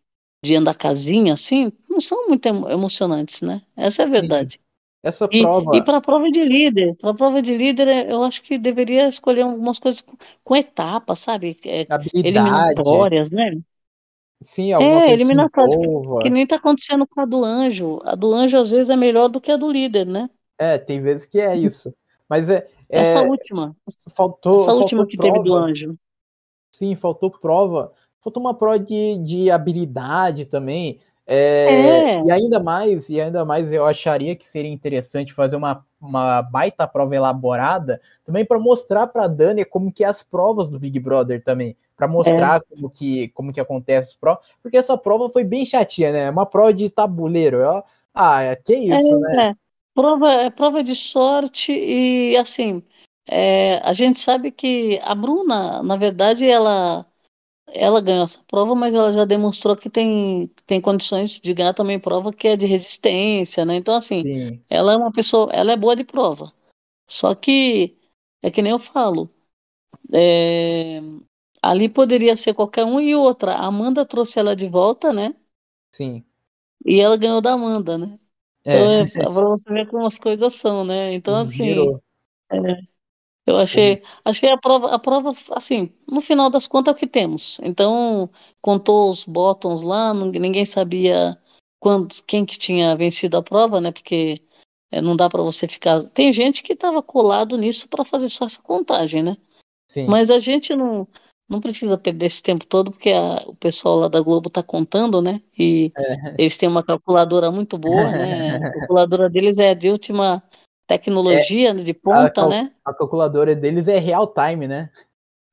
de 0.45 0.55
andar 0.57 0.75
casinha, 0.75 1.35
assim, 1.35 1.73
não 1.89 2.01
são 2.01 2.29
muito 2.29 2.47
emo- 2.47 2.69
emocionantes, 2.71 3.43
né? 3.43 3.63
Essa 3.77 4.03
é 4.03 4.07
a 4.07 4.09
verdade. 4.09 4.61
Essa 5.03 5.27
E, 5.31 5.53
e 5.73 5.83
prova, 5.83 5.83
para 5.83 5.99
a 5.99 6.01
prova 6.01 6.31
de 6.31 6.45
líder, 6.45 6.97
para 6.97 7.11
a 7.11 7.15
prova 7.15 7.43
de 7.43 7.57
líder, 7.57 7.89
é, 7.89 8.13
eu 8.13 8.23
acho 8.23 8.43
que 8.43 8.59
deveria 8.59 9.09
escolher 9.09 9.43
algumas 9.43 9.79
coisas 9.79 10.01
com, 10.03 10.17
com 10.45 10.57
etapas, 10.57 11.19
sabe? 11.21 11.57
É, 11.67 11.89
eliminatórias, 12.23 13.31
né? 13.33 13.51
Sim, 14.43 14.73
alguma 14.73 15.05
É, 15.05 15.09
coisa 15.09 15.25
que 15.25 16.23
que, 16.23 16.31
nem 16.31 16.47
tá 16.47 16.57
acontecendo 16.57 17.07
com 17.07 17.21
a 17.21 17.25
do 17.25 17.45
anjo. 17.45 18.01
A 18.05 18.15
do 18.15 18.33
anjo, 18.35 18.59
às 18.59 18.71
vezes, 18.71 18.91
é 18.91 18.97
melhor 18.97 19.29
do 19.29 19.41
que 19.41 19.51
a 19.51 19.57
do 19.57 19.71
líder, 19.71 20.07
né? 20.07 20.29
É, 20.59 20.79
tem 20.79 21.01
vezes 21.01 21.27
que 21.27 21.41
é 21.41 21.57
isso. 21.57 21.95
Mas 22.29 22.49
é, 22.51 22.69
Essa 22.89 23.21
é 23.21 23.29
última, 23.29 23.77
faltou, 24.15 24.57
essa 24.57 24.73
última 24.73 25.03
faltou 25.03 25.07
que 25.07 25.17
teve 25.17 25.39
do 25.39 25.45
prova. 25.45 25.67
anjo. 25.67 25.97
Sim, 26.73 26.95
faltou 26.95 27.31
prova. 27.31 27.93
Faltou 28.21 28.43
uma 28.43 28.55
prova 28.55 28.79
de, 28.79 29.19
de 29.19 29.51
habilidade 29.51 30.47
também. 30.47 30.99
É, 31.27 32.15
é. 32.19 32.25
E 32.25 32.31
ainda 32.31 32.61
mais, 32.61 33.09
e 33.09 33.21
ainda 33.21 33.45
mais 33.45 33.73
eu 33.73 33.85
acharia 33.85 34.37
que 34.37 34.47
seria 34.47 34.71
interessante 34.71 35.33
fazer 35.33 35.57
uma, 35.57 35.85
uma 36.01 36.41
baita 36.43 36.87
prova 36.87 37.17
elaborada 37.17 38.01
também 38.25 38.45
para 38.45 38.61
mostrar 38.61 39.09
para 39.09 39.25
a 39.25 39.29
Dani 39.29 39.65
como 39.65 39.93
que 39.93 40.05
é 40.05 40.07
as 40.07 40.23
provas 40.23 40.71
do 40.71 40.79
Big 40.79 41.01
Brother 41.01 41.43
também, 41.43 41.77
para 41.97 42.07
mostrar 42.07 42.61
é. 42.61 42.61
como 42.75 42.91
que 42.91 43.29
como 43.29 43.53
que 43.53 43.61
acontece 43.61 44.11
as 44.11 44.15
provas, 44.15 44.45
porque 44.63 44.77
essa 44.77 44.99
prova 44.99 45.31
foi 45.31 45.45
bem 45.45 45.65
chatinha, 45.65 46.13
né? 46.13 46.31
Uma 46.31 46.47
prova 46.47 46.73
de 46.73 46.91
tabuleiro, 46.91 47.63
ó. 47.63 47.83
Ah, 48.15 48.57
que 48.65 48.75
isso, 48.75 49.15
é, 49.15 49.19
né? 49.19 49.49
É. 49.49 49.55
Prova, 49.95 50.31
é 50.31 50.51
prova 50.51 50.85
de 50.85 50.95
sorte 50.95 51.73
e 51.73 52.37
assim, 52.37 52.83
é, 53.27 53.79
a 53.79 53.93
gente 53.95 54.21
sabe 54.21 54.51
que 54.53 55.01
a 55.03 55.15
Bruna, 55.15 55.83
na 55.83 55.97
verdade, 55.97 56.47
ela 56.47 57.07
ela 57.69 58.01
ganhou 58.01 58.25
essa 58.25 58.41
prova, 58.47 58.75
mas 58.75 58.95
ela 58.95 59.13
já 59.13 59.25
demonstrou 59.25 59.77
que 59.77 59.91
tem, 59.91 60.49
tem 60.67 60.81
condições 60.81 61.41
de 61.41 61.53
ganhar 61.53 61.75
também 61.75 61.99
prova 61.99 62.33
que 62.33 62.49
é 62.49 62.57
de 62.57 62.67
resistência, 62.67 63.65
né? 63.65 63.77
Então, 63.77 63.95
assim, 63.95 64.23
Sim. 64.23 64.65
ela 64.71 64.93
é 64.93 64.97
uma 64.97 65.11
pessoa, 65.11 65.51
ela 65.53 65.73
é 65.73 65.77
boa 65.77 65.97
de 65.97 66.05
prova. 66.05 66.53
Só 67.09 67.35
que, 67.35 67.97
é 68.43 68.51
que 68.51 68.63
nem 68.63 68.73
eu 68.73 68.79
falo, 68.79 69.29
é, 70.13 71.01
ali 71.63 71.89
poderia 71.89 72.37
ser 72.37 72.55
qualquer 72.55 72.85
um 72.85 73.01
e 73.01 73.15
outra. 73.15 73.55
A 73.55 73.67
Amanda 73.67 74.05
trouxe 74.05 74.39
ela 74.39 74.55
de 74.55 74.67
volta, 74.67 75.13
né? 75.13 75.35
Sim. 75.93 76.25
E 76.85 77.01
ela 77.01 77.17
ganhou 77.17 77.41
da 77.41 77.53
Amanda, 77.53 77.97
né? 77.99 78.19
Então, 78.61 78.91
é. 78.91 79.01
é 79.03 79.23
pra 79.23 79.45
você 79.45 79.73
ver 79.73 79.87
como 79.87 80.07
as 80.07 80.19
coisas 80.19 80.55
são, 80.55 80.85
né? 80.85 81.15
Então, 81.15 81.37
assim. 81.37 81.73
É, 82.51 82.81
eu 83.47 83.57
achei, 83.57 84.03
achei 84.25 84.51
a 84.51 84.59
prova, 84.59 84.93
a 84.93 84.99
prova, 84.99 85.33
assim, 85.53 85.93
no 86.07 86.21
final 86.21 86.51
das 86.51 86.67
contas 86.67 86.93
é 86.93 86.97
o 86.97 86.99
que 86.99 87.07
temos. 87.07 87.61
Então, 87.63 88.29
contou 88.61 89.09
os 89.09 89.25
bottoms 89.25 89.83
lá, 89.83 90.13
ninguém 90.13 90.65
sabia 90.65 91.39
quando, 91.79 92.13
quem 92.27 92.45
que 92.45 92.59
tinha 92.59 92.97
vencido 92.97 93.37
a 93.37 93.43
prova, 93.43 93.81
né? 93.81 93.93
Porque 93.93 94.43
é, 94.91 95.01
não 95.01 95.15
dá 95.15 95.29
para 95.29 95.43
você 95.43 95.69
ficar. 95.69 96.03
Tem 96.11 96.33
gente 96.33 96.61
que 96.63 96.73
estava 96.73 97.01
colado 97.01 97.57
nisso 97.57 97.89
para 97.89 98.05
fazer 98.05 98.29
só 98.29 98.47
essa 98.47 98.61
contagem, 98.61 99.23
né? 99.23 99.37
Sim. 99.89 100.07
Mas 100.09 100.29
a 100.29 100.41
gente 100.41 100.75
não, 100.75 101.07
não 101.49 101.61
precisa 101.61 101.97
perder 101.97 102.27
esse 102.27 102.43
tempo 102.43 102.67
todo, 102.67 102.91
porque 102.91 103.11
a, 103.11 103.45
o 103.47 103.55
pessoal 103.55 103.97
lá 103.97 104.09
da 104.09 104.21
Globo 104.21 104.49
está 104.49 104.63
contando, 104.63 105.23
né? 105.23 105.41
E 105.57 105.93
é. 105.97 106.35
eles 106.39 106.57
têm 106.57 106.69
uma 106.69 106.83
calculadora 106.83 107.51
muito 107.51 107.79
boa, 107.79 108.11
né? 108.11 108.57
A 108.57 108.73
calculadora 108.81 109.31
deles 109.31 109.59
é 109.59 109.75
de 109.75 109.91
última 109.91 110.43
tecnologia 110.87 111.71
é, 111.71 111.75
de 111.75 111.95
ponta, 111.95 112.43
a, 112.43 112.49
né? 112.49 112.73
A 112.85 112.93
calculadora 112.93 113.55
deles 113.55 113.87
é 113.89 113.99
real 113.99 114.27
time, 114.27 114.67
né? 114.67 114.91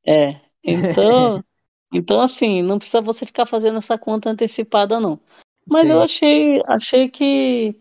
É. 0.05 0.35
Então, 0.63 1.43
então 1.93 2.21
assim, 2.21 2.61
não 2.61 2.77
precisa 2.77 3.01
você 3.01 3.25
ficar 3.25 3.45
fazendo 3.45 3.77
essa 3.77 3.97
conta 3.97 4.29
antecipada, 4.29 4.99
não. 4.99 5.19
Mas 5.65 5.87
Sim. 5.87 5.93
eu 5.93 6.01
achei, 6.01 6.63
achei 6.67 7.09
que 7.09 7.79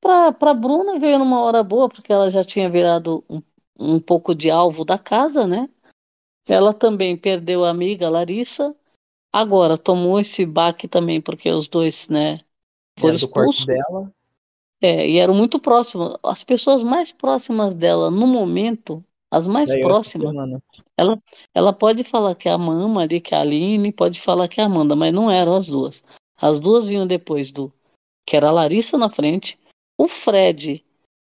para 0.00 0.32
para 0.32 0.54
Bruna 0.54 0.98
veio 0.98 1.18
numa 1.18 1.42
hora 1.42 1.62
boa, 1.62 1.88
porque 1.88 2.12
ela 2.12 2.30
já 2.30 2.42
tinha 2.42 2.68
virado 2.70 3.22
um, 3.28 3.42
um 3.78 4.00
pouco 4.00 4.34
de 4.34 4.50
alvo 4.50 4.84
da 4.84 4.98
casa, 4.98 5.46
né? 5.46 5.68
Ela 6.46 6.72
também 6.72 7.16
perdeu 7.16 7.64
a 7.64 7.70
amiga 7.70 8.08
Larissa. 8.08 8.74
Agora 9.32 9.78
tomou 9.78 10.18
esse 10.18 10.44
baque 10.44 10.88
também, 10.88 11.20
porque 11.20 11.50
os 11.50 11.68
dois, 11.68 12.08
né, 12.08 12.38
foram 12.98 13.14
expulsos. 13.14 13.66
dela. 13.66 14.12
É, 14.82 15.08
e 15.08 15.18
eram 15.18 15.34
muito 15.34 15.58
próximos. 15.58 16.16
As 16.22 16.42
pessoas 16.42 16.82
mais 16.82 17.12
próximas 17.12 17.74
dela 17.74 18.10
no 18.10 18.26
momento, 18.26 19.04
as 19.30 19.46
mais 19.46 19.70
próximas, 19.80 20.34
ela, 20.96 21.22
ela 21.54 21.72
pode 21.72 22.02
falar 22.02 22.34
que 22.34 22.48
é 22.48 22.52
a 22.52 22.58
Mama 22.58 23.02
ali, 23.02 23.20
que 23.20 23.34
é 23.34 23.38
a 23.38 23.42
Aline, 23.42 23.92
pode 23.92 24.20
falar 24.20 24.48
que 24.48 24.60
é 24.60 24.64
a 24.64 24.66
Amanda, 24.66 24.96
mas 24.96 25.12
não 25.12 25.30
eram 25.30 25.54
as 25.54 25.66
duas. 25.66 26.02
As 26.36 26.58
duas 26.58 26.86
vinham 26.86 27.06
depois 27.06 27.52
do. 27.52 27.72
Que 28.26 28.36
era 28.36 28.48
a 28.48 28.52
Larissa 28.52 28.96
na 28.96 29.10
frente, 29.10 29.58
o 29.98 30.08
Fred 30.08 30.84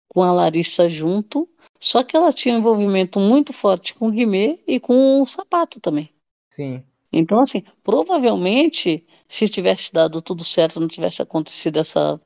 com 0.08 0.22
a 0.22 0.32
Larissa 0.32 0.88
junto, 0.88 1.48
só 1.78 2.02
que 2.02 2.16
ela 2.16 2.32
tinha 2.32 2.54
um 2.54 2.58
envolvimento 2.58 3.18
muito 3.20 3.52
forte 3.52 3.94
com 3.94 4.08
o 4.08 4.10
Guimê 4.10 4.58
e 4.66 4.80
com 4.80 5.20
o 5.22 5.26
sapato 5.26 5.80
também. 5.80 6.10
Sim. 6.50 6.84
Então, 7.12 7.40
assim, 7.40 7.62
provavelmente, 7.82 9.06
se 9.28 9.48
tivesse 9.48 9.92
dado 9.92 10.20
tudo 10.20 10.44
certo, 10.44 10.80
não 10.80 10.88
tivesse 10.88 11.22
acontecido 11.22 11.78
essa 11.78 12.20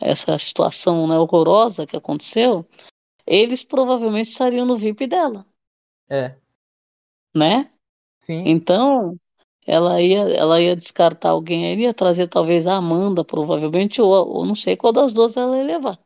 essa 0.00 0.38
situação 0.38 1.06
né, 1.08 1.18
horrorosa 1.18 1.86
que 1.86 1.96
aconteceu, 1.96 2.64
eles 3.26 3.64
provavelmente 3.64 4.30
estariam 4.30 4.64
no 4.64 4.76
VIP 4.76 5.06
dela. 5.06 5.44
É. 6.08 6.36
Né? 7.34 7.70
Sim. 8.20 8.44
Então, 8.46 9.18
ela 9.66 10.00
ia, 10.00 10.20
ela 10.20 10.60
ia 10.60 10.76
descartar 10.76 11.30
alguém, 11.30 11.72
ela 11.72 11.80
ia 11.80 11.94
trazer 11.94 12.26
talvez 12.28 12.66
a 12.66 12.76
Amanda, 12.76 13.24
provavelmente, 13.24 14.00
ou, 14.00 14.10
ou 14.10 14.46
não 14.46 14.54
sei 14.54 14.76
qual 14.76 14.92
das 14.92 15.12
duas 15.12 15.36
ela 15.36 15.56
ia 15.56 15.64
levar. 15.64 15.98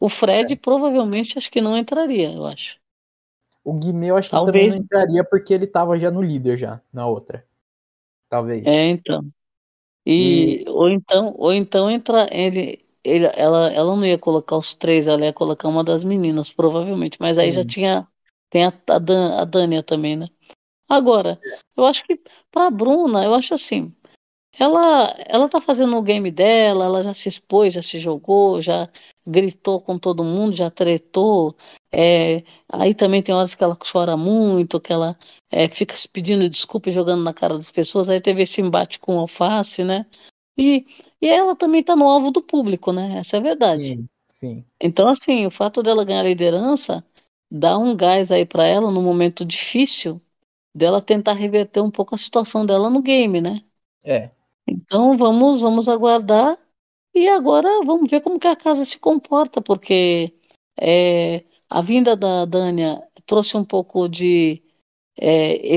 O 0.00 0.08
Fred 0.08 0.54
é. 0.54 0.56
provavelmente 0.56 1.38
acho 1.38 1.50
que 1.50 1.60
não 1.60 1.76
entraria, 1.76 2.32
eu 2.32 2.46
acho. 2.46 2.80
O 3.62 3.74
Guimê 3.74 4.10
eu 4.10 4.16
acho 4.16 4.28
que 4.28 4.34
talvez... 4.34 4.72
também 4.72 4.78
não 4.78 4.84
entraria 4.84 5.22
porque 5.22 5.52
ele 5.52 5.66
tava 5.66 5.98
já 5.98 6.10
no 6.10 6.22
líder 6.22 6.56
já, 6.56 6.80
na 6.90 7.06
outra. 7.06 7.46
Talvez. 8.28 8.64
É, 8.64 8.88
então. 8.88 9.28
E, 10.06 10.62
e... 10.62 10.68
ou 10.68 10.88
então, 10.88 11.34
ou 11.36 11.52
então 11.52 11.90
entra 11.90 12.26
ele 12.32 12.82
ele, 13.04 13.26
ela, 13.34 13.72
ela 13.72 13.96
não 13.96 14.04
ia 14.04 14.18
colocar 14.18 14.56
os 14.56 14.74
três, 14.74 15.08
ela 15.08 15.24
ia 15.24 15.32
colocar 15.32 15.68
uma 15.68 15.82
das 15.82 16.04
meninas, 16.04 16.52
provavelmente. 16.52 17.18
Mas 17.20 17.38
aí 17.38 17.50
já 17.50 17.64
tinha. 17.64 18.06
Tem 18.50 18.64
a, 18.64 18.72
a, 18.88 18.98
Dan, 18.98 19.40
a 19.40 19.44
Dânia 19.44 19.82
também, 19.82 20.16
né? 20.16 20.26
Agora, 20.88 21.40
eu 21.76 21.86
acho 21.86 22.04
que 22.04 22.20
pra 22.50 22.70
Bruna, 22.70 23.24
eu 23.24 23.34
acho 23.34 23.54
assim. 23.54 23.94
Ela, 24.58 25.14
ela 25.26 25.48
tá 25.48 25.60
fazendo 25.60 25.96
o 25.96 26.02
game 26.02 26.30
dela, 26.30 26.84
ela 26.84 27.02
já 27.02 27.14
se 27.14 27.28
expôs, 27.28 27.72
já 27.72 27.80
se 27.80 28.00
jogou, 28.00 28.60
já 28.60 28.88
gritou 29.26 29.80
com 29.80 29.98
todo 29.98 30.24
mundo, 30.24 30.54
já 30.54 30.70
tretou. 30.70 31.56
É, 31.92 32.42
aí 32.68 32.94
também 32.94 33.22
tem 33.22 33.34
horas 33.34 33.54
que 33.54 33.62
ela 33.62 33.76
chora 33.76 34.16
muito, 34.16 34.80
que 34.80 34.92
ela 34.92 35.18
é, 35.50 35.68
fica 35.68 35.96
se 35.96 36.08
pedindo 36.08 36.48
desculpa 36.48 36.88
e 36.90 36.92
jogando 36.92 37.22
na 37.22 37.32
cara 37.32 37.54
das 37.54 37.70
pessoas. 37.70 38.08
Aí 38.08 38.20
teve 38.20 38.42
esse 38.42 38.60
embate 38.60 38.98
com 38.98 39.16
o 39.16 39.20
alface, 39.20 39.84
né? 39.84 40.06
E, 40.56 40.84
e 41.20 41.28
ela 41.28 41.56
também 41.56 41.80
está 41.80 41.96
no 41.96 42.08
alvo 42.08 42.30
do 42.30 42.42
público, 42.42 42.92
né? 42.92 43.18
Essa 43.18 43.36
é 43.36 43.40
a 43.40 43.42
verdade. 43.42 43.86
Sim, 43.86 44.08
sim. 44.26 44.64
Então, 44.80 45.08
assim, 45.08 45.46
o 45.46 45.50
fato 45.50 45.82
dela 45.82 46.04
ganhar 46.04 46.22
liderança 46.22 47.04
dá 47.50 47.76
um 47.78 47.96
gás 47.96 48.30
aí 48.30 48.46
para 48.46 48.64
ela 48.64 48.90
no 48.90 49.02
momento 49.02 49.44
difícil 49.44 50.20
dela 50.74 51.00
tentar 51.00 51.32
reverter 51.32 51.80
um 51.80 51.90
pouco 51.90 52.14
a 52.14 52.18
situação 52.18 52.64
dela 52.64 52.88
no 52.88 53.02
game, 53.02 53.40
né? 53.40 53.62
É. 54.04 54.30
Então 54.66 55.16
vamos, 55.16 55.60
vamos 55.60 55.88
aguardar 55.88 56.56
e 57.20 57.28
agora 57.28 57.68
vamos 57.84 58.10
ver 58.10 58.20
como 58.20 58.38
que 58.38 58.48
a 58.48 58.56
casa 58.56 58.84
se 58.84 58.98
comporta, 58.98 59.60
porque 59.60 60.34
é, 60.78 61.44
a 61.68 61.80
vinda 61.80 62.16
da 62.16 62.44
Dânia 62.44 63.02
trouxe 63.26 63.56
um 63.56 63.64
pouco 63.64 64.08
de 64.08 64.62
é, 65.16 65.76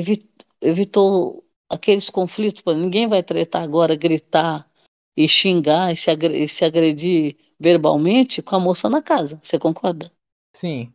evitou 0.61 1.43
aqueles 1.69 2.09
conflitos, 2.09 2.63
ninguém 2.75 3.07
vai 3.07 3.21
tretar 3.21 3.63
agora, 3.63 3.95
gritar 3.95 4.69
e 5.15 5.27
xingar 5.27 5.91
e 5.91 5.95
se, 5.95 6.09
agredir, 6.09 6.49
se 6.49 6.65
agredir 6.65 7.37
verbalmente 7.59 8.41
com 8.41 8.55
a 8.55 8.59
moça 8.59 8.89
na 8.89 9.01
casa. 9.01 9.39
Você 9.43 9.59
concorda? 9.59 10.11
Sim. 10.55 10.93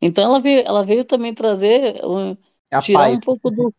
Então 0.00 0.24
ela 0.24 0.40
veio, 0.40 0.60
ela 0.60 0.84
veio 0.84 1.04
também 1.04 1.34
trazer, 1.34 2.04
um, 2.04 2.36
tirar 2.80 3.10
paz. 3.10 3.14
um 3.14 3.20
pouco 3.20 3.50
do, 3.50 3.74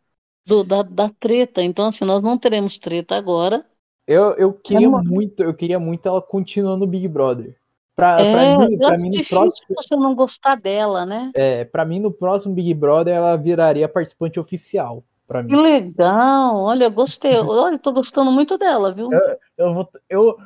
do, 0.45 0.63
da, 0.63 0.81
da 0.81 1.09
treta. 1.09 1.63
Então, 1.63 1.87
assim, 1.87 2.05
nós 2.05 2.21
não 2.21 2.37
teremos 2.37 2.77
treta 2.77 3.15
agora. 3.15 3.65
Eu, 4.09 4.33
eu 4.37 4.51
queria 4.51 4.87
é 4.87 4.89
muito, 4.89 5.43
eu 5.43 5.53
queria 5.53 5.79
muito 5.79 6.07
ela 6.07 6.19
continuando 6.19 6.79
no 6.79 6.87
Big 6.87 7.07
Brother. 7.07 7.55
Pra, 7.95 8.19
é, 8.19 8.33
pra 8.33 8.65
mim, 8.65 8.77
pra 8.79 8.95
mim 8.99 9.09
no 9.15 9.25
próximo. 9.27 9.75
você 9.77 9.95
não 9.95 10.15
gostar 10.15 10.55
dela, 10.55 11.05
né? 11.05 11.31
É, 11.35 11.63
pra 11.63 11.85
mim, 11.85 11.99
no 11.99 12.11
próximo 12.11 12.55
Big 12.55 12.73
Brother, 12.73 13.15
ela 13.15 13.35
viraria 13.35 13.87
participante 13.87 14.39
oficial 14.39 15.03
para 15.27 15.43
mim. 15.43 15.49
Que 15.49 15.55
legal, 15.55 16.55
olha, 16.55 16.89
gostei. 16.89 17.37
olha, 17.37 17.77
tô 17.77 17.91
gostando 17.91 18.31
muito 18.31 18.57
dela, 18.57 18.91
viu? 18.91 19.13
Eu, 19.13 19.37
eu, 19.55 19.73
vou, 19.75 19.89
eu 20.09 20.37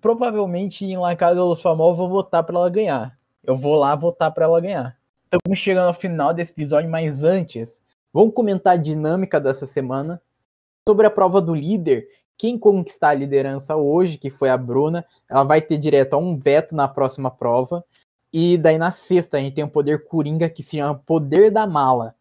provavelmente 0.00 0.84
em 0.84 0.96
La 0.96 1.14
Casa 1.14 1.36
dos 1.36 1.62
Famosos 1.62 1.96
vou 1.96 2.08
votar 2.08 2.42
para 2.42 2.58
ela 2.58 2.68
ganhar. 2.68 3.16
Eu 3.44 3.56
vou 3.56 3.76
lá 3.76 3.94
votar 3.94 4.32
para 4.32 4.46
ela 4.46 4.60
ganhar. 4.60 4.96
Estamos 5.30 5.56
chegando 5.60 5.86
ao 5.86 5.94
final 5.94 6.34
desse 6.34 6.50
episódio, 6.50 6.90
mas 6.90 7.22
antes, 7.22 7.80
vamos 8.12 8.34
comentar 8.34 8.72
a 8.72 8.76
dinâmica 8.76 9.40
dessa 9.40 9.66
semana 9.66 10.20
sobre 10.88 11.06
a 11.06 11.10
prova 11.10 11.40
do 11.40 11.54
líder. 11.54 12.08
Quem 12.36 12.58
conquistar 12.58 13.10
a 13.10 13.14
liderança 13.14 13.76
hoje, 13.76 14.18
que 14.18 14.30
foi 14.30 14.50
a 14.50 14.56
Bruna, 14.56 15.04
ela 15.28 15.44
vai 15.44 15.60
ter 15.60 15.78
direto 15.78 16.14
a 16.14 16.18
um 16.18 16.38
veto 16.38 16.74
na 16.74 16.88
próxima 16.88 17.30
prova. 17.30 17.84
E 18.32 18.58
daí 18.58 18.78
na 18.78 18.90
sexta 18.90 19.36
a 19.36 19.40
gente 19.40 19.54
tem 19.54 19.64
o 19.64 19.68
poder 19.68 20.06
coringa 20.06 20.48
que 20.48 20.62
se 20.62 20.76
chama 20.76 21.00
Poder 21.06 21.50
da 21.50 21.66
Mala 21.66 22.14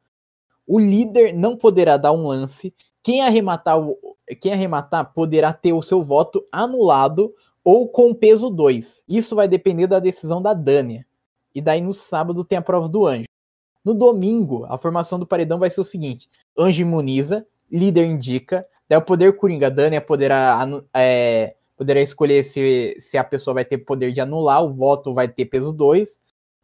o 0.68 0.80
líder 0.80 1.34
não 1.34 1.56
poderá 1.56 1.98
dar 1.98 2.12
um 2.12 2.28
lance. 2.28 2.74
Quem 3.02 3.22
arrematar, 3.22 3.78
quem 4.40 4.54
arrematar 4.54 5.14
poderá 5.14 5.54
ter 5.54 5.74
o 5.74 5.82
seu 5.82 6.02
voto 6.02 6.46
anulado 6.52 7.34
ou 7.64 7.88
com 7.88 8.14
peso 8.14 8.50
2. 8.50 9.04
Isso 9.08 9.36
vai 9.36 9.48
depender 9.48 9.88
da 9.88 10.00
decisão 10.00 10.42
da 10.42 10.54
Dânia. 10.54 11.06
E 11.54 11.62
daí 11.62 11.82
no 11.82 11.94
sábado 11.94 12.44
tem 12.44 12.58
a 12.58 12.62
prova 12.62 12.88
do 12.88 13.06
anjo. 13.06 13.26
No 13.84 13.94
domingo, 13.94 14.66
a 14.70 14.78
formação 14.78 15.20
do 15.20 15.28
paredão 15.28 15.60
vai 15.60 15.70
ser 15.70 15.82
o 15.82 15.86
seguinte: 15.86 16.30
anjo 16.58 16.82
imuniza, 16.82 17.46
líder 17.72 18.06
indica, 18.06 18.66
daí 18.94 18.98
o 18.98 19.02
poder 19.02 19.36
coringa 19.36 19.72
Dânia 19.72 20.00
poderá 20.00 20.68
é, 20.94 21.56
poderá 21.76 22.00
escolher 22.02 22.44
se, 22.44 22.96
se 23.00 23.18
a 23.18 23.24
pessoa 23.24 23.56
vai 23.56 23.66
ter 23.66 23.80
poder 23.80 24.14
de 24.14 24.22
anular, 24.22 24.64
o 24.64 24.74
voto 24.74 25.14
vai 25.14 25.28
ter 25.28 25.46
peso 25.46 25.74
2 25.74 26.22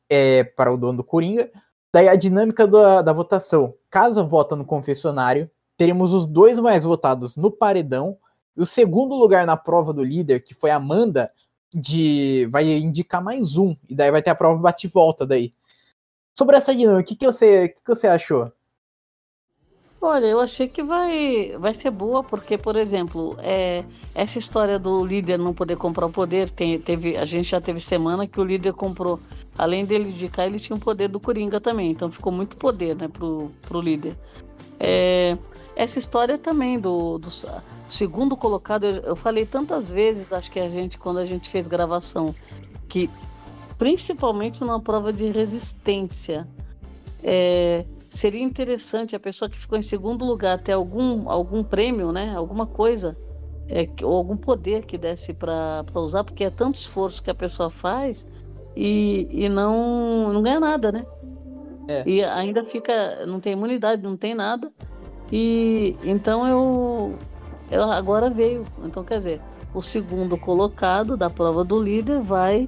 é, 0.10 0.44
para 0.44 0.72
o 0.72 0.78
dono 0.78 0.98
do 0.98 1.04
Coringa. 1.04 1.50
Daí 1.92 2.08
a 2.08 2.16
dinâmica 2.16 2.68
da, 2.68 3.02
da 3.02 3.12
votação. 3.12 3.74
Casa 3.90 4.24
vota 4.24 4.56
no 4.56 4.64
confessionário, 4.64 5.50
teremos 5.76 6.14
os 6.14 6.28
dois 6.28 6.60
mais 6.60 6.84
votados 6.84 7.36
no 7.36 7.50
paredão, 7.50 8.18
e 8.56 8.62
o 8.62 8.66
segundo 8.66 9.16
lugar 9.16 9.46
na 9.46 9.58
prova 9.58 9.92
do 9.92 10.04
líder, 10.04 10.44
que 10.44 10.54
foi 10.54 10.70
Amanda, 10.70 11.32
de 11.74 12.48
vai 12.52 12.68
indicar 12.68 13.24
mais 13.24 13.58
um, 13.58 13.76
e 13.88 13.96
daí 13.96 14.12
vai 14.12 14.22
ter 14.22 14.30
a 14.30 14.36
prova 14.36 14.60
bate-volta 14.62 15.26
daí. 15.26 15.54
Sobre 16.38 16.56
essa 16.58 16.76
dinâmica, 16.76 17.02
o 17.02 17.04
que, 17.04 17.16
que, 17.16 17.26
você, 17.26 17.70
que, 17.70 17.82
que 17.82 17.96
você 17.96 18.08
achou? 18.08 18.52
Olha, 20.02 20.28
eu 20.28 20.40
achei 20.40 20.70
que 20.70 20.82
vai, 20.82 21.58
vai 21.60 21.74
ser 21.74 21.92
boa, 21.92 22.24
porque, 22.24 22.58
por 22.58 22.78
exemplo, 22.78 23.36
é, 23.40 23.84
essa 24.16 24.40
história 24.40 24.80
do 24.80 25.04
líder 25.04 25.38
não 25.38 25.54
poder 25.54 25.76
comprar 25.76 26.06
o 26.06 26.10
poder, 26.10 26.50
tem, 26.50 26.80
teve, 26.80 27.18
a 27.18 27.26
gente 27.26 27.50
já 27.50 27.60
teve 27.60 27.82
semana 27.82 28.26
que 28.26 28.40
o 28.40 28.44
líder 28.44 28.72
comprou, 28.74 29.20
além 29.58 29.86
dele 29.86 30.10
indicar, 30.10 30.48
ele 30.48 30.58
tinha 30.58 30.78
o 30.78 30.80
poder 30.80 31.10
do 31.10 31.20
Coringa 31.20 31.60
também, 31.60 31.92
então 31.92 32.10
ficou 32.10 32.32
muito 32.32 32.56
poder 32.56 32.96
né, 32.96 33.10
pro, 33.10 33.52
pro 33.64 33.82
líder. 33.82 34.18
É, 34.80 35.38
essa 35.76 36.00
história 36.00 36.38
também 36.38 36.80
do, 36.80 37.18
do 37.18 37.30
segundo 37.90 38.38
colocado, 38.38 38.86
eu, 38.86 39.02
eu 39.02 39.16
falei 39.18 39.46
tantas 39.46 39.92
vezes, 39.92 40.32
acho 40.32 40.50
que 40.50 40.62
a 40.62 40.70
gente, 40.70 40.98
quando 40.98 41.20
a 41.20 41.26
gente 41.26 41.50
fez 41.50 41.68
gravação, 41.68 42.34
que 42.88 43.10
principalmente 43.78 44.62
numa 44.62 44.80
prova 44.80 45.12
de 45.12 45.30
resistência, 45.30 46.48
é, 47.22 47.86
seria 48.10 48.44
interessante 48.44 49.16
a 49.16 49.20
pessoa 49.20 49.50
que 49.50 49.58
ficou 49.58 49.78
em 49.78 49.82
segundo 49.82 50.26
lugar 50.26 50.62
ter 50.62 50.74
algum, 50.74 51.30
algum 51.30 51.64
prêmio, 51.64 52.12
né? 52.12 52.34
Alguma 52.36 52.66
coisa, 52.66 53.16
é, 53.68 53.88
ou 54.04 54.16
algum 54.16 54.36
poder 54.36 54.86
que 54.86 54.98
desse 54.98 55.34
para 55.34 55.86
usar, 55.96 56.24
porque 56.24 56.44
é 56.44 56.50
tanto 56.50 56.76
esforço 56.76 57.22
que 57.22 57.30
a 57.30 57.36
pessoa 57.36 57.70
faz 57.70 58.26
e, 58.76 59.28
e 59.32 59.48
não, 59.48 60.34
não 60.34 60.42
ganha 60.42 60.60
nada, 60.60 60.92
né? 60.92 61.06
É. 61.88 62.04
E 62.06 62.24
ainda 62.24 62.64
fica, 62.64 63.26
não 63.26 63.40
tem 63.40 63.54
imunidade, 63.54 64.02
não 64.02 64.18
tem 64.18 64.34
nada. 64.34 64.72
E 65.32 65.96
então 66.04 66.48
eu, 66.48 67.16
eu 67.72 67.84
agora 67.84 68.30
veio. 68.30 68.64
Então 68.84 69.04
quer 69.04 69.18
dizer, 69.18 69.42
o 69.74 69.82
segundo 69.82 70.38
colocado 70.38 71.16
da 71.16 71.30
prova 71.30 71.64
do 71.64 71.82
líder 71.82 72.20
vai 72.20 72.68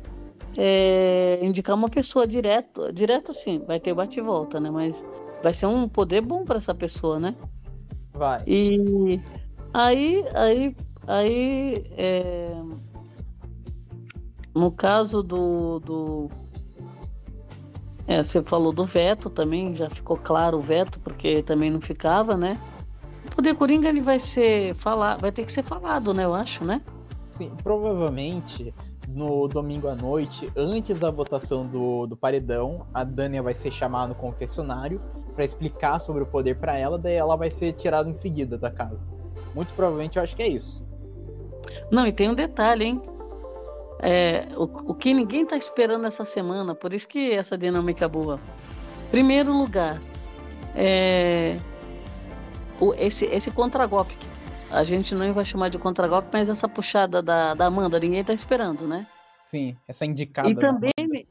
é, 0.57 1.39
indicar 1.41 1.75
uma 1.75 1.89
pessoa 1.89 2.27
direto, 2.27 2.91
direto 2.91 3.33
sim, 3.33 3.63
vai 3.65 3.79
ter 3.79 3.93
bate 3.93 4.19
e 4.19 4.21
volta, 4.21 4.59
né? 4.59 4.69
Mas 4.69 5.05
vai 5.41 5.53
ser 5.53 5.65
um 5.65 5.87
poder 5.87 6.21
bom 6.21 6.45
para 6.45 6.57
essa 6.57 6.73
pessoa, 6.73 7.19
né? 7.19 7.35
Vai. 8.13 8.43
E 8.45 9.19
aí, 9.73 10.25
aí, 10.33 10.75
aí, 11.07 11.85
é... 11.97 12.55
no 14.53 14.71
caso 14.71 15.23
do, 15.23 15.79
do... 15.79 16.29
É, 18.07 18.21
você 18.21 18.41
falou 18.41 18.73
do 18.73 18.85
veto 18.85 19.29
também, 19.29 19.75
já 19.75 19.89
ficou 19.89 20.17
claro 20.17 20.57
o 20.57 20.61
veto, 20.61 20.99
porque 20.99 21.41
também 21.43 21.71
não 21.71 21.79
ficava, 21.79 22.35
né? 22.35 22.59
O 23.25 23.35
poder 23.35 23.55
coringa 23.55 23.87
ele 23.87 24.01
vai 24.01 24.19
ser 24.19 24.75
falar, 24.75 25.17
vai 25.17 25.31
ter 25.31 25.45
que 25.45 25.51
ser 25.51 25.63
falado, 25.63 26.13
né? 26.13 26.25
Eu 26.25 26.33
acho, 26.33 26.65
né? 26.65 26.81
Sim, 27.31 27.51
provavelmente 27.63 28.73
no 29.13 29.47
domingo 29.47 29.87
à 29.87 29.95
noite, 29.95 30.51
antes 30.55 30.99
da 30.99 31.11
votação 31.11 31.65
do, 31.65 32.07
do 32.07 32.15
paredão, 32.15 32.85
a 32.93 33.03
Dania 33.03 33.41
vai 33.41 33.53
ser 33.53 33.71
chamada 33.71 34.09
no 34.09 34.15
confessionário 34.15 35.01
para 35.35 35.45
explicar 35.45 35.99
sobre 35.99 36.23
o 36.23 36.25
poder 36.25 36.55
para 36.55 36.77
ela, 36.77 36.97
daí 36.97 37.13
ela 37.13 37.35
vai 37.35 37.49
ser 37.51 37.73
tirada 37.73 38.09
em 38.09 38.13
seguida 38.13 38.57
da 38.57 38.69
casa. 38.69 39.05
Muito 39.53 39.73
provavelmente 39.73 40.17
eu 40.17 40.23
acho 40.23 40.35
que 40.35 40.43
é 40.43 40.47
isso. 40.47 40.83
Não, 41.89 42.07
e 42.07 42.13
tem 42.13 42.29
um 42.29 42.35
detalhe, 42.35 42.85
hein? 42.85 43.01
É, 43.99 44.47
o, 44.55 44.63
o 44.63 44.95
que 44.95 45.13
ninguém 45.13 45.45
tá 45.45 45.55
esperando 45.55 46.07
essa 46.07 46.25
semana, 46.25 46.73
por 46.73 46.93
isso 46.93 47.07
que 47.07 47.31
essa 47.31 47.57
dinâmica 47.57 48.05
é 48.05 48.07
boa. 48.07 48.39
Primeiro 49.11 49.51
lugar, 49.51 50.01
é, 50.75 51.57
o, 52.79 52.93
esse, 52.95 53.25
esse 53.25 53.51
contragolpe. 53.51 54.15
A 54.71 54.83
gente 54.83 55.13
não 55.13 55.31
vai 55.33 55.43
chamar 55.43 55.69
de 55.69 55.77
contragolpe, 55.77 56.29
mas 56.31 56.47
essa 56.47 56.67
puxada 56.67 57.21
da, 57.21 57.53
da 57.53 57.65
Amanda, 57.65 57.99
ninguém 57.99 58.23
tá 58.23 58.33
esperando, 58.33 58.87
né? 58.87 59.05
Sim, 59.45 59.75
essa 59.85 60.05
indicada. 60.05 60.49
E 60.49 60.55
também, 60.55 61.27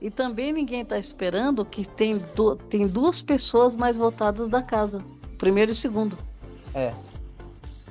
e 0.00 0.10
também 0.10 0.52
ninguém 0.52 0.82
está 0.82 0.96
esperando 0.96 1.64
que 1.64 1.84
tem, 1.84 2.18
do, 2.36 2.54
tem 2.54 2.86
duas 2.86 3.20
pessoas 3.20 3.74
mais 3.74 3.96
votadas 3.96 4.48
da 4.48 4.62
casa. 4.62 5.02
Primeiro 5.36 5.72
e 5.72 5.74
segundo. 5.74 6.16
É. 6.74 6.94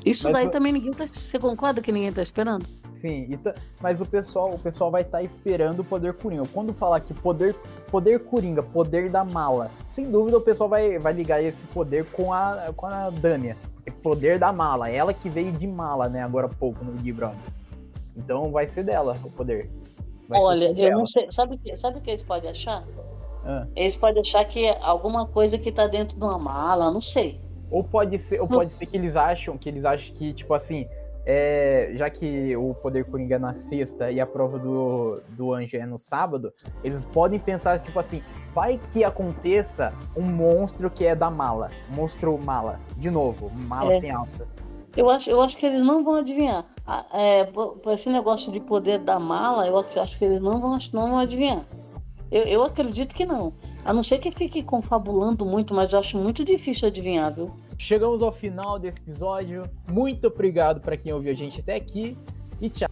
Isso 0.06 0.26
mas 0.26 0.34
daí 0.34 0.50
também 0.50 0.72
ninguém 0.72 0.94
tá. 0.94 1.08
Você 1.08 1.40
concorda 1.40 1.82
que 1.82 1.92
ninguém 1.92 2.14
tá 2.14 2.22
esperando? 2.22 2.66
Sim, 2.94 3.38
tá, 3.44 3.54
mas 3.82 4.00
o 4.00 4.06
pessoal, 4.06 4.54
o 4.54 4.60
pessoal 4.60 4.92
vai 4.92 5.02
estar 5.02 5.18
tá 5.18 5.24
esperando 5.24 5.82
o 5.82 5.84
poder 5.84 6.14
Coringa. 6.14 6.44
Quando 6.54 6.74
falar 6.74 7.02
que 7.02 7.14
poder, 7.14 7.54
poder 7.92 8.20
Coringa, 8.20 8.64
poder 8.64 9.10
da 9.10 9.26
mala, 9.26 9.70
sem 9.90 10.10
dúvida 10.10 10.38
o 10.38 10.42
pessoal 10.42 10.70
vai, 10.70 11.00
vai 11.00 11.12
ligar 11.12 11.44
esse 11.44 11.66
poder 11.68 12.06
com 12.06 12.32
a, 12.32 12.72
com 12.76 12.86
a 12.86 13.10
Dânia. 13.10 13.58
Poder 13.92 14.40
da 14.40 14.52
mala, 14.52 14.90
ela 14.90 15.14
que 15.14 15.30
veio 15.30 15.52
de 15.52 15.68
mala, 15.68 16.10
né, 16.10 16.24
agora 16.24 16.48
há 16.48 16.50
pouco 16.50 16.84
no 16.84 16.92
Big 16.92 17.12
Brother. 17.12 17.38
Então 18.16 18.52
vai 18.52 18.66
ser 18.66 18.84
dela 18.84 19.18
o 19.24 19.30
poder. 19.30 19.70
Vai 20.28 20.40
Olha, 20.40 20.72
eu 20.80 20.98
não 20.98 21.06
sei. 21.06 21.28
Sabe 21.30 21.56
o 21.56 21.58
que, 21.60 21.76
sabe 21.76 22.02
que 22.02 22.10
eles 22.10 22.24
podem 22.24 22.50
achar? 22.50 22.84
Ah. 23.44 23.68
Eles 23.76 23.96
podem 23.96 24.22
achar 24.22 24.44
que 24.46 24.66
é 24.66 24.78
alguma 24.82 25.28
coisa 25.28 25.58
que 25.58 25.72
tá 25.72 25.88
dentro 25.88 26.18
de 26.18 26.24
uma 26.24 26.40
mala, 26.40 26.92
não 26.92 27.02
sei. 27.02 27.40
Ou 27.70 27.84
pode 27.84 28.18
ser, 28.18 28.42
ou 28.42 28.48
pode 28.48 28.74
ser 28.74 28.86
que 28.86 28.96
eles 28.96 29.16
acham 29.16 29.58
que 29.58 29.70
eles 29.70 29.86
acham 29.86 30.16
que, 30.16 30.34
tipo 30.34 30.54
assim, 30.54 30.88
é, 31.26 31.92
já 31.94 32.10
que 32.10 32.56
o 32.56 32.74
Poder 32.76 33.06
Coringa 33.06 33.36
é 33.36 33.40
na 33.40 33.54
sexta 33.54 34.12
e 34.12 34.20
a 34.20 34.26
prova 34.26 34.60
do, 34.60 35.22
do 35.30 35.52
Anjo 35.52 35.76
é 35.76 35.86
no 35.86 35.98
sábado, 35.98 36.54
eles 36.84 37.04
podem 37.04 37.40
pensar, 37.40 37.80
tipo 37.80 38.00
assim, 38.00 38.22
vai 38.56 38.80
que 38.94 39.04
aconteça 39.04 39.94
um 40.16 40.24
monstro 40.24 40.90
que 40.90 41.06
é 41.06 41.14
da 41.14 41.30
mala. 41.30 41.70
Monstro 41.90 42.40
mala. 42.44 42.80
De 42.96 43.12
novo, 43.12 43.52
mala 43.54 43.94
é. 43.94 44.00
sem 44.00 44.10
alça. 44.10 44.48
Eu 44.96 45.10
acho, 45.10 45.30
eu 45.30 45.42
acho 45.42 45.58
que 45.58 45.66
eles 45.66 45.86
não 45.86 46.06
vão 46.06 46.16
adivinhar. 46.16 46.66
É, 47.14 47.44
por 47.44 47.82
esse 47.88 48.10
negócio 48.10 48.50
de 48.50 48.62
poder 48.62 49.00
da 49.00 49.20
mala, 49.20 49.68
eu 49.68 49.78
acho 49.78 50.18
que 50.18 50.24
eles 50.24 50.42
não 50.42 50.62
vão, 50.62 50.78
não 50.94 51.10
vão 51.10 51.20
adivinhar. 51.20 51.66
Eu, 52.32 52.44
eu 52.44 52.64
acredito 52.64 53.14
que 53.14 53.26
não. 53.26 53.54
A 53.84 53.94
não 53.94 54.02
ser 54.02 54.20
que 54.20 54.32
fique 54.32 54.64
confabulando 54.64 55.46
muito, 55.46 55.74
mas 55.74 55.92
eu 55.92 56.00
acho 56.00 56.18
muito 56.18 56.46
difícil 56.46 56.88
adivinhar, 56.88 57.34
viu? 57.34 57.52
Chegamos 57.78 58.24
ao 58.24 58.32
final 58.32 58.80
desse 58.80 59.00
episódio. 59.00 59.64
Muito 59.92 60.28
obrigado 60.28 60.80
para 60.80 60.96
quem 60.96 61.12
ouviu 61.12 61.34
a 61.34 61.36
gente 61.36 61.60
até 61.60 61.76
aqui 61.76 62.18
e 62.62 62.70
tchau. 62.70 62.90